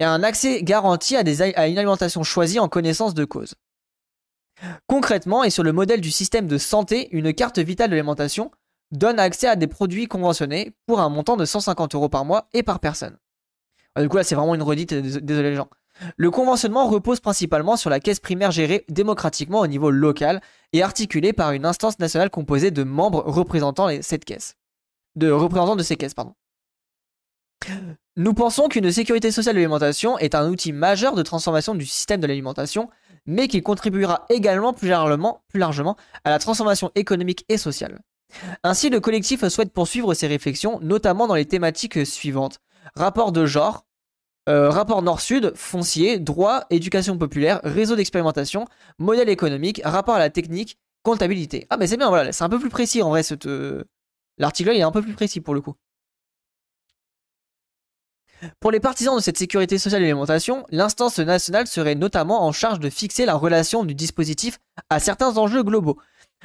et 0.00 0.04
un 0.04 0.22
accès 0.22 0.62
garanti 0.62 1.16
à, 1.16 1.68
une 1.68 1.78
alimentation 1.78 2.22
choisie 2.22 2.58
en 2.58 2.68
connaissance 2.68 3.14
de 3.14 3.24
cause. 3.24 3.54
Concrètement, 4.86 5.44
et 5.44 5.50
sur 5.50 5.62
le 5.62 5.72
modèle 5.72 6.00
du 6.00 6.10
système 6.10 6.46
de 6.46 6.58
santé, 6.58 7.08
une 7.12 7.32
carte 7.32 7.58
vitale 7.58 7.90
de 7.90 7.94
l'alimentation 7.94 8.50
donne 8.90 9.20
accès 9.20 9.46
à 9.46 9.56
des 9.56 9.66
produits 9.66 10.08
conventionnés 10.08 10.72
pour 10.86 11.00
un 11.00 11.08
montant 11.08 11.36
de 11.36 11.44
150 11.44 11.94
euros 11.94 12.08
par 12.08 12.24
mois 12.24 12.48
et 12.52 12.62
par 12.62 12.80
personne. 12.80 13.16
Du 13.98 14.08
coup, 14.08 14.16
là, 14.16 14.24
c'est 14.24 14.34
vraiment 14.34 14.54
une 14.54 14.62
redite, 14.62 14.94
désolé 14.94 15.50
les 15.50 15.56
gens. 15.56 15.68
Le 16.16 16.30
conventionnement 16.30 16.88
repose 16.88 17.20
principalement 17.20 17.76
sur 17.76 17.90
la 17.90 18.00
caisse 18.00 18.20
primaire 18.20 18.50
gérée 18.50 18.84
démocratiquement 18.88 19.60
au 19.60 19.66
niveau 19.66 19.90
local 19.90 20.40
et 20.72 20.82
articulée 20.82 21.32
par 21.32 21.52
une 21.52 21.66
instance 21.66 21.98
nationale 21.98 22.30
composée 22.30 22.70
de 22.70 22.84
membres 22.84 23.22
représentant. 23.26 23.88
De 23.88 25.30
représentants 25.30 25.76
de 25.76 25.82
ces 25.82 25.96
caisses, 25.96 26.14
pardon. 26.14 26.34
Nous 28.16 28.34
pensons 28.34 28.68
qu'une 28.68 28.90
sécurité 28.90 29.30
sociale 29.30 29.54
de 29.54 29.60
l'alimentation 29.60 30.18
est 30.18 30.34
un 30.34 30.48
outil 30.48 30.72
majeur 30.72 31.14
de 31.14 31.22
transformation 31.22 31.74
du 31.74 31.86
système 31.86 32.20
de 32.20 32.26
l'alimentation, 32.26 32.90
mais 33.26 33.48
qui 33.48 33.62
contribuera 33.62 34.26
également 34.28 34.72
plus 34.72 34.88
largement, 34.88 35.96
à 36.24 36.30
la 36.30 36.38
transformation 36.38 36.90
économique 36.94 37.44
et 37.48 37.58
sociale. 37.58 38.00
Ainsi, 38.62 38.90
le 38.90 39.00
collectif 39.00 39.46
souhaite 39.48 39.72
poursuivre 39.72 40.14
ses 40.14 40.26
réflexions, 40.26 40.78
notamment 40.82 41.26
dans 41.26 41.34
les 41.34 41.46
thématiques 41.46 42.06
suivantes. 42.06 42.60
Rapport 42.94 43.32
de 43.32 43.46
genre, 43.46 43.84
euh, 44.48 44.70
rapport 44.70 45.02
nord-sud, 45.02 45.52
foncier, 45.54 46.18
droit, 46.18 46.64
éducation 46.70 47.18
populaire, 47.18 47.60
réseau 47.64 47.96
d'expérimentation, 47.96 48.66
modèle 48.98 49.28
économique, 49.28 49.80
rapport 49.84 50.14
à 50.14 50.18
la 50.18 50.30
technique, 50.30 50.78
comptabilité. 51.02 51.66
Ah 51.70 51.76
mais 51.76 51.86
c'est 51.86 51.96
bien, 51.96 52.08
voilà, 52.08 52.32
c'est 52.32 52.44
un 52.44 52.48
peu 52.48 52.58
plus 52.58 52.70
précis 52.70 53.02
en 53.02 53.10
vrai. 53.10 53.22
L'article 54.38 54.70
est 54.70 54.82
un 54.82 54.90
peu 54.90 55.02
plus 55.02 55.14
précis 55.14 55.40
pour 55.40 55.54
le 55.54 55.60
coup. 55.60 55.74
Pour 58.58 58.70
les 58.70 58.80
partisans 58.80 59.16
de 59.16 59.22
cette 59.22 59.38
sécurité 59.38 59.78
sociale 59.78 60.02
et 60.02 60.06
l'alimentation, 60.06 60.64
l'instance 60.70 61.18
nationale 61.18 61.66
serait 61.66 61.94
notamment 61.94 62.44
en 62.44 62.52
charge 62.52 62.80
de 62.80 62.90
fixer 62.90 63.26
la 63.26 63.34
relation 63.34 63.84
du 63.84 63.94
dispositif 63.94 64.58
à 64.88 64.98
certains 64.98 65.36
enjeux 65.36 65.62
globaux. 65.62 65.98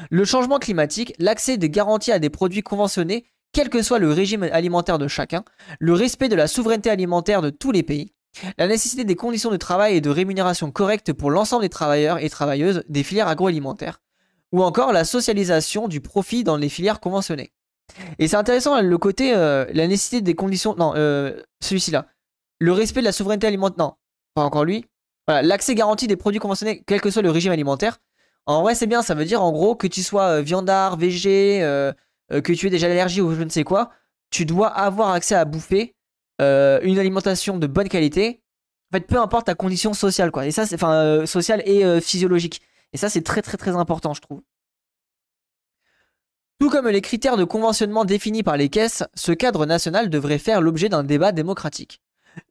Le 0.10 0.26
changement 0.26 0.60
climatique, 0.60 1.14
l'accès 1.20 1.58
des 1.58 1.70
garanties 1.70 2.12
à 2.12 2.20
des 2.20 2.30
produits 2.30 2.64
conventionnés, 2.64 3.26
quel 3.54 3.70
que 3.70 3.82
soit 3.82 4.00
le 4.00 4.12
régime 4.12 4.44
alimentaire 4.44 4.98
de 4.98 5.08
chacun, 5.08 5.46
le 5.80 5.94
respect 5.94 6.28
de 6.28 6.36
la 6.36 6.48
souveraineté 6.48 6.90
alimentaire 6.90 7.42
de 7.42 7.50
tous 7.50 7.72
les 7.72 7.84
pays, 7.84 8.12
la 8.58 8.68
nécessité 8.68 9.06
des 9.06 9.16
conditions 9.16 9.52
de 9.52 9.58
travail 9.58 9.96
et 9.96 10.02
de 10.02 10.10
rémunération 10.10 10.72
correctes 10.72 11.14
pour 11.14 11.32
l'ensemble 11.32 11.64
des 11.64 11.70
travailleurs 11.70 12.20
et 12.20 12.30
travailleuses 12.30 12.84
des 12.90 13.04
filières 13.04 13.30
agroalimentaires, 13.30 14.02
ou 14.52 14.62
encore 14.62 14.92
la 14.92 15.06
socialisation 15.06 15.88
du 15.88 16.02
profit 16.02 16.44
dans 16.44 16.58
les 16.58 16.68
filières 16.68 17.00
conventionnées. 17.00 17.54
Et 18.20 18.28
c'est 18.28 18.36
intéressant 18.36 18.82
le 18.82 18.98
côté, 18.98 19.34
euh, 19.34 19.66
la 19.74 19.88
nécessité 19.88 20.22
des 20.22 20.36
conditions. 20.36 20.76
Non, 20.76 20.94
euh, 20.96 21.42
celui-ci 21.62 21.92
là. 21.92 22.08
Le 22.60 22.72
respect 22.72 23.02
de 23.02 23.06
la 23.06 23.12
souveraineté 23.12 23.48
alimentaire. 23.48 23.86
Non, 23.86 23.94
pas 24.34 24.44
encore 24.44 24.66
lui. 24.66 24.86
Voilà, 25.28 25.42
l'accès 25.42 25.76
garanti 25.76 26.08
des 26.08 26.16
produits 26.16 26.40
conventionnés, 26.40 26.84
quel 26.86 27.02
que 27.02 27.10
soit 27.10 27.22
le 27.22 27.32
régime 27.32 27.52
alimentaire. 27.52 27.98
En 28.46 28.62
vrai, 28.62 28.76
c'est 28.76 28.86
bien, 28.86 29.02
ça 29.02 29.16
veut 29.16 29.26
dire 29.26 29.42
en 29.42 29.52
gros 29.52 29.76
que 29.76 29.88
tu 29.88 30.04
sois 30.04 30.38
euh, 30.38 30.42
viandard, 30.42 30.98
végé, 30.98 31.60
que 32.30 32.54
tu 32.54 32.68
aies 32.68 32.70
déjà 32.70 32.88
l'allergie 32.88 33.22
ou 33.22 33.34
je 33.34 33.44
ne 33.44 33.50
sais 33.50 33.64
quoi, 33.64 33.92
tu 34.30 34.46
dois 34.46 34.68
avoir 34.68 35.12
accès 35.12 35.36
à 35.36 35.46
bouffer 35.46 35.96
une 36.40 37.00
alimentation 37.00 37.58
de 37.58 37.68
bonne 37.68 37.90
qualité. 37.90 38.42
En 38.92 38.98
fait, 38.98 39.08
peu 39.08 39.20
importe 39.20 39.48
ta 39.48 39.56
condition 39.56 39.94
sociale, 39.94 40.32
quoi. 40.32 40.46
Et 40.46 40.52
ça, 40.52 40.66
c'est 40.66 40.76
enfin 40.76 41.26
sociale 41.26 41.64
et 41.66 42.00
physiologique. 42.02 42.62
Et 42.94 42.98
ça, 42.98 43.10
c'est 43.10 43.24
très 43.24 43.42
très 43.42 43.58
très 43.58 43.76
important, 43.76 44.14
je 44.14 44.22
trouve. 44.22 44.42
Tout 46.60 46.70
comme 46.70 46.88
les 46.88 47.02
critères 47.02 47.36
de 47.36 47.44
conventionnement 47.44 48.06
définis 48.06 48.42
par 48.42 48.56
les 48.56 48.70
caisses, 48.70 49.04
ce 49.14 49.34
cadre 49.34 49.66
national 49.66 50.10
devrait 50.10 50.38
faire 50.38 50.62
l'objet 50.62 50.88
d'un 50.88 51.04
débat 51.04 51.34
démocratique. 51.34 52.02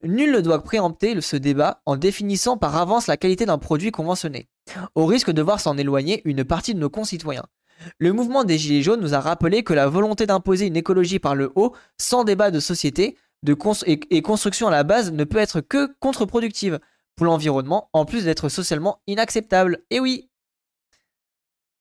Nul 0.03 0.33
ne 0.33 0.41
doit 0.41 0.63
préempter 0.63 1.19
ce 1.23 1.37
débat 1.37 1.81
en 1.87 1.97
définissant 1.97 2.59
par 2.59 2.77
avance 2.77 3.07
la 3.07 3.17
qualité 3.17 3.47
d'un 3.47 3.59
produit 3.59 3.93
conventionné, 3.93 4.49
au 4.95 5.07
risque 5.07 5.31
de 5.31 5.43
voir 5.43 5.59
s'en 5.59 5.79
éloigner 5.79 6.21
une 6.27 6.45
partie 6.45 6.75
de 6.75 6.81
nos 6.81 6.91
concitoyens. 6.91 7.47
Le 7.99 8.13
mouvement 8.13 8.45
des 8.45 8.59
Gilets 8.59 8.83
jaunes 8.83 9.01
nous 9.01 9.15
a 9.15 9.21
rappelé 9.21 9.63
que 9.63 9.75
la 9.75 9.89
volonté 9.89 10.27
d'imposer 10.27 10.67
une 10.67 10.77
écologie 10.77 11.19
par 11.19 11.35
le 11.35 11.51
haut, 11.55 11.75
sans 11.99 12.25
débat 12.25 12.51
de 12.51 12.61
société 12.61 13.17
de 13.43 13.57
et, 13.87 14.01
et 14.11 14.23
construction 14.23 14.69
à 14.69 14.71
la 14.71 14.85
base, 14.85 15.13
ne 15.13 15.25
peut 15.25 15.39
être 15.39 15.61
que 15.61 15.95
contre-productive 16.01 16.79
pour 17.17 17.27
l'environnement, 17.27 17.89
en 17.93 18.05
plus 18.05 18.25
d'être 18.25 18.49
socialement 18.49 19.01
inacceptable. 19.07 19.81
Et 19.91 20.01
oui, 20.01 20.31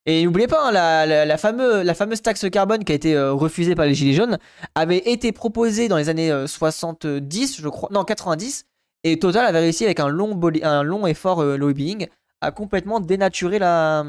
et 0.05 0.25
n'oubliez 0.25 0.47
pas, 0.47 0.67
hein, 0.67 0.71
la, 1.05 1.37
fameuse, 1.37 2.21
taxe 2.21 2.49
carbone 2.49 2.83
qui 2.83 2.91
a 2.91 2.95
été 2.95 3.15
euh, 3.15 3.31
refusée 3.31 3.73
par 3.73 3.85
les 3.85 3.93
Gilets 3.93 4.13
jaunes 4.13 4.37
avait 4.75 4.97
été 4.97 5.31
proposée 5.31 5.87
dans 5.87 5.95
les 5.95 6.09
années 6.09 6.31
70, 6.45 7.05
euh, 7.05 7.63
je 7.63 7.69
crois, 7.69 7.89
non 7.91 8.03
90, 8.03 8.65
et 9.05 9.17
Total 9.17 9.45
avait 9.45 9.59
réussi 9.59 9.85
avec 9.85 10.01
un 10.01 10.09
long, 10.09 11.07
effort 11.07 11.41
euh, 11.41 11.55
lobbying 11.55 12.07
à 12.41 12.51
complètement 12.51 12.99
dénaturer 12.99 13.59
la 13.59 14.03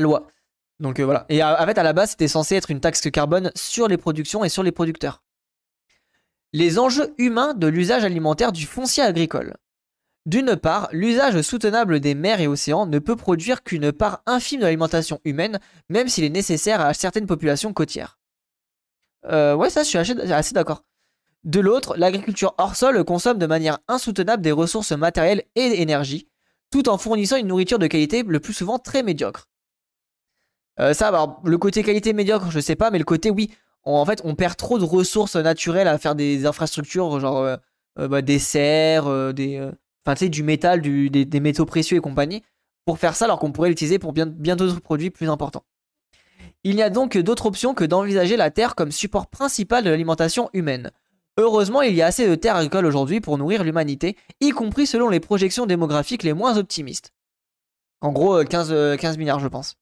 loi. 0.00 0.26
Donc 0.78 1.00
voilà. 1.00 1.24
Et 1.30 1.42
en 1.42 1.64
fait, 1.64 1.78
à 1.78 1.82
la 1.82 1.94
base, 1.94 2.10
c'était 2.10 2.28
censé 2.28 2.56
être 2.56 2.70
une 2.70 2.80
taxe 2.80 3.10
carbone 3.10 3.50
sur 3.54 3.88
les 3.88 3.96
productions 3.96 4.44
et 4.44 4.50
sur 4.50 4.62
les 4.62 4.72
producteurs. 4.72 5.22
Les 6.52 6.78
enjeux 6.78 7.14
humains 7.16 7.54
de 7.54 7.66
l'usage 7.66 8.04
alimentaire 8.04 8.52
du 8.52 8.66
foncier 8.66 9.02
agricole. 9.02 9.56
D'une 10.26 10.54
part, 10.56 10.88
l'usage 10.92 11.40
soutenable 11.40 11.98
des 11.98 12.14
mers 12.14 12.40
et 12.40 12.46
océans 12.46 12.86
ne 12.86 12.98
peut 12.98 13.16
produire 13.16 13.62
qu'une 13.62 13.90
part 13.90 14.22
infime 14.26 14.60
de 14.60 14.64
l'alimentation 14.64 15.20
humaine, 15.24 15.60
même 15.88 16.08
s'il 16.08 16.24
est 16.24 16.30
nécessaire 16.30 16.80
à 16.82 16.92
certaines 16.92 17.26
populations 17.26 17.72
côtières. 17.72 18.18
Euh, 19.26 19.54
ouais, 19.54 19.70
ça, 19.70 19.82
je 19.82 19.88
suis 19.88 19.98
assez, 19.98 20.54
d'accord. 20.54 20.84
De 21.44 21.60
l'autre, 21.60 21.96
l'agriculture 21.96 22.54
hors 22.58 22.76
sol 22.76 23.02
consomme 23.04 23.38
de 23.38 23.46
manière 23.46 23.78
insoutenable 23.88 24.42
des 24.42 24.52
ressources 24.52 24.92
matérielles 24.92 25.44
et 25.54 25.70
d'énergie, 25.70 26.28
tout 26.70 26.90
en 26.90 26.98
fournissant 26.98 27.36
une 27.36 27.46
nourriture 27.46 27.78
de 27.78 27.86
qualité 27.86 28.22
le 28.22 28.40
plus 28.40 28.52
souvent 28.52 28.78
très 28.78 29.02
médiocre. 29.02 29.48
Euh, 30.80 30.92
ça, 30.92 31.08
alors, 31.08 31.40
le 31.44 31.56
côté 31.56 31.82
qualité 31.82 32.12
médiocre, 32.12 32.50
je 32.50 32.60
sais 32.60 32.76
pas, 32.76 32.90
mais 32.90 32.98
le 32.98 33.04
côté 33.04 33.30
oui, 33.30 33.50
en 33.84 34.04
fait, 34.04 34.20
on 34.24 34.34
perd 34.34 34.56
trop 34.56 34.78
de 34.78 34.84
ressources 34.84 35.36
naturelles 35.36 35.88
à 35.88 35.96
faire 35.96 36.14
des 36.14 36.44
infrastructures, 36.44 37.18
genre 37.20 37.38
euh, 37.38 38.08
bah, 38.08 38.20
des 38.20 38.38
serres, 38.38 39.32
des, 39.32 39.70
enfin 40.04 40.14
tu 40.14 40.24
sais, 40.24 40.28
du 40.28 40.42
métal, 40.42 40.80
des, 40.80 41.40
métaux 41.40 41.66
précieux 41.66 41.96
et 41.96 42.00
compagnie, 42.00 42.42
pour 42.84 42.98
faire 42.98 43.14
ça 43.14 43.26
alors 43.26 43.38
qu'on 43.38 43.52
pourrait 43.52 43.68
l'utiliser 43.68 43.98
pour 43.98 44.12
bien, 44.12 44.26
d'autres 44.26 44.80
produits 44.80 45.10
plus 45.10 45.28
importants. 45.28 45.64
Il 46.64 46.76
n'y 46.76 46.82
a 46.82 46.90
donc 46.90 47.16
d'autres 47.16 47.46
options 47.46 47.74
que 47.74 47.84
d'envisager 47.84 48.36
la 48.36 48.50
terre 48.50 48.74
comme 48.74 48.92
support 48.92 49.28
principal 49.28 49.84
de 49.84 49.90
l'alimentation 49.90 50.50
humaine. 50.52 50.90
Heureusement, 51.38 51.80
il 51.80 51.94
y 51.94 52.02
a 52.02 52.06
assez 52.06 52.28
de 52.28 52.34
terres 52.34 52.56
agricoles 52.56 52.84
aujourd'hui 52.84 53.20
pour 53.20 53.38
nourrir 53.38 53.64
l'humanité, 53.64 54.16
y 54.40 54.50
compris 54.50 54.86
selon 54.86 55.08
les 55.08 55.20
projections 55.20 55.64
démographiques 55.64 56.22
les 56.22 56.34
moins 56.34 56.58
optimistes. 56.58 57.12
En 58.02 58.12
gros, 58.12 58.44
15, 58.44 58.72
euh, 58.72 58.96
15 58.96 59.14
euh, 59.14 59.18
milliards, 59.18 59.40
je 59.40 59.48
pense. 59.48 59.76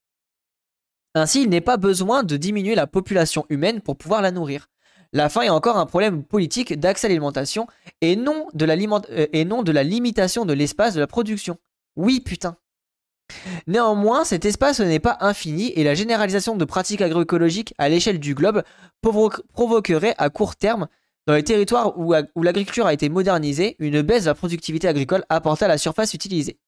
Ainsi, 1.14 1.42
il 1.42 1.48
n'est 1.48 1.61
pas 1.61 1.76
besoin 1.76 2.22
de 2.22 2.37
diminuer 2.37 2.74
la 2.74 2.87
population 2.87 3.46
humaine 3.48 3.81
pour 3.81 3.96
pouvoir 3.96 4.22
la 4.22 4.31
nourrir. 4.31 4.68
La 5.12 5.28
faim 5.28 5.42
est 5.42 5.48
encore 5.48 5.78
un 5.78 5.86
problème 5.86 6.22
politique 6.22 6.78
d'accès 6.78 7.06
à 7.06 7.08
l'alimentation 7.08 7.66
et, 8.00 8.14
non 8.16 8.46
de 8.52 8.64
la 8.64 8.74
euh, 8.74 9.26
et 9.32 9.44
non 9.44 9.62
de 9.62 9.72
la 9.72 9.82
limitation 9.82 10.44
de 10.44 10.52
l'espace 10.52 10.94
de 10.94 11.00
la 11.00 11.06
production. 11.06 11.56
Oui, 11.96 12.20
putain. 12.20 12.56
Néanmoins, 13.66 14.24
cet 14.24 14.44
espace 14.44 14.80
n'est 14.80 15.00
pas 15.00 15.18
infini 15.20 15.72
et 15.74 15.84
la 15.84 15.94
généralisation 15.94 16.56
de 16.56 16.64
pratiques 16.64 17.02
agroécologiques 17.02 17.74
à 17.78 17.88
l'échelle 17.88 18.20
du 18.20 18.34
globe 18.34 18.62
provoquerait 19.02 20.14
à 20.18 20.30
court 20.30 20.56
terme, 20.56 20.88
dans 21.26 21.34
les 21.34 21.44
territoires 21.44 21.98
où, 21.98 22.14
l'agriculture 22.42 22.86
a 22.86 22.94
été 22.94 23.10
modernisée, 23.10 23.76
une 23.78 24.00
baisse 24.00 24.22
de 24.24 24.28
la 24.28 24.34
productivité 24.34 24.88
agricole 24.88 25.24
apportée 25.28 25.66
à 25.66 25.68
la 25.68 25.76
surface 25.76 26.14
utilisée. 26.14 26.58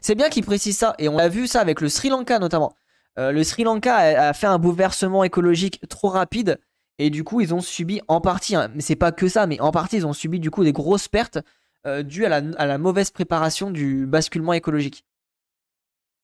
C'est 0.00 0.16
bien 0.16 0.28
qu'il 0.28 0.44
précise 0.44 0.76
ça, 0.76 0.94
et 0.98 1.08
on 1.08 1.18
a 1.18 1.28
vu 1.28 1.46
ça 1.46 1.60
avec 1.60 1.80
le 1.80 1.88
Sri 1.88 2.08
Lanka 2.08 2.38
notamment. 2.38 2.74
Euh, 3.18 3.30
le 3.30 3.44
Sri 3.44 3.62
Lanka 3.62 3.96
a, 3.96 4.32
fait 4.32 4.46
un 4.46 4.58
bouleversement 4.58 5.22
écologique 5.22 5.80
trop 5.88 6.08
rapide 6.08 6.58
et 6.98 7.10
du 7.10 7.24
coup, 7.24 7.40
ils 7.40 7.54
ont 7.54 7.60
subi 7.60 8.00
en 8.08 8.20
partie, 8.20 8.56
hein, 8.56 8.70
mais 8.74 8.80
c'est 8.80 8.96
pas 8.96 9.12
que 9.12 9.28
ça, 9.28 9.46
mais 9.46 9.60
en 9.60 9.70
partie, 9.70 9.96
ils 9.96 10.06
ont 10.06 10.14
subi 10.14 10.40
du 10.40 10.50
coup 10.50 10.64
des 10.64 10.72
grosses 10.72 11.08
pertes 11.08 11.38
euh, 11.86 12.02
dues 12.02 12.24
à 12.24 12.40
la, 12.40 12.78
mauvaise 12.78 13.10
préparation 13.10 13.70
du 13.70 14.06
basculement 14.06 14.54
écologique. 14.54 15.04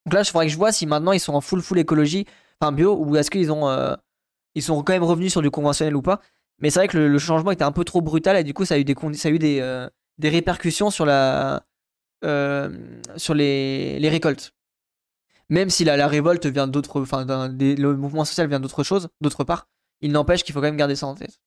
Donc 0.06 0.14
là, 0.14 0.20
il 0.22 0.24
faudrait 0.24 0.46
que 0.46 0.52
je 0.52 0.56
vois 0.56 0.72
si 0.72 0.86
maintenant 0.86 1.12
ils 1.12 1.20
sont 1.20 1.34
en 1.34 1.40
full 1.40 1.60
full 1.60 1.78
écologie, 1.78 2.26
enfin 2.60 2.72
bio, 2.72 2.96
ou 2.96 3.16
est-ce 3.16 3.30
qu'ils 3.30 3.52
ont, 3.52 3.68
euh, 3.68 3.94
ils 4.54 4.62
sont 4.62 4.82
quand 4.82 4.92
même 4.92 5.04
revenus 5.04 5.30
sur 5.30 5.42
du 5.42 5.50
conventionnel 5.50 5.94
ou 5.94 6.02
pas. 6.02 6.20
Mais 6.58 6.70
c'est 6.70 6.80
vrai 6.80 6.88
que 6.88 6.98
le, 6.98 7.18
changement 7.18 7.50
était 7.52 7.64
un 7.64 7.72
peu 7.72 7.84
trop 7.84 8.00
brutal 8.00 8.36
et 8.36 8.44
du 8.44 8.54
coup, 8.54 8.64
ça 8.64 8.74
a 8.74 8.78
eu 8.78 8.84
des, 8.84 8.94
ça 9.14 9.28
a 9.28 9.30
eu 9.30 9.38
des, 9.38 9.60
euh, 9.60 9.88
des 10.18 10.30
répercussions 10.30 10.90
sur 10.90 11.06
la, 11.06 11.64
sur 13.16 13.34
les, 13.34 13.98
les 14.00 14.08
récoltes. 14.08 14.54
Même 15.48 15.70
si 15.70 15.84
la, 15.84 15.96
la 15.96 16.08
révolte 16.08 16.46
vient 16.46 16.66
d'autres, 16.66 17.02
enfin, 17.02 17.24
le 17.26 17.94
mouvement 17.94 18.24
social 18.24 18.48
vient 18.48 18.60
d'autre 18.60 18.82
chose, 18.82 19.08
d'autre 19.20 19.44
part. 19.44 19.68
Il 20.02 20.12
n'empêche 20.12 20.44
qu'il 20.44 20.52
faut 20.52 20.60
quand 20.60 20.66
même 20.66 20.76
garder 20.76 20.96
ça 20.96 21.06
en 21.06 21.14
tête. 21.14 21.40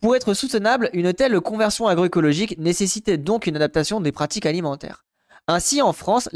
Pour 0.00 0.14
être 0.14 0.34
soutenable, 0.34 0.90
une 0.92 1.14
telle 1.14 1.40
conversion 1.40 1.88
agroécologique 1.88 2.58
nécessitait 2.58 3.16
donc 3.16 3.46
une 3.46 3.56
adaptation 3.56 4.00
des 4.00 4.12
pratiques 4.12 4.46
alimentaires. 4.46 5.06
Ainsi, 5.48 5.80
en 5.80 5.92
France, 5.92 6.28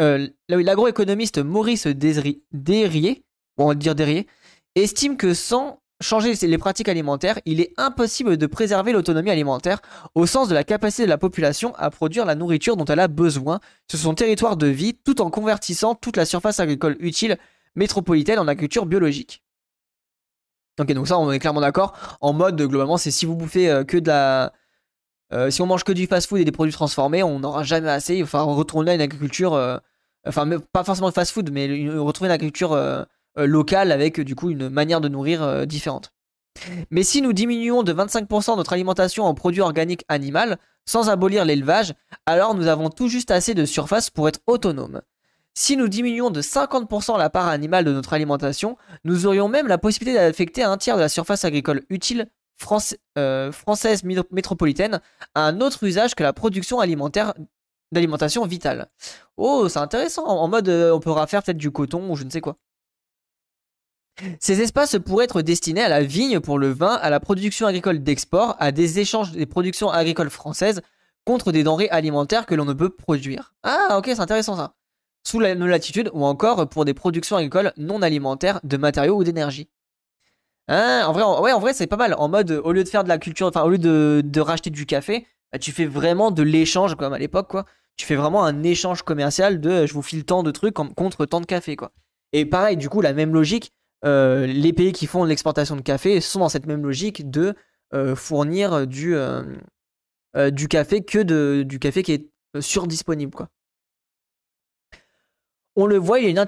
euh, 0.00 0.28
l'agroéconomiste 0.48 1.38
Maurice 1.38 1.86
Derrier, 1.86 3.24
on 3.58 3.68
va 3.68 3.74
dire 3.74 3.94
Derrier, 3.94 4.26
estime 4.74 5.16
que 5.18 5.34
sans 5.34 5.82
changer 6.02 6.34
les 6.34 6.58
pratiques 6.58 6.88
alimentaires, 6.88 7.38
il 7.46 7.60
est 7.60 7.72
impossible 7.76 8.36
de 8.36 8.46
préserver 8.46 8.92
l'autonomie 8.92 9.30
alimentaire 9.30 9.80
au 10.14 10.26
sens 10.26 10.48
de 10.48 10.54
la 10.54 10.64
capacité 10.64 11.04
de 11.04 11.08
la 11.08 11.18
population 11.18 11.74
à 11.76 11.90
produire 11.90 12.24
la 12.24 12.34
nourriture 12.34 12.76
dont 12.76 12.84
elle 12.84 13.00
a 13.00 13.08
besoin 13.08 13.60
sur 13.88 13.98
son 13.98 14.14
territoire 14.14 14.56
de 14.56 14.66
vie 14.66 14.94
tout 14.94 15.20
en 15.20 15.30
convertissant 15.30 15.94
toute 15.94 16.16
la 16.16 16.24
surface 16.24 16.60
agricole 16.60 16.96
utile 16.98 17.38
métropolitaine 17.74 18.38
en 18.38 18.48
agriculture 18.48 18.86
biologique. 18.86 19.42
Ok, 20.80 20.92
donc 20.94 21.06
ça, 21.06 21.18
on 21.18 21.30
est 21.30 21.38
clairement 21.38 21.60
d'accord. 21.60 21.92
En 22.20 22.32
mode, 22.32 22.60
globalement, 22.60 22.96
c'est 22.96 23.10
si 23.10 23.26
vous 23.26 23.36
bouffez 23.36 23.70
euh, 23.70 23.84
que 23.84 23.98
de 23.98 24.08
la. 24.08 24.52
Euh, 25.32 25.50
si 25.50 25.62
on 25.62 25.66
mange 25.66 25.84
que 25.84 25.92
du 25.92 26.06
fast-food 26.06 26.40
et 26.40 26.44
des 26.44 26.52
produits 26.52 26.72
transformés, 26.72 27.22
on 27.22 27.40
n'aura 27.40 27.62
jamais 27.62 27.90
assez. 27.90 28.16
Il 28.16 28.24
va 28.24 28.42
retourner 28.42 28.92
à 28.92 28.94
une 28.94 29.00
agriculture. 29.00 29.54
Euh, 29.54 29.78
enfin, 30.26 30.48
pas 30.72 30.84
forcément 30.84 31.08
de 31.08 31.14
fast-food, 31.14 31.50
mais 31.52 31.66
retrouver 31.98 32.28
une 32.28 32.32
agriculture 32.32 32.78
locale 33.36 33.92
avec 33.92 34.20
du 34.20 34.34
coup 34.34 34.50
une 34.50 34.68
manière 34.68 35.00
de 35.00 35.08
nourrir 35.08 35.66
différente. 35.66 36.12
Mais 36.90 37.02
si 37.02 37.22
nous 37.22 37.32
diminuons 37.32 37.82
de 37.82 37.92
25% 37.92 38.56
notre 38.56 38.74
alimentation 38.74 39.24
en 39.24 39.34
produits 39.34 39.62
organiques 39.62 40.04
animaux, 40.08 40.54
sans 40.84 41.08
abolir 41.08 41.44
l'élevage, 41.44 41.94
alors 42.26 42.54
nous 42.54 42.66
avons 42.66 42.90
tout 42.90 43.08
juste 43.08 43.30
assez 43.30 43.54
de 43.54 43.64
surface 43.64 44.10
pour 44.10 44.28
être 44.28 44.40
autonomes. 44.46 45.00
Si 45.54 45.76
nous 45.76 45.88
diminuons 45.88 46.30
de 46.30 46.40
50% 46.40 47.18
la 47.18 47.28
part 47.28 47.48
animale 47.48 47.84
de 47.84 47.92
notre 47.92 48.14
alimentation, 48.14 48.78
nous 49.04 49.26
aurions 49.26 49.48
même 49.48 49.68
la 49.68 49.78
possibilité 49.78 50.18
d'affecter 50.18 50.62
un 50.62 50.78
tiers 50.78 50.96
de 50.96 51.02
la 51.02 51.10
surface 51.10 51.44
agricole 51.44 51.82
utile 51.90 52.28
euh, 53.18 53.52
française 53.52 54.02
métropolitaine 54.04 55.00
à 55.34 55.46
un 55.46 55.60
autre 55.60 55.84
usage 55.84 56.14
que 56.14 56.22
la 56.22 56.32
production 56.32 56.80
alimentaire 56.80 57.34
d'alimentation 57.90 58.46
vitale. 58.46 58.88
Oh, 59.36 59.68
c'est 59.68 59.78
intéressant. 59.78 60.26
En 60.26 60.48
mode, 60.48 60.68
euh, 60.68 60.92
on 60.92 61.00
pourra 61.00 61.26
faire 61.26 61.42
peut-être 61.42 61.58
du 61.58 61.70
coton 61.70 62.10
ou 62.10 62.16
je 62.16 62.24
ne 62.24 62.30
sais 62.30 62.40
quoi. 62.40 62.56
Ces 64.40 64.60
espaces 64.60 64.96
pourraient 65.04 65.24
être 65.24 65.42
destinés 65.42 65.82
à 65.82 65.88
la 65.88 66.02
vigne 66.02 66.40
pour 66.40 66.58
le 66.58 66.70
vin, 66.70 66.94
à 66.94 67.10
la 67.10 67.18
production 67.18 67.66
agricole 67.66 68.02
d'export, 68.02 68.56
à 68.58 68.70
des 68.70 69.00
échanges 69.00 69.32
des 69.32 69.46
productions 69.46 69.90
agricoles 69.90 70.30
françaises 70.30 70.80
contre 71.24 71.52
des 71.52 71.64
denrées 71.64 71.88
alimentaires 71.88 72.46
que 72.46 72.54
l'on 72.54 72.64
ne 72.64 72.74
peut 72.74 72.90
produire. 72.90 73.54
Ah, 73.62 73.96
ok, 73.98 74.06
c'est 74.06 74.20
intéressant 74.20 74.56
ça 74.56 74.74
sous 75.24 75.40
la, 75.40 75.54
nos 75.54 75.66
latitudes 75.66 76.10
ou 76.12 76.24
encore 76.24 76.68
pour 76.68 76.84
des 76.84 76.94
productions 76.94 77.36
agricoles 77.36 77.72
non 77.76 78.02
alimentaires 78.02 78.60
de 78.64 78.76
matériaux 78.76 79.16
ou 79.16 79.24
d'énergie. 79.24 79.68
Hein, 80.68 81.04
en 81.06 81.60
vrai, 81.60 81.74
c'est 81.74 81.86
pas 81.86 81.96
mal. 81.96 82.14
En 82.18 82.28
mode, 82.28 82.50
au 82.64 82.72
lieu 82.72 82.84
de 82.84 82.88
faire 82.88 83.04
de 83.04 83.08
la 83.08 83.18
culture, 83.18 83.46
enfin, 83.46 83.62
au 83.62 83.70
lieu 83.70 83.78
de, 83.78 84.40
racheter 84.40 84.70
du 84.70 84.86
café, 84.86 85.26
bah, 85.52 85.58
tu 85.58 85.72
fais 85.72 85.86
vraiment 85.86 86.30
de 86.30 86.42
l'échange, 86.42 86.94
comme 86.94 87.12
à 87.12 87.18
l'époque, 87.18 87.48
quoi. 87.48 87.66
Tu 87.96 88.06
fais 88.06 88.14
vraiment 88.16 88.44
un 88.44 88.62
échange 88.62 89.02
commercial 89.02 89.60
de 89.60 89.86
je 89.86 89.92
vous 89.92 90.02
file 90.02 90.24
tant 90.24 90.42
de 90.42 90.50
trucs 90.50 90.74
contre 90.74 91.26
tant 91.26 91.40
de 91.40 91.46
café, 91.46 91.76
quoi. 91.76 91.92
Et 92.32 92.46
pareil, 92.46 92.76
du 92.76 92.88
coup, 92.88 93.00
la 93.00 93.12
même 93.12 93.34
logique, 93.34 93.72
euh, 94.04 94.46
les 94.46 94.72
pays 94.72 94.92
qui 94.92 95.06
font 95.06 95.24
l'exportation 95.24 95.76
de 95.76 95.82
café 95.82 96.20
sont 96.20 96.40
dans 96.40 96.48
cette 96.48 96.66
même 96.66 96.82
logique 96.82 97.30
de 97.30 97.54
euh, 97.94 98.16
fournir 98.16 98.86
du, 98.86 99.14
euh, 99.14 99.42
du 100.50 100.68
café 100.68 101.04
que 101.04 101.62
du 101.62 101.78
café 101.78 102.02
qui 102.02 102.12
est 102.12 102.30
surdisponible, 102.60 103.32
quoi 103.34 103.48
on 105.76 105.86
le 105.86 105.96
voit, 105.96 106.20
il 106.20 106.30
y 106.30 106.38
a 106.38 106.46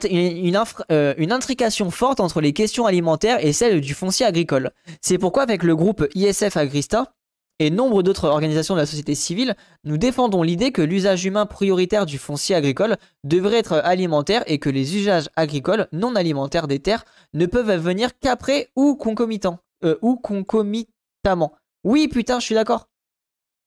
euh, 0.91 1.14
une, 1.16 1.33
intrication 1.33 1.91
forte 1.91 2.20
entre 2.20 2.41
les 2.41 2.53
questions 2.53 2.87
alimentaires 2.87 3.45
et 3.45 3.53
celles 3.53 3.81
du 3.81 3.95
foncier 3.95 4.27
agricole. 4.27 4.70
C'est 5.01 5.18
pourquoi 5.18 5.43
avec 5.43 5.62
le 5.62 5.75
groupe 5.75 6.07
ISF 6.14 6.57
Agrista 6.57 7.14
et 7.59 7.70
nombre 7.70 8.03
d'autres 8.03 8.29
organisations 8.29 8.75
de 8.75 8.81
la 8.81 8.87
société 8.87 9.14
civile, 9.14 9.55
nous 9.85 9.97
défendons 9.97 10.43
l'idée 10.43 10.72
que 10.72 10.83
l'usage 10.83 11.25
humain 11.25 11.47
prioritaire 11.47 12.05
du 12.05 12.18
foncier 12.18 12.57
agricole 12.57 12.97
devrait 13.22 13.59
être 13.59 13.75
alimentaire 13.75 14.43
et 14.47 14.59
que 14.59 14.70
les 14.70 14.97
usages 14.97 15.31
agricoles 15.37 15.89
non 15.93 16.16
alimentaires 16.16 16.66
des 16.66 16.81
terres 16.81 17.05
ne 17.33 17.47
peuvent 17.47 17.77
venir 17.77 18.18
qu'après 18.18 18.70
ou 18.75 18.97
concomitant, 18.97 19.61
euh, 19.85 19.97
ou 20.03 20.16
concomitamment. 20.16 21.55
Oui, 21.85 22.09
putain, 22.09 22.41
je 22.41 22.47
suis 22.47 22.55
d'accord. 22.57 22.89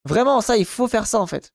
Vraiment, 0.05 0.41
ça, 0.41 0.57
il 0.57 0.65
faut 0.65 0.87
faire 0.87 1.07
ça 1.07 1.19
en 1.19 1.27
fait. 1.27 1.53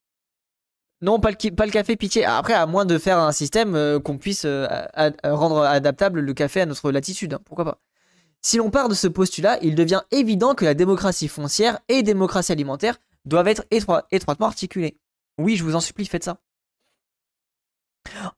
Non, 1.03 1.19
pas 1.19 1.31
le, 1.31 1.71
café, 1.71 1.97
pitié. 1.97 2.25
Après, 2.25 2.55
à 2.55 2.65
moins 2.67 2.85
de 2.85 2.97
faire 2.97 3.19
un 3.19 3.33
système 3.33 3.75
euh, 3.75 3.99
qu'on 3.99 4.19
puisse 4.19 4.45
euh, 4.45 4.67
rendre 5.25 5.63
adaptable 5.63 6.21
le 6.21 6.33
café 6.33 6.61
à 6.61 6.67
notre 6.67 6.93
latitude. 6.93 7.35
Hein, 7.35 7.41
pourquoi 7.45 7.65
pas? 7.65 7.79
Si 8.41 8.57
l'on 8.57 8.71
part 8.71 8.89
de 8.89 8.95
ce 8.95 9.09
postulat, 9.09 9.59
il 9.63 9.75
devient 9.75 10.03
évident 10.11 10.55
que 10.55 10.65
la 10.65 10.75
démocratie 10.75 11.29
foncière 11.29 11.79
et 11.89 12.03
démocratie 12.03 12.53
alimentaire 12.53 12.99
doivent 13.25 13.49
être 13.49 13.65
étroitement 14.11 14.47
articulées. 14.47 14.97
Oui, 15.39 15.57
je 15.57 15.65
vous 15.65 15.77
en 15.77 15.81
supplie, 15.81 16.07
faites 16.07 16.25
ça. 16.25 16.39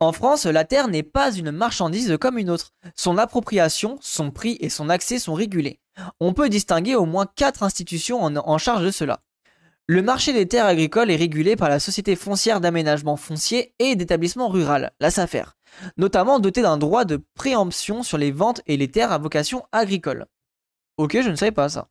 En 0.01 0.12
France, 0.12 0.45
la 0.45 0.65
terre 0.65 0.89
n'est 0.89 1.03
pas 1.03 1.33
une 1.33 1.51
marchandise 1.51 2.17
comme 2.21 2.39
une 2.39 2.51
autre. 2.51 2.73
Son 2.97 3.19
appropriation, 3.19 3.99
son 4.01 4.31
prix 4.31 4.57
et 4.61 4.69
son 4.69 4.89
accès 4.89 5.19
sont 5.19 5.35
régulés. 5.35 5.81
On 6.21 6.35
peut 6.35 6.49
distinguer 6.49 6.95
au 6.95 7.07
moins 7.07 7.27
quatre 7.27 7.62
institutions 7.62 8.23
en, 8.23 8.59
charge 8.59 8.85
de 8.85 8.91
cela. 8.91 9.21
Le 9.87 10.01
marché 10.01 10.32
des 10.32 10.49
terres 10.49 10.64
agricoles 10.64 11.11
est 11.11 11.16
régulé 11.16 11.57
par 11.57 11.68
la 11.68 11.78
Société 11.78 12.16
foncière 12.16 12.62
d'aménagement 12.62 13.16
foncier 13.16 13.74
et 13.78 13.97
d'établissement 13.97 14.49
rural, 14.49 14.93
la 14.99 15.11
SAFER, 15.11 15.45
notamment 15.99 16.41
dotée 16.41 16.62
d'un 16.62 16.78
droit 16.78 17.05
de 17.05 17.22
préemption 17.35 18.03
sur 18.03 18.16
les 18.16 18.30
ventes 18.30 18.62
et 18.66 18.78
les 18.78 18.89
terres 18.89 19.12
à 19.12 19.18
vocation 19.18 19.66
agricole. 19.72 20.24
Ok, 20.97 21.20
je 21.20 21.28
ne 21.28 21.37
savais 21.37 21.53
pas 21.53 21.68
ça. 21.68 21.89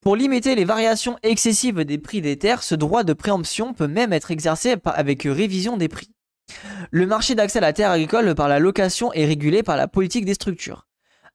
Pour 0.00 0.16
limiter 0.16 0.54
les 0.54 0.64
variations 0.64 1.18
excessives 1.22 1.84
des 1.84 1.98
prix 1.98 2.22
des 2.22 2.38
terres, 2.38 2.62
ce 2.62 2.74
droit 2.74 3.04
de 3.04 3.12
préemption 3.12 3.74
peut 3.74 3.86
même 3.86 4.14
être 4.14 4.30
exercé 4.30 4.76
avec 4.86 5.24
révision 5.24 5.76
des 5.76 5.88
prix. 5.88 6.14
Le 6.90 7.06
marché 7.06 7.34
d'accès 7.34 7.58
à 7.58 7.62
la 7.62 7.74
terre 7.74 7.90
agricole 7.90 8.34
par 8.34 8.48
la 8.48 8.60
location 8.60 9.12
est 9.12 9.26
régulé 9.26 9.62
par 9.62 9.76
la 9.76 9.88
politique 9.88 10.24
des 10.24 10.32
structures. 10.32 10.87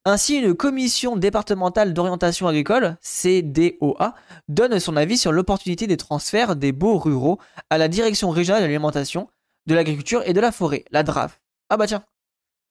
Ainsi, 0.05 0.35
une 0.37 0.53
commission 0.53 1.15
départementale 1.15 1.93
d'orientation 1.93 2.47
agricole, 2.47 2.97
CDOA, 3.01 4.15
donne 4.49 4.77
son 4.79 4.97
avis 4.97 5.17
sur 5.17 5.31
l'opportunité 5.31 5.87
des 5.87 5.95
transferts 5.95 6.57
des 6.57 6.73
baux 6.73 6.97
ruraux 6.97 7.39
à 7.69 7.77
la 7.77 7.87
direction 7.87 8.29
régionale 8.29 8.63
de 8.63 8.67
l'alimentation, 8.67 9.29
de 9.65 9.75
l'agriculture 9.75 10.21
et 10.25 10.33
de 10.33 10.41
la 10.41 10.51
forêt, 10.51 10.83
la 10.91 11.03
DRAF. 11.03 11.41
Ah 11.69 11.77
bah 11.77 11.87
tiens, 11.87 12.03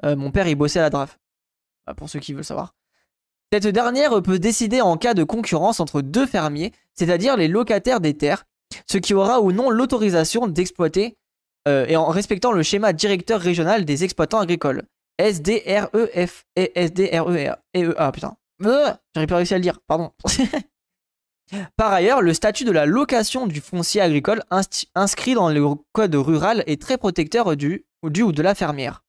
euh, 0.05 0.15
mon 0.15 0.31
père 0.31 0.47
il 0.47 0.57
bossait 0.57 0.81
à 0.81 0.83
la 0.83 0.91
DRAF. 0.91 1.19
Bah, 1.87 1.95
pour 1.95 2.11
ceux 2.11 2.21
qui 2.21 2.35
veulent 2.35 2.45
savoir. 2.45 2.75
Cette 3.51 3.67
dernière 3.67 4.23
peut 4.23 4.39
décider 4.39 4.83
en 4.83 4.99
cas 4.99 5.15
de 5.15 5.25
concurrence 5.25 5.81
entre 5.81 6.03
deux 6.03 6.27
fermiers, 6.27 6.73
c'est-à-dire 6.95 7.39
les 7.39 7.49
locataires 7.49 8.01
des 8.01 8.17
terres, 8.17 8.45
ce 8.91 8.99
qui 8.99 9.15
aura 9.15 9.41
ou 9.41 9.53
non 9.53 9.71
l'autorisation 9.71 10.49
d'exploiter 10.49 11.17
euh, 11.67 11.87
et 11.87 11.97
en 11.97 12.07
respectant 12.07 12.53
le 12.53 12.63
schéma 12.63 12.93
directeur 12.93 13.41
régional 13.41 13.87
des 13.87 14.05
exploitants 14.05 14.41
agricoles. 14.41 14.85
S-D-R-E-F 15.19 16.45
et 16.57 16.73
S-D-R-E-A. 16.75 17.59
E 17.77 18.11
putain. 18.13 18.37
Euh, 18.65 18.93
J'arrive 19.15 19.29
pas 19.29 19.37
réussi 19.37 19.55
à 19.55 19.59
le 19.59 19.63
dire, 19.63 19.81
pardon. 19.87 20.13
Par 21.77 21.93
ailleurs, 21.93 22.23
le 22.23 22.33
statut 22.33 22.65
de 22.65 22.73
la 22.73 22.87
location 22.87 23.47
du 23.47 23.61
foncier 23.61 24.01
agricole 24.01 24.43
inscrit 24.95 25.35
dans 25.35 25.51
le 25.51 25.75
code 25.93 26.15
rural 26.15 26.65
est 26.67 26.81
très 26.81 26.97
protecteur 26.97 27.57
du, 27.57 27.85
du 28.05 28.23
ou 28.23 28.33
de 28.33 28.43
la 28.43 28.55
fermière. 28.55 29.05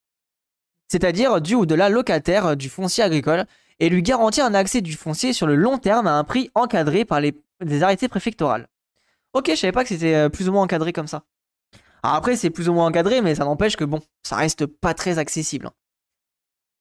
C'est-à-dire 0.89 1.41
du 1.41 1.55
ou 1.55 1.65
de 1.65 1.75
la 1.75 1.89
locataire 1.89 2.57
du 2.57 2.69
foncier 2.69 3.03
agricole 3.03 3.45
et 3.79 3.89
lui 3.89 4.03
garantit 4.03 4.41
un 4.41 4.53
accès 4.53 4.81
du 4.81 4.93
foncier 4.93 5.33
sur 5.33 5.47
le 5.47 5.55
long 5.55 5.77
terme 5.77 6.07
à 6.07 6.13
un 6.13 6.23
prix 6.23 6.51
encadré 6.53 7.05
par 7.05 7.21
les, 7.21 7.33
arrêtés 7.81 8.07
préfectorales. 8.07 8.67
Ok, 9.33 9.49
je 9.49 9.55
savais 9.55 9.71
pas 9.71 9.83
que 9.83 9.89
c'était 9.89 10.15
euh, 10.15 10.29
plus 10.29 10.49
ou 10.49 10.51
moins 10.51 10.63
encadré 10.63 10.93
comme 10.93 11.07
ça. 11.07 11.23
après, 12.03 12.35
c'est 12.35 12.49
plus 12.49 12.69
ou 12.69 12.73
moins 12.73 12.85
encadré, 12.85 13.21
mais 13.21 13.35
ça 13.35 13.45
n'empêche 13.45 13.75
que 13.75 13.83
bon, 13.83 14.01
ça 14.21 14.35
reste 14.35 14.65
pas 14.65 14.93
très 14.93 15.17
accessible. 15.17 15.71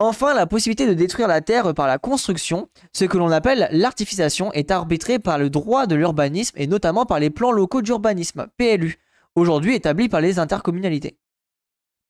Enfin, 0.03 0.35
la 0.35 0.49
possibilité 0.49 0.89
de 0.89 0.95
détruire 0.95 1.29
la 1.29 1.41
terre 1.41 1.75
par 1.75 1.87
la 1.87 1.97
construction, 1.97 2.69
ce 2.93 3.05
que 3.05 3.19
l'on 3.19 3.31
appelle 3.31 3.69
l'artificiation, 3.71 4.53
est 4.53 4.73
arbitrée 4.73 5.21
par 5.21 5.39
le 5.39 5.49
droit 5.49 5.87
de 5.87 5.95
l'urbanisme 5.95 6.57
et 6.59 6.67
notamment 6.67 7.07
par 7.07 7.21
les 7.21 7.31
plans 7.31 7.53
locaux 7.53 7.83
d'urbanisme, 7.83 8.49
PLU, 8.57 8.99
aujourd'hui 9.37 9.77
établis 9.77 10.09
par 10.09 10.21
les 10.21 10.41
intercommunalités. 10.41 11.21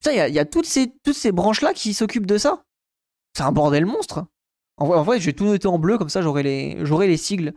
il 0.07 0.15
y, 0.15 0.39
a, 0.39 0.45
toutes 0.47 0.65
ces, 0.65 1.33
branches-là 1.33 1.75
qui 1.75 1.93
s'occupent 1.93 2.25
de 2.25 2.39
ça. 2.39 2.65
C'est 3.37 3.43
un 3.43 3.53
bordel 3.53 3.85
monstre. 3.85 4.25
En 4.79 5.03
vrai, 5.03 5.21
je 5.21 5.27
vais 5.27 5.35
tout 5.35 5.45
noter 5.45 5.69
en 5.69 5.79
bleu, 5.79 5.99
comme 5.99 6.09
ça 6.09 6.23
j'aurai 6.23 6.43
les, 6.43 6.77
les 6.83 7.17
sigles. 7.19 7.53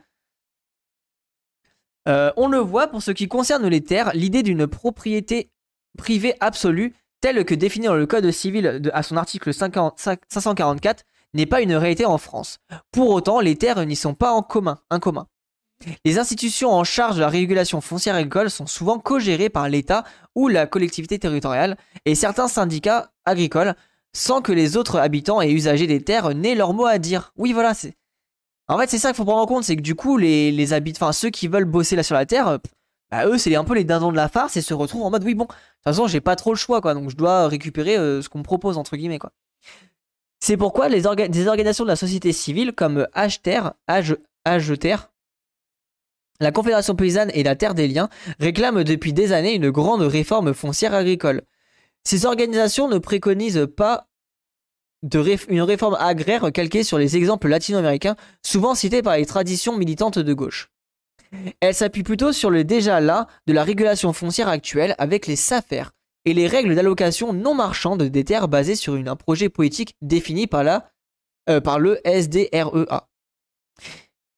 Euh, 2.09 2.33
on 2.35 2.49
le 2.49 2.57
voit 2.57 2.87
pour 2.87 3.01
ce 3.01 3.11
qui 3.11 3.29
concerne 3.29 3.65
les 3.67 3.85
terres, 3.85 4.11
l'idée 4.13 4.43
d'une 4.43 4.67
propriété 4.67 5.49
privée 5.97 6.35
absolue 6.41 6.93
tel 7.25 7.43
que 7.43 7.55
défini 7.55 7.87
dans 7.87 7.95
le 7.95 8.05
Code 8.05 8.29
civil 8.29 8.91
à 8.93 9.01
son 9.01 9.17
article 9.17 9.51
544 9.51 11.05
n'est 11.33 11.47
pas 11.47 11.61
une 11.61 11.73
réalité 11.73 12.05
en 12.05 12.19
France. 12.19 12.59
Pour 12.91 13.09
autant, 13.09 13.39
les 13.39 13.55
terres 13.55 13.83
n'y 13.83 13.95
sont 13.95 14.13
pas 14.13 14.31
en 14.31 14.43
commun, 14.43 14.77
un 14.91 14.99
commun. 14.99 15.25
Les 16.05 16.19
institutions 16.19 16.71
en 16.71 16.83
charge 16.83 17.15
de 17.15 17.21
la 17.21 17.27
régulation 17.27 17.81
foncière 17.81 18.13
agricole 18.13 18.51
sont 18.51 18.67
souvent 18.67 18.99
co-gérées 18.99 19.49
par 19.49 19.67
l'État 19.69 20.03
ou 20.35 20.49
la 20.49 20.67
collectivité 20.67 21.17
territoriale 21.17 21.77
et 22.05 22.13
certains 22.13 22.47
syndicats 22.47 23.09
agricoles 23.25 23.73
sans 24.13 24.43
que 24.43 24.51
les 24.51 24.77
autres 24.77 24.99
habitants 24.99 25.41
et 25.41 25.49
usagers 25.49 25.87
des 25.87 26.03
terres 26.03 26.35
n'aient 26.35 26.53
leur 26.53 26.75
mot 26.75 26.85
à 26.85 26.99
dire. 26.99 27.33
Oui, 27.37 27.53
voilà, 27.53 27.73
c'est. 27.73 27.95
En 28.67 28.77
fait, 28.77 28.87
c'est 28.87 28.99
ça 28.99 29.09
qu'il 29.09 29.15
faut 29.15 29.25
prendre 29.25 29.41
en 29.41 29.47
compte, 29.47 29.63
c'est 29.63 29.75
que 29.75 29.81
du 29.81 29.95
coup, 29.95 30.17
les, 30.17 30.51
les 30.51 30.73
habitants, 30.73 31.07
enfin 31.07 31.11
ceux 31.11 31.31
qui 31.31 31.47
veulent 31.47 31.65
bosser 31.65 31.95
là 31.95 32.03
sur 32.03 32.13
la 32.13 32.27
terre, 32.27 32.59
eux, 33.23 33.37
c'est 33.37 33.55
un 33.55 33.63
peu 33.63 33.73
les 33.75 33.83
dindons 33.83 34.11
de 34.11 34.17
la 34.17 34.27
farce 34.27 34.57
et 34.57 34.61
se 34.61 34.73
retrouvent 34.73 35.03
en 35.03 35.11
mode 35.11 35.23
oui, 35.23 35.35
bon, 35.35 35.45
de 35.45 35.49
toute 35.49 35.83
façon, 35.83 36.07
j'ai 36.07 36.21
pas 36.21 36.35
trop 36.35 36.51
le 36.51 36.57
choix, 36.57 36.81
quoi, 36.81 36.93
donc 36.93 37.09
je 37.09 37.15
dois 37.15 37.47
récupérer 37.47 37.97
euh, 37.97 38.21
ce 38.21 38.29
qu'on 38.29 38.39
me 38.39 38.43
propose, 38.43 38.77
entre 38.77 38.97
guillemets, 38.97 39.19
quoi. 39.19 39.31
C'est 40.39 40.57
pourquoi 40.57 40.89
les 40.89 41.01
des 41.29 41.47
organisations 41.47 41.85
de 41.85 41.89
la 41.89 41.95
société 41.95 42.31
civile 42.33 42.73
comme 42.73 43.07
HTER, 43.15 43.71
HTER, 43.87 44.97
la 46.41 46.51
Confédération 46.51 46.95
paysanne 46.95 47.31
et 47.33 47.43
la 47.43 47.55
Terre 47.55 47.75
des 47.75 47.87
Liens 47.87 48.09
réclament 48.39 48.83
depuis 48.83 49.13
des 49.13 49.31
années 49.31 49.55
une 49.55 49.69
grande 49.71 50.01
réforme 50.01 50.53
foncière 50.53 50.93
agricole. 50.93 51.43
Ces 52.03 52.25
organisations 52.25 52.89
ne 52.89 52.97
préconisent 52.97 53.67
pas 53.75 54.07
une 55.49 55.61
réforme 55.61 55.95
agraire 55.99 56.51
calquée 56.51 56.83
sur 56.83 56.97
les 56.97 57.15
exemples 57.15 57.47
latino-américains 57.47 58.15
souvent 58.43 58.75
cités 58.75 59.01
par 59.01 59.17
les 59.17 59.25
traditions 59.25 59.77
militantes 59.77 60.19
de 60.19 60.33
gauche. 60.33 60.71
Elle 61.59 61.73
s'appuie 61.73 62.03
plutôt 62.03 62.31
sur 62.31 62.49
le 62.49 62.63
déjà 62.63 62.99
là 62.99 63.27
de 63.47 63.53
la 63.53 63.63
régulation 63.63 64.13
foncière 64.13 64.47
actuelle 64.47 64.95
avec 64.97 65.27
les 65.27 65.35
SAFER 65.35 65.85
et 66.25 66.33
les 66.33 66.47
règles 66.47 66.75
d'allocation 66.75 67.33
non 67.33 67.53
marchande 67.53 68.03
des 68.03 68.23
terres 68.23 68.47
basées 68.47 68.75
sur 68.75 68.95
un 68.95 69.15
projet 69.15 69.49
politique 69.49 69.95
défini 70.01 70.47
par, 70.47 70.63
la, 70.63 70.89
euh, 71.49 71.61
par 71.61 71.79
le 71.79 71.99
SDREA. 72.05 73.07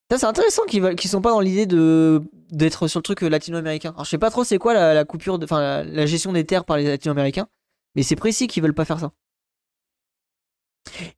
Ça 0.10 0.18
c'est 0.18 0.26
intéressant 0.26 0.64
qu'ils 0.66 0.84
ne 0.84 0.96
sont 0.98 1.22
pas 1.22 1.32
dans 1.32 1.42
l'idée 1.42 1.66
d'être 1.66 2.88
sur 2.88 3.00
le 3.00 3.04
truc 3.04 3.22
latino-américain. 3.22 3.90
Alors 3.90 4.06
je 4.06 4.10
sais 4.10 4.18
pas 4.18 4.30
trop 4.30 4.44
c'est 4.44 4.58
quoi 4.58 4.74
la, 4.74 5.06
coupure, 5.06 5.40
enfin 5.44 5.84
la, 5.84 6.06
gestion 6.06 6.32
des 6.34 6.46
terres 6.46 6.66
par 6.66 6.78
les 6.78 6.86
latino-américains, 6.86 7.48
mais 7.96 8.04
c'est 8.04 8.16
précis 8.16 8.48
qu'ils 8.48 8.64
veulent 8.64 8.74
pas 8.74 8.86
faire 8.86 9.00
ça. 9.00 9.12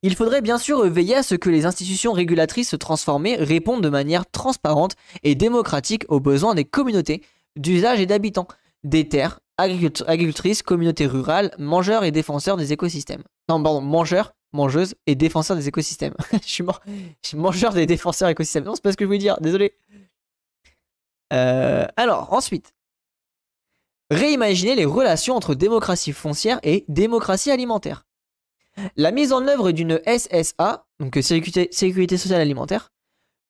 Il 0.02 0.14
faudrait 0.14 0.42
bien 0.42 0.58
sûr 0.58 0.84
veiller 0.88 1.16
à 1.16 1.22
ce 1.22 1.34
que 1.34 1.50
les 1.50 1.66
institutions 1.66 2.12
régulatrices 2.12 2.74
transformées 2.78 3.36
répondent 3.36 3.82
de 3.82 3.88
manière 3.88 4.26
transparente 4.30 4.94
et 5.22 5.34
démocratique 5.34 6.04
aux 6.08 6.20
besoins 6.20 6.54
des 6.54 6.64
communautés 6.64 7.22
d'usage 7.56 8.00
et 8.00 8.06
d'habitants, 8.06 8.48
des 8.84 9.08
terres, 9.08 9.40
agricultrices, 9.56 10.62
communautés 10.62 11.06
rurales, 11.06 11.54
mangeurs 11.58 12.04
et 12.04 12.10
défenseurs 12.10 12.56
des 12.56 12.72
écosystèmes. 12.72 13.22
Non, 13.48 13.62
pardon, 13.62 13.80
mangeurs, 13.80 14.32
mangeuses 14.52 14.94
et 15.06 15.14
défenseurs 15.14 15.56
des 15.56 15.68
écosystèmes. 15.68 16.14
je, 16.32 16.38
suis 16.48 16.64
je 17.22 17.28
suis 17.28 17.36
mangeur 17.36 17.72
des 17.72 17.86
défenseurs 17.86 18.28
écosystèmes. 18.28 18.64
Non, 18.64 18.74
c'est 18.74 18.82
pas 18.82 18.92
ce 18.92 18.96
que 18.96 19.04
je 19.04 19.06
voulais 19.06 19.18
dire, 19.18 19.38
désolé. 19.40 19.74
Euh, 21.32 21.86
alors, 21.96 22.32
ensuite, 22.32 22.74
réimaginer 24.10 24.74
les 24.74 24.84
relations 24.84 25.36
entre 25.36 25.54
démocratie 25.54 26.12
foncière 26.12 26.58
et 26.62 26.84
démocratie 26.88 27.50
alimentaire. 27.50 28.04
La 28.96 29.10
mise 29.10 29.32
en 29.32 29.46
œuvre 29.46 29.72
d'une 29.72 30.00
SSA, 30.06 30.86
donc 30.98 31.18
sécurité, 31.20 32.16
sociale 32.16 32.40
alimentaire, 32.40 32.88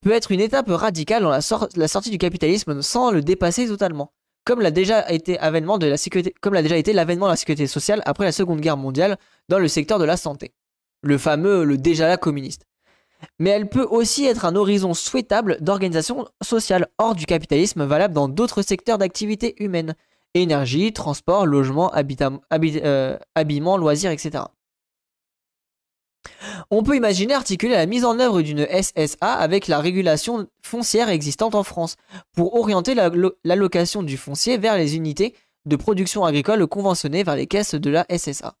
peut 0.01 0.11
être 0.11 0.31
une 0.31 0.39
étape 0.39 0.69
radicale 0.69 1.23
dans 1.23 1.29
la, 1.29 1.41
sortie 1.41 2.09
du 2.09 2.17
capitalisme 2.17 2.81
sans 2.81 3.11
le 3.11 3.21
dépasser 3.21 3.67
totalement, 3.67 4.13
comme 4.45 4.61
l'a 4.61 4.71
déjà 4.71 5.09
été 5.11 5.37
l'avènement 5.37 5.77
de 5.77 5.87
la 5.87 5.97
sécurité, 5.97 7.67
sociale 7.67 8.01
après 8.05 8.25
la 8.25 8.31
Seconde 8.31 8.61
Guerre 8.61 8.77
mondiale 8.77 9.17
dans 9.49 9.59
le 9.59 9.67
secteur 9.67 9.99
de 9.99 10.05
la 10.05 10.17
santé, 10.17 10.53
le 11.03 11.17
fameux 11.17 11.63
le 11.63 11.77
déjà 11.77 12.07
là 12.07 12.17
communiste. 12.17 12.65
Mais 13.37 13.51
elle 13.51 13.69
peut 13.69 13.87
aussi 13.87 14.25
être 14.25 14.45
un 14.45 14.55
horizon 14.55 14.95
souhaitable 14.95 15.57
d'organisation 15.61 16.27
sociale 16.41 16.87
hors 16.97 17.13
du 17.13 17.27
capitalisme 17.27 17.85
valable 17.85 18.15
dans 18.15 18.27
d'autres 18.27 18.63
secteurs 18.63 18.97
d'activité 18.97 19.61
humaine, 19.63 19.95
énergie, 20.33 20.91
transport, 20.91 21.45
logement, 21.45 21.91
euh, 21.93 23.17
habillement, 23.35 23.77
loisirs, 23.77 24.11
etc. 24.11 24.45
On 26.69 26.83
peut 26.83 26.95
imaginer 26.95 27.33
articuler 27.33 27.73
la 27.73 27.85
mise 27.85 28.05
en 28.05 28.19
œuvre 28.19 28.41
d'une 28.41 28.65
SSA 28.65 29.33
avec 29.33 29.67
la 29.67 29.79
régulation 29.79 30.47
foncière 30.61 31.09
existante 31.09 31.55
en 31.55 31.63
France 31.63 31.95
pour 32.33 32.55
orienter 32.55 32.95
l'allocation 33.43 34.03
du 34.03 34.17
foncier 34.17 34.57
vers 34.57 34.77
les 34.77 34.95
unités 34.95 35.35
de 35.65 35.75
production 35.75 36.23
agricole 36.25 36.65
conventionnées 36.67 37.23
vers 37.23 37.35
les 37.35 37.47
caisses 37.47 37.75
de 37.75 37.89
la 37.89 38.05
SSA. 38.15 38.55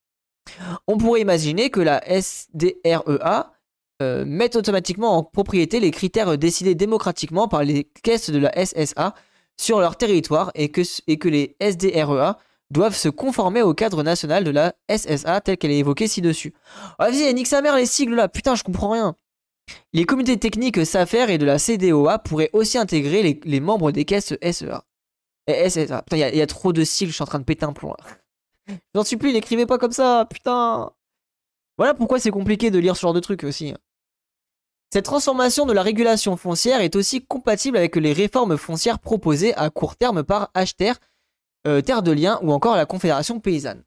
On 0.87 0.97
pourrait 0.97 1.21
imaginer 1.21 1.69
que 1.69 1.79
la 1.79 2.01
SDREA 2.07 3.53
euh, 4.01 4.25
mette 4.25 4.55
automatiquement 4.55 5.17
en 5.17 5.23
propriété 5.23 5.79
les 5.79 5.91
critères 5.91 6.37
décidés 6.37 6.75
démocratiquement 6.75 7.47
par 7.47 7.63
les 7.63 7.85
caisses 8.03 8.31
de 8.31 8.39
la 8.39 8.51
SSA, 8.65 9.13
sur 9.61 9.79
leur 9.79 9.95
territoire 9.95 10.51
et 10.55 10.69
que, 10.69 10.81
et 11.07 11.17
que 11.17 11.29
les 11.29 11.55
SDREA 11.59 12.37
doivent 12.71 12.95
se 12.95 13.09
conformer 13.09 13.61
au 13.61 13.73
cadre 13.73 14.03
national 14.03 14.43
de 14.43 14.51
la 14.51 14.73
SSA 14.89 15.41
tel 15.41 15.57
qu'elle 15.57 15.71
est 15.71 15.79
évoquée 15.79 16.07
ci-dessus. 16.07 16.53
Ah, 16.97 17.09
vas-y, 17.09 17.33
nique 17.33 17.47
sa 17.47 17.61
mère 17.61 17.75
les 17.75 17.85
sigles 17.85 18.15
là, 18.15 18.27
putain, 18.27 18.55
je 18.55 18.63
comprends 18.63 18.91
rien. 18.91 19.15
Les 19.93 20.05
communautés 20.05 20.39
techniques 20.39 20.85
SAFER 20.85 21.31
et 21.31 21.37
de 21.37 21.45
la 21.45 21.59
CDOA 21.59 22.19
pourraient 22.19 22.49
aussi 22.53 22.77
intégrer 22.77 23.39
les, 23.43 23.59
membres 23.59 23.91
des 23.91 24.05
caisses 24.05 24.33
SEA. 24.41 24.83
Et 25.47 25.69
SSA. 25.69 26.01
Putain, 26.03 26.29
il 26.29 26.37
y, 26.37 26.41
a 26.41 26.47
trop 26.47 26.73
de 26.73 26.83
sigles, 26.83 27.11
je 27.11 27.15
suis 27.15 27.23
en 27.23 27.27
train 27.27 27.39
de 27.39 27.43
péter 27.43 27.65
un 27.65 27.73
plomb 27.73 27.93
là. 27.97 28.75
J'en 28.95 29.03
suis 29.03 29.17
plus, 29.17 29.33
n'écrivez 29.33 29.65
pas 29.65 29.77
comme 29.77 29.91
ça, 29.91 30.25
putain. 30.29 30.91
Voilà 31.77 31.93
pourquoi 31.93 32.19
c'est 32.19 32.31
compliqué 32.31 32.71
de 32.71 32.79
lire 32.79 32.95
ce 32.95 33.01
genre 33.01 33.13
de 33.13 33.19
truc 33.19 33.43
aussi. 33.43 33.73
Cette 34.93 35.05
transformation 35.05 35.65
de 35.65 35.73
la 35.73 35.83
régulation 35.83 36.35
foncière 36.35 36.81
est 36.81 36.95
aussi 36.95 37.25
compatible 37.25 37.77
avec 37.77 37.95
les 37.95 38.13
réformes 38.13 38.57
foncières 38.57 38.99
proposées 38.99 39.55
à 39.55 39.69
court 39.69 39.95
terme 39.95 40.23
par 40.23 40.51
HTR, 40.53 40.99
euh, 41.67 41.81
Terre 41.81 42.03
de 42.03 42.11
Liens 42.11 42.39
ou 42.41 42.51
encore 42.51 42.75
la 42.75 42.85
Confédération 42.85 43.39
paysanne. 43.39 43.83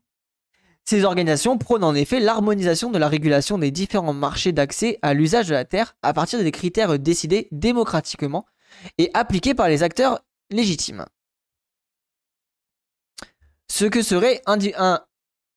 Ces 0.85 1.05
organisations 1.05 1.57
prônent 1.57 1.85
en 1.85 1.95
effet 1.95 2.21
l'harmonisation 2.21 2.91
de 2.91 2.99
la 2.99 3.09
régulation 3.09 3.57
des 3.57 3.71
différents 3.71 4.13
marchés 4.13 4.53
d'accès 4.53 4.99
à 5.01 5.15
l'usage 5.15 5.49
de 5.49 5.55
la 5.55 5.65
terre 5.65 5.97
à 6.03 6.13
partir 6.13 6.39
des 6.39 6.53
critères 6.53 6.99
décidés 6.99 7.49
démocratiquement 7.53 8.45
et 8.99 9.11
appliqués 9.15 9.55
par 9.55 9.69
les 9.69 9.83
acteurs 9.83 10.21
légitimes. 10.51 11.07
Ce 13.71 13.87
que 13.87 14.03
seraient 14.03 14.43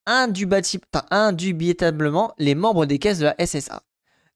indubitablement 0.05 2.33
les 2.37 2.55
membres 2.55 2.85
des 2.85 2.97
caisses 2.97 3.19
de 3.19 3.25
la 3.25 3.45
SSA. 3.45 3.83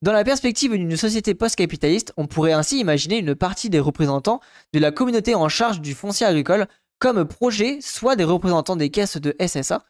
Dans 0.02 0.12
la 0.12 0.24
perspective 0.24 0.72
d'une 0.72 0.98
société 0.98 1.36
post-capitaliste, 1.36 2.12
on 2.18 2.26
pourrait 2.26 2.54
ainsi 2.54 2.80
imaginer 2.80 3.20
une 3.20 3.36
partie 3.36 3.70
des 3.70 3.80
représentants 3.80 4.42
de 4.74 4.80
la 4.80 4.92
communauté 4.92 5.36
en 5.36 5.48
charge 5.48 5.80
du 5.80 5.94
foncier 5.94 6.26
agricole 6.26 6.68
comme 7.02 7.26
projet, 7.26 7.80
soit 7.82 8.16
des 8.16 8.24
représentants 8.24 8.76
des 8.76 8.92
caisses 8.92 9.18
de 9.18 9.36
SSA, 9.46 9.84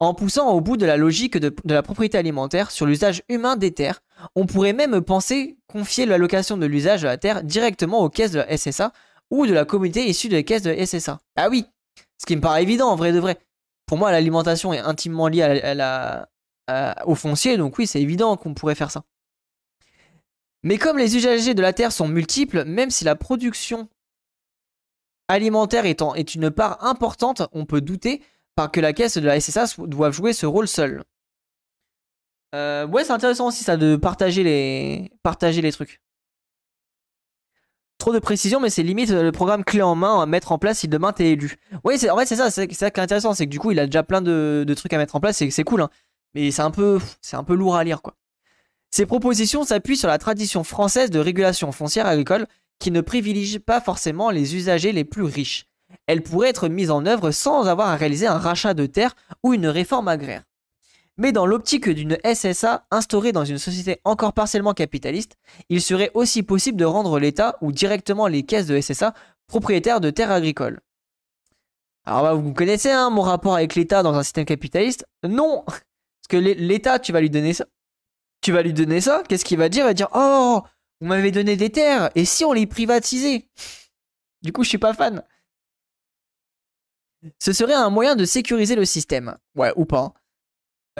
en 0.00 0.14
poussant 0.14 0.48
au 0.48 0.62
bout 0.62 0.78
de 0.78 0.86
la 0.86 0.96
logique 0.96 1.36
de, 1.36 1.54
la 1.66 1.82
propriété 1.82 2.16
alimentaire 2.16 2.70
sur 2.70 2.86
l'usage 2.86 3.22
humain 3.28 3.56
des 3.56 3.72
terres, 3.72 4.00
on 4.34 4.46
pourrait 4.46 4.72
même 4.72 5.02
penser 5.02 5.58
confier 5.66 6.06
l'allocation 6.06 6.56
de 6.56 6.64
l'usage 6.64 7.02
de 7.02 7.06
la 7.06 7.18
terre 7.18 7.44
directement 7.44 8.00
aux 8.00 8.08
caisses 8.08 8.32
de 8.32 8.38
la 8.38 8.56
SSA 8.56 8.94
ou 9.30 9.46
de 9.46 9.52
la 9.52 9.66
communauté 9.66 10.08
issue 10.08 10.30
des 10.30 10.42
caisses 10.42 10.62
de 10.62 10.74
SSA. 10.74 11.20
Ah 11.36 11.50
oui, 11.50 11.66
ce 12.18 12.24
qui 12.24 12.34
me 12.34 12.40
paraît 12.40 12.62
évident 12.62 12.88
en 12.88 12.96
vrai 12.96 13.12
de 13.12 13.20
vrai. 13.20 13.38
Pour 13.84 13.98
moi, 13.98 14.10
l'alimentation 14.10 14.72
est 14.72 14.78
intimement 14.78 15.28
liée 15.28 15.42
à 15.42 15.74
la, 15.74 16.30
au 17.04 17.14
foncier, 17.14 17.58
donc 17.58 17.76
oui, 17.76 17.86
c'est 17.86 18.00
évident 18.00 18.38
qu'on 18.38 18.54
pourrait 18.54 18.74
faire 18.74 18.90
ça. 18.90 19.04
Mais 20.62 20.78
comme 20.78 20.96
les 20.96 21.14
usagers 21.14 21.52
de 21.52 21.60
la 21.60 21.74
terre 21.74 21.92
sont 21.92 22.08
multiples, 22.08 22.64
même 22.64 22.90
si 22.90 23.04
la 23.04 23.16
production 23.16 23.88
alimentaire 25.28 25.86
étant, 25.86 26.14
est 26.14 26.34
une 26.34 26.50
part 26.50 26.84
importante, 26.84 27.42
on 27.52 27.64
peut 27.64 27.80
douter 27.80 28.22
que 28.66 28.80
la 28.80 28.92
caisse 28.92 29.16
de 29.16 29.26
la 29.26 29.40
SSA 29.40 29.66
doive 29.86 30.12
jouer 30.12 30.32
ce 30.32 30.46
rôle 30.46 30.66
seul. 30.66 31.04
Euh, 32.54 32.86
ouais, 32.88 33.04
c'est 33.04 33.12
intéressant 33.12 33.46
aussi 33.46 33.62
ça 33.62 33.76
de 33.76 33.94
partager 33.94 34.42
les, 34.42 35.72
trucs. 35.72 36.00
Trop 37.98 38.12
de 38.12 38.18
précision, 38.18 38.58
mais 38.58 38.70
c'est 38.70 38.82
limite 38.82 39.10
le 39.10 39.32
programme 39.32 39.64
clé 39.64 39.82
en 39.82 39.94
main 39.94 40.20
à 40.20 40.26
mettre 40.26 40.50
en 40.50 40.58
place 40.58 40.80
si 40.80 40.88
demain 40.88 41.12
t'es 41.12 41.32
élu. 41.32 41.56
Oui, 41.84 41.96
en 42.10 42.16
fait, 42.16 42.26
c'est 42.26 42.36
ça, 42.36 42.50
c'est 42.50 42.72
ça 42.72 42.90
qui 42.90 43.00
est 43.00 43.02
intéressant, 43.02 43.34
c'est 43.34 43.46
que 43.46 43.50
du 43.50 43.60
coup, 43.60 43.70
il 43.70 43.78
a 43.78 43.86
déjà 43.86 44.02
plein 44.02 44.22
de, 44.22 44.74
trucs 44.76 44.92
à 44.92 44.98
mettre 44.98 45.14
en 45.14 45.20
place 45.20 45.36
c'est 45.36 45.64
cool, 45.64 45.82
hein. 45.82 45.90
mais 46.34 46.50
c'est 46.50 46.62
un, 46.62 46.70
peu, 46.70 46.98
c'est 47.20 47.36
un 47.36 47.44
peu 47.44 47.54
lourd 47.54 47.76
à 47.76 47.84
lire, 47.84 48.02
quoi. 48.02 48.14
Ces 48.90 49.04
propositions 49.04 49.64
s'appuient 49.64 49.98
sur 49.98 50.08
la 50.08 50.16
tradition 50.16 50.64
française 50.64 51.10
de 51.10 51.18
régulation 51.18 51.70
foncière 51.72 52.06
agricole 52.06 52.46
qui 52.78 52.90
ne 52.90 53.00
privilégie 53.00 53.58
pas 53.58 53.80
forcément 53.80 54.30
les 54.30 54.56
usagers 54.56 54.92
les 54.92 55.04
plus 55.04 55.24
riches 55.24 55.68
elle 56.06 56.22
pourrait 56.22 56.48
être 56.48 56.68
mise 56.68 56.90
en 56.90 57.06
œuvre 57.06 57.30
sans 57.30 57.66
avoir 57.66 57.88
à 57.88 57.96
réaliser 57.96 58.26
un 58.26 58.38
rachat 58.38 58.74
de 58.74 58.86
terre 58.86 59.14
ou 59.42 59.54
une 59.54 59.66
réforme 59.66 60.08
agraire. 60.08 60.42
Mais 61.16 61.32
dans 61.32 61.46
l'optique 61.46 61.88
d'une 61.88 62.16
SSA 62.24 62.86
instaurée 62.90 63.32
dans 63.32 63.44
une 63.44 63.58
société 63.58 64.00
encore 64.04 64.32
partiellement 64.32 64.72
capitaliste, 64.72 65.36
il 65.68 65.82
serait 65.82 66.12
aussi 66.14 66.42
possible 66.42 66.78
de 66.78 66.84
rendre 66.84 67.18
l'État 67.18 67.56
ou 67.60 67.72
directement 67.72 68.28
les 68.28 68.44
caisses 68.44 68.66
de 68.66 68.80
SSA 68.80 69.14
propriétaires 69.48 70.00
de 70.00 70.10
terres 70.10 70.30
agricoles. 70.30 70.80
Alors 72.04 72.22
bah, 72.22 72.34
vous 72.34 72.52
connaissez 72.52 72.90
hein, 72.90 73.10
mon 73.10 73.22
rapport 73.22 73.54
avec 73.54 73.74
l'État 73.74 74.02
dans 74.02 74.14
un 74.14 74.22
système 74.22 74.44
capitaliste? 74.44 75.06
Non 75.28 75.64
Parce 75.66 75.82
que 76.28 76.36
l'État, 76.36 76.98
tu 77.00 77.12
vas 77.12 77.20
lui 77.20 77.30
donner 77.30 77.52
ça? 77.52 77.66
Tu 78.40 78.52
vas 78.52 78.62
lui 78.62 78.72
donner 78.72 79.00
ça, 79.00 79.24
qu'est-ce 79.28 79.44
qu'il 79.44 79.58
va 79.58 79.68
dire? 79.68 79.84
Il 79.84 79.88
va 79.88 79.94
dire 79.94 80.08
Oh, 80.14 80.62
vous 81.00 81.06
m'avez 81.06 81.30
donné 81.30 81.56
des 81.56 81.70
terres, 81.70 82.10
et 82.14 82.24
si 82.24 82.44
on 82.44 82.52
les 82.52 82.66
privatisait? 82.66 83.48
Du 84.42 84.52
coup, 84.52 84.62
je 84.62 84.68
suis 84.68 84.78
pas 84.78 84.94
fan. 84.94 85.22
Ce 87.40 87.52
serait 87.52 87.74
un 87.74 87.90
moyen 87.90 88.16
de 88.16 88.24
sécuriser 88.24 88.76
le 88.76 88.84
système. 88.84 89.36
Ouais, 89.56 89.72
ou 89.76 89.84
pas. 89.84 90.14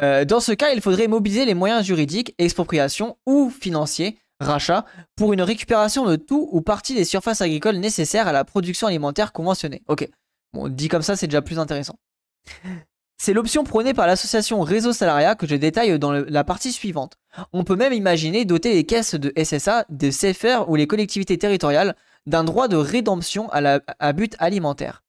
Euh, 0.02 0.24
dans 0.24 0.40
ce 0.40 0.52
cas, 0.52 0.72
il 0.72 0.80
faudrait 0.80 1.08
mobiliser 1.08 1.44
les 1.44 1.54
moyens 1.54 1.84
juridiques, 1.84 2.34
expropriation 2.38 3.16
ou 3.26 3.50
financiers, 3.50 4.18
rachat, 4.40 4.84
pour 5.16 5.32
une 5.32 5.42
récupération 5.42 6.06
de 6.06 6.16
tout 6.16 6.48
ou 6.52 6.60
partie 6.60 6.94
des 6.94 7.04
surfaces 7.04 7.40
agricoles 7.40 7.78
nécessaires 7.78 8.28
à 8.28 8.32
la 8.32 8.44
production 8.44 8.86
alimentaire 8.86 9.32
conventionnée. 9.32 9.82
Ok, 9.88 10.08
bon, 10.52 10.68
dit 10.68 10.88
comme 10.88 11.02
ça, 11.02 11.16
c'est 11.16 11.26
déjà 11.26 11.42
plus 11.42 11.58
intéressant. 11.58 11.98
C'est 13.20 13.32
l'option 13.32 13.64
prônée 13.64 13.94
par 13.94 14.06
l'association 14.06 14.60
Réseau 14.60 14.92
Salariat 14.92 15.34
que 15.34 15.46
je 15.46 15.56
détaille 15.56 15.98
dans 15.98 16.12
la 16.12 16.44
partie 16.44 16.72
suivante. 16.72 17.18
On 17.52 17.64
peut 17.64 17.76
même 17.76 17.92
imaginer 17.92 18.44
doter 18.44 18.74
les 18.74 18.84
caisses 18.84 19.14
de 19.14 19.32
SSA, 19.42 19.84
de 19.88 20.10
CFR 20.10 20.68
ou 20.68 20.76
les 20.76 20.86
collectivités 20.86 21.38
territoriales 21.38 21.96
d'un 22.26 22.44
droit 22.44 22.68
de 22.68 22.76
rédemption 22.76 23.48
à 23.50 24.12
but 24.12 24.36
alimentaire. 24.38 25.02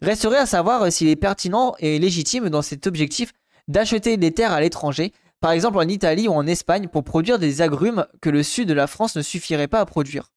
Resterait 0.00 0.38
à 0.38 0.46
savoir 0.46 0.90
s'il 0.90 1.08
est 1.08 1.16
pertinent 1.16 1.74
et 1.78 1.98
légitime 1.98 2.48
dans 2.48 2.62
cet 2.62 2.86
objectif 2.86 3.32
d'acheter 3.68 4.16
des 4.16 4.32
terres 4.32 4.52
à 4.52 4.60
l'étranger, 4.60 5.12
par 5.40 5.50
exemple 5.50 5.78
en 5.78 5.88
Italie 5.88 6.28
ou 6.28 6.32
en 6.32 6.46
Espagne, 6.46 6.88
pour 6.88 7.04
produire 7.04 7.38
des 7.38 7.62
agrumes 7.62 8.06
que 8.20 8.30
le 8.30 8.42
sud 8.42 8.68
de 8.68 8.74
la 8.74 8.86
France 8.86 9.16
ne 9.16 9.22
suffirait 9.22 9.68
pas 9.68 9.80
à 9.80 9.86
produire. 9.86 10.32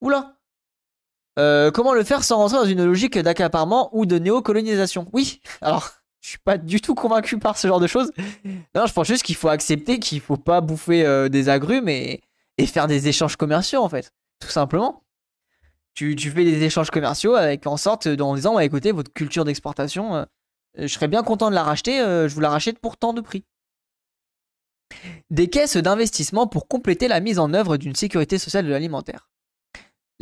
Oula 0.00 0.36
euh, 1.38 1.70
Comment 1.70 1.94
le 1.94 2.04
faire 2.04 2.24
sans 2.24 2.36
rentrer 2.36 2.58
dans 2.58 2.66
une 2.66 2.84
logique 2.84 3.18
d'accaparement 3.18 3.88
ou 3.92 4.04
de 4.04 4.18
néocolonisation? 4.18 5.08
Oui, 5.12 5.40
alors 5.62 5.90
je 6.22 6.28
suis 6.28 6.38
pas 6.38 6.56
du 6.56 6.80
tout 6.80 6.94
convaincu 6.94 7.38
par 7.38 7.58
ce 7.58 7.66
genre 7.68 7.80
de 7.80 7.86
choses. 7.86 8.10
Non, 8.74 8.86
je 8.86 8.92
pense 8.92 9.06
juste 9.06 9.24
qu'il 9.24 9.34
faut 9.34 9.48
accepter 9.48 9.98
qu'il 9.98 10.20
faut 10.20 10.36
pas 10.36 10.60
bouffer 10.60 11.04
euh, 11.04 11.28
des 11.28 11.48
agrumes 11.48 11.88
et 11.88 12.20
faire 12.64 12.86
des 12.86 13.08
échanges 13.08 13.36
commerciaux 13.36 13.82
en 13.82 13.88
fait, 13.88 14.12
tout 14.40 14.48
simplement. 14.48 15.02
Tu, 15.94 16.16
fais 16.16 16.44
des 16.44 16.62
échanges 16.62 16.90
commerciaux 16.90 17.34
avec 17.34 17.66
en 17.66 17.76
sorte 17.76 18.06
en 18.06 18.34
disant 18.34 18.54
ouais, 18.54 18.64
écoutez 18.64 18.92
votre 18.92 19.12
culture 19.12 19.44
d'exportation 19.44 20.14
euh, 20.14 20.24
je 20.78 20.86
serais 20.86 21.08
bien 21.08 21.22
content 21.22 21.50
de 21.50 21.54
la 21.54 21.62
racheter 21.62 22.00
euh, 22.00 22.28
je 22.28 22.34
vous 22.34 22.40
la 22.40 22.48
rachète 22.48 22.78
pour 22.78 22.96
tant 22.96 23.12
de 23.12 23.20
prix 23.20 23.44
des 25.30 25.50
caisses 25.50 25.76
d'investissement 25.76 26.46
pour 26.46 26.66
compléter 26.66 27.08
la 27.08 27.20
mise 27.20 27.38
en 27.38 27.52
œuvre 27.52 27.76
d'une 27.76 27.94
sécurité 27.94 28.38
sociale 28.38 28.64
de 28.64 28.70
l'alimentaire 28.70 29.28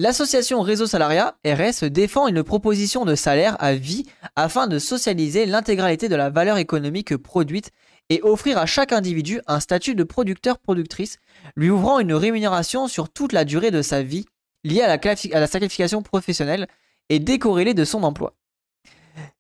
L'association 0.01 0.63
Réseau 0.63 0.87
Salariat, 0.87 1.37
RS, 1.45 1.85
défend 1.85 2.27
une 2.27 2.43
proposition 2.43 3.05
de 3.05 3.15
salaire 3.15 3.63
à 3.63 3.75
vie 3.75 4.07
afin 4.35 4.67
de 4.67 4.79
socialiser 4.79 5.45
l'intégralité 5.45 6.09
de 6.09 6.17
la 6.17 6.31
valeur 6.31 6.57
économique 6.57 7.19
produite 7.19 7.71
et 8.09 8.23
offrir 8.23 8.57
à 8.57 8.65
chaque 8.65 8.95
individu 8.95 9.43
un 9.47 9.61
statut 9.61 9.95
de 9.95 10.03
producteur-productrice, 10.03 11.19
lui 11.55 11.69
ouvrant 11.69 11.99
une 11.99 12.15
rémunération 12.15 12.89
sur 12.89 13.11
toute 13.11 13.35
la 13.35 13.45
durée 13.45 13.71
de 13.71 13.83
sa 13.83 14.03
vie 14.03 14.25
liée 14.65 14.81
à 14.81 14.89
la, 14.89 15.47
sacrification 15.47 16.01
professionnelle 16.01 16.67
et 17.11 17.19
décorrélée 17.19 17.75
de 17.75 17.85
son 17.85 18.03
emploi. 18.03 18.33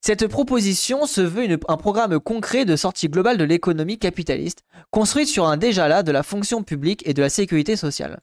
Cette 0.03 0.27
proposition 0.27 1.07
se 1.07 1.23
veut 1.23 1.59
un 1.69 1.77
programme 1.79 2.21
concret 2.21 2.67
de 2.67 2.77
sortie 2.77 3.09
globale 3.09 3.39
de 3.39 3.45
l'économie 3.45 3.99
capitaliste, 3.99 4.65
construite 4.91 5.29
sur 5.29 5.49
un 5.49 5.57
déjà-là 5.57 6.03
de 6.03 6.13
la 6.13 6.23
fonction 6.23 6.63
publique 6.63 7.03
et 7.09 7.15
de 7.15 7.23
la 7.23 7.31
sécurité 7.31 7.77
sociale. 7.77 8.21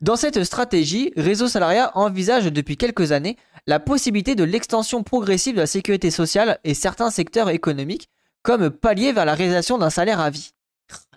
Dans 0.00 0.16
cette 0.16 0.44
stratégie, 0.44 1.12
Réseau 1.16 1.48
Salariat 1.48 1.96
envisage 1.96 2.46
depuis 2.46 2.76
quelques 2.76 3.12
années 3.12 3.36
la 3.66 3.80
possibilité 3.80 4.34
de 4.34 4.44
l'extension 4.44 5.02
progressive 5.02 5.54
de 5.54 5.60
la 5.60 5.66
sécurité 5.66 6.10
sociale 6.10 6.58
et 6.64 6.74
certains 6.74 7.10
secteurs 7.10 7.50
économiques, 7.50 8.08
comme 8.42 8.70
palier 8.70 9.12
vers 9.12 9.24
la 9.24 9.34
réalisation 9.34 9.78
d'un 9.78 9.90
salaire 9.90 10.20
à 10.20 10.30
vie. 10.30 10.52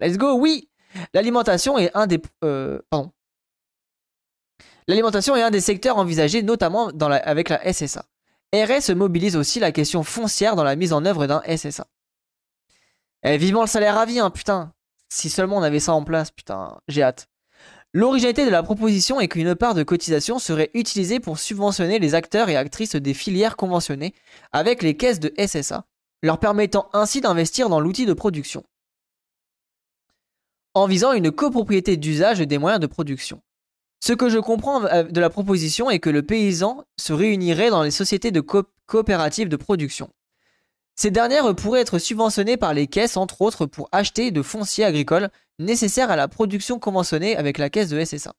Let's 0.01 0.17
go, 0.17 0.33
oui 0.33 0.69
L'alimentation 1.13 1.77
est 1.77 1.91
un 1.95 2.07
des... 2.07 2.19
Euh, 2.43 2.79
pardon. 2.89 3.11
L'alimentation 4.87 5.35
est 5.35 5.43
un 5.43 5.51
des 5.51 5.61
secteurs 5.61 5.97
envisagés 5.97 6.41
notamment 6.41 6.87
avec 6.87 7.49
la 7.49 7.71
SSA. 7.71 8.05
RS 8.53 8.95
mobilise 8.95 9.35
aussi 9.35 9.59
la 9.59 9.71
question 9.71 10.03
foncière 10.03 10.55
dans 10.55 10.63
la 10.63 10.75
mise 10.75 10.93
en 10.93 11.05
œuvre 11.05 11.27
d'un 11.27 11.43
SSA. 11.45 11.85
Eh, 13.23 13.37
vivement 13.37 13.61
le 13.61 13.67
salaire 13.67 13.97
à 13.97 14.05
vie, 14.05 14.19
hein, 14.19 14.31
putain. 14.31 14.73
Si 15.09 15.29
seulement 15.29 15.57
on 15.57 15.61
avait 15.61 15.79
ça 15.79 15.93
en 15.93 16.03
place, 16.03 16.31
putain, 16.31 16.79
j'ai 16.87 17.03
hâte. 17.03 17.28
L'originalité 17.93 18.45
de 18.45 18.51
la 18.51 18.61
proposition 18.61 19.19
est 19.19 19.27
qu'une 19.27 19.55
part 19.55 19.73
de 19.73 19.81
cotisation 19.83 20.37
serait 20.37 20.69
utilisée 20.75 21.19
pour 21.19 21.39
subventionner 21.39 21.97
les 21.97 22.13
acteurs 22.13 22.49
et 22.49 22.55
actrices 22.55 22.95
des 22.95 23.15
filières 23.15 23.55
conventionnées 23.57 24.13
avec 24.51 24.83
les 24.83 24.95
caisses 24.95 25.19
de 25.19 25.33
SSA, 25.43 25.85
leur 26.21 26.39
permettant 26.39 26.89
ainsi 26.93 27.19
d'investir 27.19 27.67
dans 27.67 27.79
l'outil 27.79 28.05
de 28.05 28.13
production. 28.13 28.63
En 30.75 30.85
visant 30.85 31.13
une 31.13 31.31
copropriété 31.31 31.97
d'usage 31.97 32.39
des 32.39 32.57
moyens 32.59 32.79
de 32.79 32.85
production. 32.85 33.41
Ce 34.01 34.13
que 34.13 34.29
je 34.29 34.37
comprends 34.37 34.85
euh, 34.85 35.03
de 35.03 35.19
la 35.19 35.29
proposition 35.31 35.89
est 35.89 35.99
que 35.99 36.11
le 36.11 36.21
paysan 36.21 36.85
se 36.97 37.11
réunirait 37.11 37.71
dans 37.71 37.83
les 37.83 37.91
sociétés 37.91 38.31
de 38.31 38.39
co- 38.39 38.63
coopératives 38.85 39.49
de 39.49 39.55
production. 39.55 40.09
Ces 40.95 41.11
dernières 41.11 41.55
pourraient 41.55 41.81
être 41.81 41.97
subventionnées 41.97 42.55
par 42.55 42.73
les 42.73 42.87
caisses, 42.87 43.17
entre 43.17 43.41
autres, 43.41 43.65
pour 43.65 43.89
acheter 43.91 44.31
de 44.31 44.41
foncier 44.41 44.85
agricole 44.85 45.29
nécessaire 45.59 46.09
à 46.09 46.15
la 46.15 46.27
production 46.27 46.79
conventionnée 46.79 47.37
avec 47.37 47.57
la 47.57 47.69
caisse 47.69 47.89
de 47.89 48.03
SSA. 48.03 48.33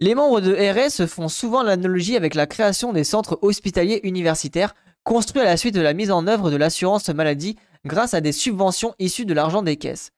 Les 0.00 0.14
membres 0.14 0.40
de 0.40 0.52
RS 0.52 1.06
font 1.06 1.28
souvent 1.28 1.62
l'analogie 1.62 2.16
avec 2.16 2.34
la 2.34 2.46
création 2.46 2.92
des 2.92 3.04
centres 3.04 3.38
hospitaliers 3.40 4.00
universitaires 4.02 4.74
construits 5.04 5.40
à 5.40 5.46
la 5.46 5.56
suite 5.56 5.74
de 5.74 5.80
la 5.80 5.94
mise 5.94 6.10
en 6.10 6.26
œuvre 6.26 6.50
de 6.50 6.56
l'assurance 6.56 7.08
maladie 7.08 7.56
grâce 7.86 8.12
à 8.12 8.20
des 8.20 8.32
subventions 8.32 8.94
issues 8.98 9.24
de 9.24 9.32
l'argent 9.32 9.62
des 9.62 9.76
caisses. 9.76 10.10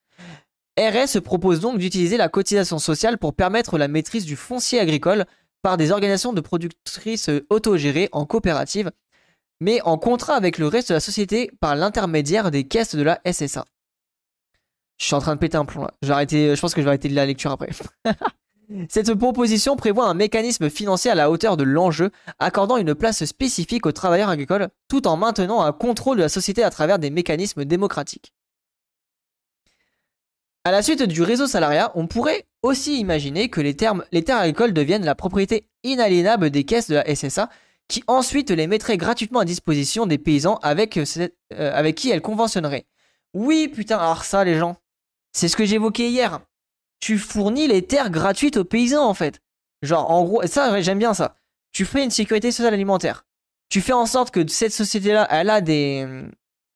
RS 0.78 1.20
propose 1.20 1.60
donc 1.60 1.78
d'utiliser 1.78 2.16
la 2.16 2.28
cotisation 2.28 2.78
sociale 2.78 3.18
pour 3.18 3.34
permettre 3.34 3.78
la 3.78 3.88
maîtrise 3.88 4.24
du 4.24 4.36
foncier 4.36 4.80
agricole 4.80 5.26
par 5.62 5.76
des 5.76 5.90
organisations 5.90 6.32
de 6.32 6.40
productrices 6.40 7.30
autogérées 7.50 8.08
en 8.12 8.26
coopérative, 8.26 8.90
mais 9.60 9.80
en 9.82 9.98
contrat 9.98 10.34
avec 10.34 10.58
le 10.58 10.68
reste 10.68 10.88
de 10.88 10.94
la 10.94 11.00
société 11.00 11.50
par 11.60 11.74
l'intermédiaire 11.74 12.50
des 12.50 12.64
caisses 12.64 12.94
de 12.94 13.02
la 13.02 13.20
SSA. 13.30 13.64
Je 14.98 15.06
suis 15.06 15.14
en 15.14 15.20
train 15.20 15.34
de 15.34 15.40
péter 15.40 15.56
un 15.56 15.64
plomb 15.64 15.84
là. 15.84 15.92
Je, 16.02 16.60
pense 16.60 16.74
que 16.74 16.80
je 16.80 16.84
vais 16.84 16.90
arrêter 16.90 17.08
la 17.08 17.24
lecture 17.24 17.52
après. 17.52 17.70
Cette 18.88 19.14
proposition 19.14 19.76
prévoit 19.76 20.06
un 20.06 20.14
mécanisme 20.14 20.68
financier 20.68 21.10
à 21.10 21.14
la 21.14 21.30
hauteur 21.30 21.56
de 21.56 21.64
l'enjeu, 21.64 22.10
accordant 22.38 22.76
une 22.76 22.94
place 22.94 23.24
spécifique 23.24 23.86
aux 23.86 23.92
travailleurs 23.92 24.28
agricoles, 24.28 24.68
tout 24.88 25.06
en 25.06 25.16
maintenant 25.16 25.62
un 25.62 25.72
contrôle 25.72 26.18
de 26.18 26.22
la 26.22 26.28
société 26.28 26.62
à 26.62 26.70
travers 26.70 26.98
des 26.98 27.08
mécanismes 27.08 27.64
démocratiques. 27.64 28.34
À 30.64 30.70
la 30.70 30.82
suite 30.82 31.02
du 31.04 31.22
réseau 31.22 31.46
salariat, 31.46 31.92
on 31.94 32.06
pourrait 32.06 32.46
aussi 32.62 32.98
imaginer 32.98 33.48
que 33.48 33.62
les, 33.62 33.74
terres 33.74 34.02
agricoles 34.12 34.74
deviennent 34.74 35.04
la 35.04 35.14
propriété 35.14 35.70
inaliénable 35.82 36.50
des 36.50 36.64
caisses 36.64 36.90
de 36.90 36.96
la 36.96 37.14
SSA, 37.14 37.48
qui 37.88 38.04
ensuite 38.06 38.50
les 38.50 38.66
mettraient 38.66 38.98
gratuitement 38.98 39.40
à 39.40 39.44
disposition 39.46 40.04
des 40.04 40.18
paysans 40.18 40.56
avec, 40.56 40.98
euh, 40.98 41.28
avec 41.50 41.94
qui 41.94 42.10
elles 42.10 42.20
conventionneraient. 42.20 42.84
Oui, 43.32 43.68
putain, 43.68 43.96
alors 43.96 44.24
ça, 44.24 44.44
les 44.44 44.58
gens, 44.58 44.76
c'est 45.38 45.48
ce 45.48 45.56
que 45.56 45.64
j'évoquais 45.64 46.10
hier. 46.10 46.40
Tu 47.00 47.16
fournis 47.16 47.68
les 47.68 47.86
terres 47.86 48.10
gratuites 48.10 48.56
aux 48.56 48.64
paysans, 48.64 49.06
en 49.06 49.14
fait. 49.14 49.40
Genre, 49.82 50.10
en 50.10 50.24
gros, 50.24 50.44
ça, 50.46 50.80
j'aime 50.80 50.98
bien 50.98 51.14
ça. 51.14 51.36
Tu 51.72 51.84
fais 51.84 52.02
une 52.02 52.10
sécurité 52.10 52.50
sociale 52.50 52.74
alimentaire. 52.74 53.24
Tu 53.68 53.80
fais 53.80 53.92
en 53.92 54.06
sorte 54.06 54.32
que 54.32 54.46
cette 54.48 54.72
société-là, 54.72 55.28
elle 55.30 55.50
a 55.50 55.60
des, 55.60 56.06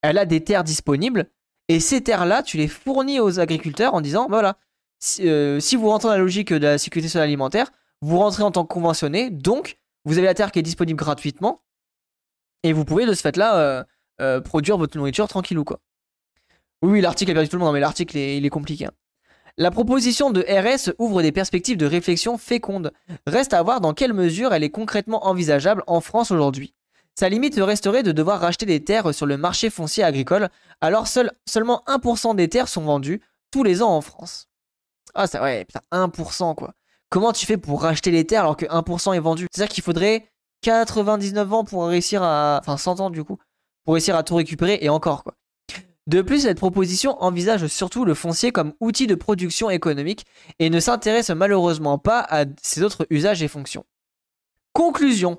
elle 0.03 0.19
a 0.19 0.27
des 0.27 0.45
terres 0.45 0.63
disponibles. 0.63 1.29
Et 1.69 1.81
ces 1.81 2.03
terres-là, 2.03 2.43
tu 2.43 2.57
les 2.57 2.69
fournis 2.69 3.19
aux 3.19 3.41
agriculteurs 3.41 3.95
en 3.95 4.01
disant, 4.01 4.27
voilà, 4.29 4.57
si, 5.01 5.29
euh, 5.29 5.59
vous 5.73 5.89
rentrez 5.89 6.09
dans 6.09 6.15
la 6.15 6.21
logique 6.21 6.53
de 6.53 6.59
la 6.59 6.79
sécurité 6.79 7.09
sociale 7.09 7.25
alimentaire, 7.25 7.73
vous 8.01 8.19
rentrez 8.19 8.45
en 8.45 8.53
tant 8.53 8.65
que 8.65 8.73
conventionné, 8.73 9.31
donc 9.31 9.79
vous 10.05 10.19
avez 10.19 10.27
la 10.27 10.35
terre 10.35 10.53
qui 10.53 10.59
est 10.61 10.63
disponible 10.63 10.99
gratuitement, 10.99 11.63
et 12.63 12.73
vous 12.73 12.85
pouvez 12.85 13.07
de 13.07 13.15
ce 13.15 13.23
fait-là 13.23 13.57
euh, 13.57 13.85
euh, 14.21 14.41
produire 14.41 14.77
votre 14.77 14.97
nourriture 14.97 15.27
tranquillou, 15.27 15.65
quoi. 15.65 15.81
Oui, 16.83 17.01
l'article 17.01 17.31
a 17.31 17.35
perdu 17.35 17.49
tout 17.49 17.57
le 17.57 17.61
monde, 17.61 17.69
non, 17.69 17.73
mais 17.73 17.81
l'article, 17.81 18.17
il 18.17 18.45
est 18.45 18.51
compliqué. 18.51 18.87
hein. 18.87 18.93
La 19.59 19.71
proposition 19.71 20.31
de 20.31 20.41
RS 20.49 20.95
ouvre 20.99 21.21
des 21.23 21.31
perspectives 21.33 21.77
de 21.77 21.87
réflexion 21.87 22.39
fécondes. 22.39 22.91
Reste 23.27 23.53
à 23.53 23.63
voir 23.63 23.81
dans 23.81 23.93
quelle 23.93 24.15
mesure 24.15 24.55
elle 24.55 24.65
est 24.65 24.71
concrètement 24.71 25.27
envisageable 25.27 25.85
en 25.87 26.01
France 26.01 26.31
aujourd'hui. 26.31 26.75
Sa 27.19 27.29
limite 27.29 27.57
resterait 27.57 28.03
de 28.03 28.13
devoir 28.13 28.41
racheter 28.41 28.65
des 28.65 28.83
terres 28.83 29.15
sur 29.15 29.27
le 29.27 29.37
marché 29.37 29.69
foncier 29.69 30.03
agricole, 30.03 30.49
alors 30.81 31.07
seul, 31.07 31.31
seulement 31.47 31.83
1% 31.87 32.35
des 32.35 32.49
terres 32.49 32.69
sont 32.69 32.81
vendues 32.81 33.21
tous 33.51 33.63
les 33.63 33.83
ans 33.83 33.95
en 33.95 34.01
France. 34.01 34.49
Ah, 35.15 35.27
ça, 35.27 35.43
ouais, 35.43 35.67
putain, 35.67 35.83
1% 35.93 36.55
quoi. 36.55 36.73
Comment 37.11 37.33
tu 37.35 37.45
fais 37.45 37.59
pour 37.59 37.83
racheter 37.83 38.11
les 38.11 38.27
terres 38.27 38.41
alors 38.41 38.57
que 38.57 38.65
1% 38.65 39.13
est 39.13 39.21
vendu? 39.21 39.47
C'est-à-dire 39.53 39.75
qu'il 39.75 39.85
faudrait 39.85 40.31
99 40.63 41.53
ans 41.53 41.65
pour 41.65 41.87
réussir 41.87 42.23
à. 42.23 42.59
Enfin, 42.63 42.79
100 42.79 43.01
ans 43.01 43.11
du 43.11 43.23
coup, 43.23 43.37
pour 43.85 43.93
réussir 43.93 44.17
à 44.17 44.23
tout 44.23 44.35
récupérer 44.37 44.79
et 44.81 44.89
encore 44.89 45.23
quoi. 45.23 45.35
De 46.09 46.21
plus, 46.21 46.41
cette 46.41 46.59
proposition 46.59 47.23
envisage 47.23 47.67
surtout 47.69 48.05
le 48.05 48.15
foncier 48.15 48.51
comme 48.51 48.75
outil 48.81 49.07
de 49.07 49.15
production 49.15 49.71
économique 49.71 50.25
et 50.59 50.69
ne 50.69 50.81
s'intéresse 50.81 51.31
malheureusement 51.31 51.99
pas 51.99 52.21
à 52.29 52.45
ses 52.61 52.83
autres 52.83 53.07
usages 53.11 53.43
et 53.43 53.49
fonctions. 53.49 53.85
Conclusion. 54.73 55.39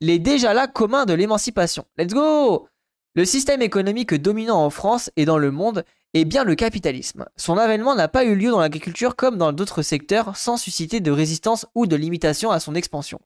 Les 0.00 0.18
déjà 0.18 0.54
là 0.54 0.66
communs 0.66 1.04
de 1.04 1.12
l'émancipation. 1.12 1.84
Let's 1.98 2.14
go 2.14 2.68
Le 3.14 3.24
système 3.24 3.62
économique 3.62 4.14
dominant 4.14 4.64
en 4.64 4.70
France 4.70 5.10
et 5.16 5.24
dans 5.24 5.38
le 5.38 5.50
monde 5.50 5.84
est 6.14 6.24
bien 6.24 6.42
le 6.42 6.54
capitalisme. 6.54 7.26
Son 7.36 7.58
avènement 7.58 7.94
n'a 7.94 8.08
pas 8.08 8.24
eu 8.24 8.34
lieu 8.34 8.50
dans 8.50 8.60
l'agriculture 8.60 9.14
comme 9.14 9.36
dans 9.36 9.52
d'autres 9.52 9.82
secteurs 9.82 10.36
sans 10.36 10.56
susciter 10.56 11.00
de 11.00 11.10
résistance 11.10 11.66
ou 11.74 11.86
de 11.86 11.96
limitation 11.96 12.50
à 12.50 12.60
son 12.60 12.74
expansion. 12.74 13.20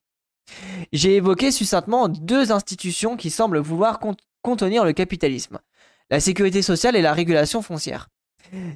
J'ai 0.92 1.14
évoqué 1.14 1.52
succinctement 1.52 2.08
deux 2.08 2.50
institutions 2.50 3.16
qui 3.16 3.30
semblent 3.30 3.58
vouloir 3.60 4.00
cont- 4.00 4.16
contenir 4.42 4.84
le 4.84 4.92
capitalisme 4.92 5.60
la 6.12 6.20
sécurité 6.20 6.60
sociale 6.60 6.94
et 6.94 7.00
la 7.00 7.14
régulation 7.14 7.62
foncière. 7.62 8.08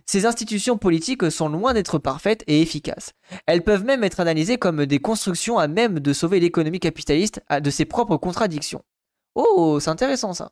Ces 0.07 0.25
institutions 0.25 0.79
politiques 0.79 1.31
sont 1.31 1.51
loin 1.51 1.75
d'être 1.75 1.99
parfaites 1.99 2.43
et 2.47 2.63
efficaces. 2.63 3.13
Elles 3.45 3.63
peuvent 3.63 3.85
même 3.85 4.05
être 4.05 4.21
analysées 4.21 4.57
comme 4.57 4.87
des 4.87 5.01
constructions 5.01 5.59
à 5.59 5.69
même 5.69 6.01
de 6.01 6.13
sauver 6.15 6.41
l'économie 6.41 6.81
capitaliste 6.81 7.43
de 7.61 7.71
ses 7.71 7.85
propres 7.85 8.17
contradictions. 8.17 8.83
Oh, 9.35 9.79
c'est 9.81 9.91
intéressant 9.91 10.33
ça. 10.33 10.51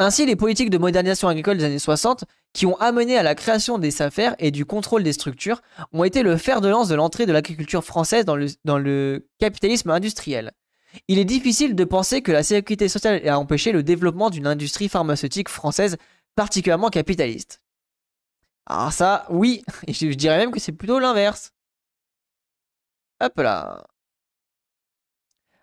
Ainsi, 0.00 0.26
les 0.26 0.34
politiques 0.34 0.70
de 0.70 0.78
modernisation 0.78 1.28
agricole 1.28 1.58
des 1.58 1.64
années 1.64 1.78
60, 1.78 2.24
qui 2.52 2.66
ont 2.66 2.76
amené 2.78 3.16
à 3.16 3.22
la 3.22 3.36
création 3.36 3.78
des 3.78 3.92
SAFER 3.92 4.30
et 4.40 4.50
du 4.50 4.64
contrôle 4.64 5.04
des 5.04 5.12
structures, 5.12 5.62
ont 5.92 6.02
été 6.02 6.24
le 6.24 6.36
fer 6.36 6.60
de 6.60 6.68
lance 6.68 6.88
de 6.88 6.96
l'entrée 6.96 7.26
de 7.26 7.32
l'agriculture 7.32 7.84
française 7.84 8.24
dans 8.24 8.78
le 8.78 9.28
capitalisme 9.38 9.90
industriel. 9.90 10.50
Il 11.08 11.18
est 11.18 11.24
difficile 11.24 11.74
de 11.74 11.84
penser 11.84 12.22
que 12.22 12.32
la 12.32 12.42
sécurité 12.42 12.88
sociale 12.88 13.26
a 13.28 13.38
empêché 13.38 13.72
le 13.72 13.82
développement 13.82 14.30
d'une 14.30 14.46
industrie 14.46 14.88
pharmaceutique 14.88 15.48
française 15.48 15.96
particulièrement 16.34 16.90
capitaliste. 16.90 17.60
Alors 18.66 18.92
ça, 18.92 19.26
oui, 19.30 19.64
je, 19.88 20.06
dirais 20.08 20.38
même 20.38 20.50
que 20.50 20.60
c'est 20.60 20.72
plutôt 20.72 20.98
l'inverse. 20.98 21.52
Hop 23.20 23.38
là. 23.38 23.86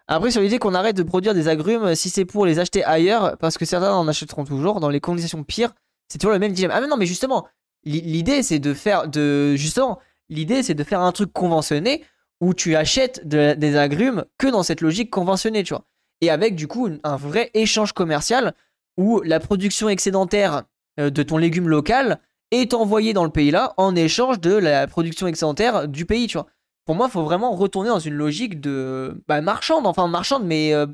Après, 0.07 0.31
sur 0.31 0.41
l'idée 0.41 0.59
qu'on 0.59 0.73
arrête 0.73 0.97
de 0.97 1.03
produire 1.03 1.33
des 1.33 1.47
agrumes 1.47 1.95
si 1.95 2.09
c'est 2.09 2.25
pour 2.25 2.45
les 2.45 2.59
acheter 2.59 2.83
ailleurs, 2.83 3.37
parce 3.37 3.57
que 3.57 3.65
certains 3.65 3.93
en 3.93 4.07
achèteront 4.07 4.43
toujours, 4.43 4.79
dans 4.79 4.89
les 4.89 4.99
conditions 4.99 5.43
pires, 5.43 5.73
c'est 6.09 6.17
toujours 6.17 6.33
le 6.33 6.39
même 6.39 6.51
dilemme. 6.51 6.71
Ah 6.73 6.81
mais 6.81 6.87
non, 6.87 6.97
mais 6.97 7.05
justement, 7.05 7.47
l'i- 7.85 8.01
l'idée 8.01 8.43
c'est 8.43 8.59
de 8.59 8.73
faire 8.73 9.07
de... 9.07 9.55
Justement, 9.55 9.99
l'idée 10.29 10.61
c'est 10.63 10.73
de 10.73 10.83
faire 10.83 10.99
un 11.01 11.11
truc 11.11 11.31
conventionné 11.31 12.03
où 12.43 12.53
tu 12.53 12.75
achètes 12.75 13.25
de- 13.25 13.53
des 13.53 13.77
agrumes 13.77 14.25
que 14.37 14.47
dans 14.47 14.63
cette 14.63 14.81
logique 14.81 15.09
conventionnée, 15.09 15.63
tu 15.63 15.73
vois. 15.73 15.85
Et 16.19 16.29
avec 16.29 16.55
du 16.55 16.67
coup 16.67 16.89
un 17.03 17.15
vrai 17.15 17.49
échange 17.53 17.93
commercial 17.93 18.53
où 18.97 19.21
la 19.21 19.39
production 19.39 19.87
excédentaire 19.87 20.63
euh, 20.99 21.09
de 21.09 21.23
ton 21.23 21.37
légume 21.37 21.69
local 21.69 22.19
est 22.51 22.73
envoyée 22.73 23.13
dans 23.13 23.23
le 23.23 23.29
pays 23.29 23.49
là 23.49 23.73
en 23.77 23.95
échange 23.95 24.41
de 24.41 24.53
la 24.53 24.87
production 24.87 25.25
excédentaire 25.27 25.87
du 25.87 26.05
pays, 26.05 26.27
tu 26.27 26.37
vois. 26.37 26.47
Pour 26.85 26.95
moi, 26.95 27.07
il 27.07 27.11
faut 27.11 27.23
vraiment 27.23 27.51
retourner 27.55 27.87
dans 27.89 27.99
une 27.99 28.13
logique 28.13 28.59
de 28.59 29.23
bah, 29.27 29.39
marchande, 29.39 29.87
enfin 29.87 30.07
marchande, 30.09 30.43
mais 30.45 30.73
euh, 30.73 30.85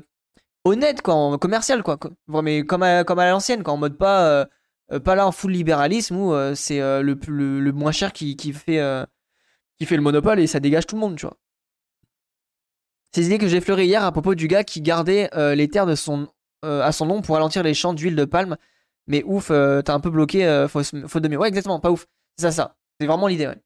honnête, 0.64 1.02
quoi, 1.02 1.36
quoi. 1.82 2.42
Mais 2.42 2.62
comme 2.62 2.84
à, 2.84 3.02
comme 3.02 3.18
à 3.18 3.28
l'ancienne, 3.28 3.64
quoi, 3.64 3.74
en 3.74 3.76
mode 3.76 3.98
pas, 3.98 4.46
euh, 4.92 5.00
pas 5.00 5.16
là 5.16 5.26
en 5.26 5.32
full 5.32 5.50
libéralisme 5.50 6.16
où 6.16 6.32
c'est 6.54 6.78
le, 6.78 7.72
moins 7.72 7.90
cher 7.92 8.12
qui, 8.12 8.52
fait, 8.52 8.80
qui 9.80 9.86
fait 9.86 9.96
le 9.96 10.02
monopole 10.02 10.38
et 10.40 10.46
ça 10.46 10.60
dégage 10.60 10.86
tout 10.86 10.94
le 10.94 11.00
monde, 11.00 11.16
tu 11.16 11.24
vois. 11.24 11.36
Ces 13.14 13.26
idées 13.26 13.38
que 13.38 13.48
j'ai 13.48 13.56
effleurées 13.56 13.86
hier 13.86 14.04
à 14.04 14.12
propos 14.12 14.34
du 14.34 14.46
gars 14.46 14.62
qui 14.62 14.82
gardait 14.82 15.30
euh, 15.34 15.54
les 15.54 15.68
terres 15.68 15.88
euh, 15.88 16.82
à 16.82 16.92
son 16.92 17.06
nom 17.06 17.22
pour 17.22 17.34
ralentir 17.34 17.62
les 17.62 17.72
champs 17.74 17.94
d'huile 17.94 18.14
de 18.14 18.24
palme. 18.26 18.56
Mais 19.06 19.24
ouf, 19.24 19.50
euh, 19.50 19.80
t'as 19.80 19.94
un 19.94 20.00
peu 20.00 20.10
bloqué, 20.10 20.66
faute 20.68 21.22
de 21.22 21.28
mieux. 21.28 21.38
Ouais, 21.38 21.48
exactement, 21.48 21.80
pas 21.80 21.90
ouf. 21.90 22.06
C'est 22.36 22.44
ça, 22.44 22.52
ça. 22.52 22.76
C'est 23.00 23.06
vraiment 23.06 23.26
l'idée, 23.26 23.46
ouais. 23.46 23.58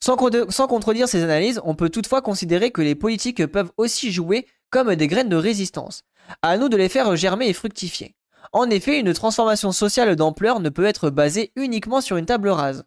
Sans 0.00 0.16
contredire 0.16 1.08
ces 1.08 1.22
analyses, 1.22 1.60
on 1.64 1.74
peut 1.74 1.90
toutefois 1.90 2.22
considérer 2.22 2.70
que 2.70 2.82
les 2.82 2.94
politiques 2.94 3.44
peuvent 3.46 3.72
aussi 3.76 4.12
jouer 4.12 4.46
comme 4.70 4.94
des 4.94 5.08
graines 5.08 5.28
de 5.28 5.36
résistance. 5.36 6.04
À 6.42 6.56
nous 6.56 6.68
de 6.68 6.76
les 6.76 6.88
faire 6.88 7.16
germer 7.16 7.48
et 7.48 7.52
fructifier. 7.52 8.14
En 8.52 8.70
effet, 8.70 9.00
une 9.00 9.12
transformation 9.14 9.72
sociale 9.72 10.14
d'ampleur 10.14 10.60
ne 10.60 10.68
peut 10.68 10.84
être 10.84 11.10
basée 11.10 11.52
uniquement 11.56 12.00
sur 12.00 12.16
une 12.18 12.26
table 12.26 12.48
rase. 12.50 12.84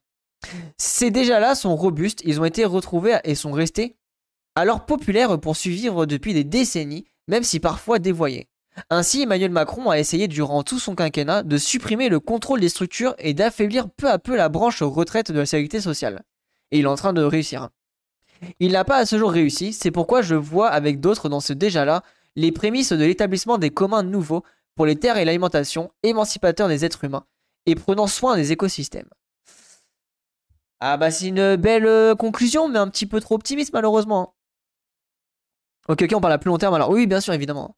Ces 0.78 1.12
déjà-là 1.12 1.56
sont 1.56 1.76
robustes, 1.76 2.22
ils 2.26 2.40
ont 2.40 2.46
été 2.46 2.66
retrouvés 2.66 3.18
et 3.24 3.36
sont 3.36 3.52
restés 3.52 3.96
alors 4.58 4.88
populaires 4.88 5.40
pour 5.40 5.56
survivre 5.56 6.08
depuis 6.08 6.34
des 6.34 6.44
décennies, 6.44 7.06
même 7.28 7.44
si 7.44 7.60
parfois 7.60 8.00
dévoyés. 8.00 8.48
Ainsi, 8.90 9.22
Emmanuel 9.22 9.52
Macron 9.52 9.92
a 9.92 10.00
essayé 10.00 10.28
durant 10.28 10.64
tout 10.64 10.80
son 10.80 10.96
quinquennat 10.96 11.44
de 11.44 11.58
supprimer 11.58 12.10
le 12.10 12.20
contrôle 12.20 12.60
des 12.60 12.70
structures 12.70 13.14
et 13.20 13.36
d'affaiblir 13.36 13.88
peu 13.88 14.10
à 14.10 14.18
peu 14.18 14.36
la 14.36 14.50
branche 14.50 14.82
retraite 14.82 15.32
de 15.32 15.38
la 15.38 15.46
sécurité 15.46 15.80
sociale. 15.80 16.24
Et 16.72 16.80
il 16.80 16.86
est 16.86 16.88
en 16.88 16.96
train 16.96 17.14
de 17.14 17.22
réussir. 17.22 17.70
Il 18.60 18.72
n'a 18.72 18.84
pas 18.84 18.98
à 18.98 19.06
ce 19.06 19.20
jour 19.20 19.32
réussi, 19.32 19.74
c'est 19.74 19.92
pourquoi 19.92 20.24
je 20.24 20.34
vois 20.34 20.70
avec 20.70 21.00
d'autres 21.00 21.30
dans 21.30 21.40
ce 21.40 21.54
déjà-là 21.54 22.02
les 22.36 22.52
prémices 22.52 22.94
de 22.94 23.06
l'établissement 23.06 23.60
des 23.60 23.70
communs 23.70 24.04
nouveaux 24.04 24.44
pour 24.76 24.88
les 24.88 24.96
terres 24.96 25.18
et 25.18 25.26
l'alimentation, 25.26 25.92
émancipateurs 26.02 26.68
des 26.68 26.84
êtres 26.84 27.04
humains, 27.04 27.26
et 27.68 27.76
prenant 27.76 28.08
soin 28.08 28.36
des 28.36 28.52
écosystèmes. 28.52 29.10
Ah 30.80 30.98
bah 30.98 31.12
c'est 31.12 31.28
une 31.28 31.56
belle 31.56 31.86
euh, 31.86 32.16
conclusion, 32.16 32.68
mais 32.68 32.80
un 32.80 32.88
petit 32.90 33.06
peu 33.08 33.20
trop 33.20 33.36
optimiste 33.36 33.74
malheureusement. 33.74 34.36
Ok, 35.88 36.02
ok, 36.04 36.12
on 36.16 36.22
parle 36.22 36.34
à 36.34 36.38
plus 36.38 36.50
long 36.50 36.58
terme 36.58 36.74
alors. 36.74 36.90
Oui, 36.90 37.08
bien 37.08 37.22
sûr, 37.22 37.34
évidemment. 37.34 37.66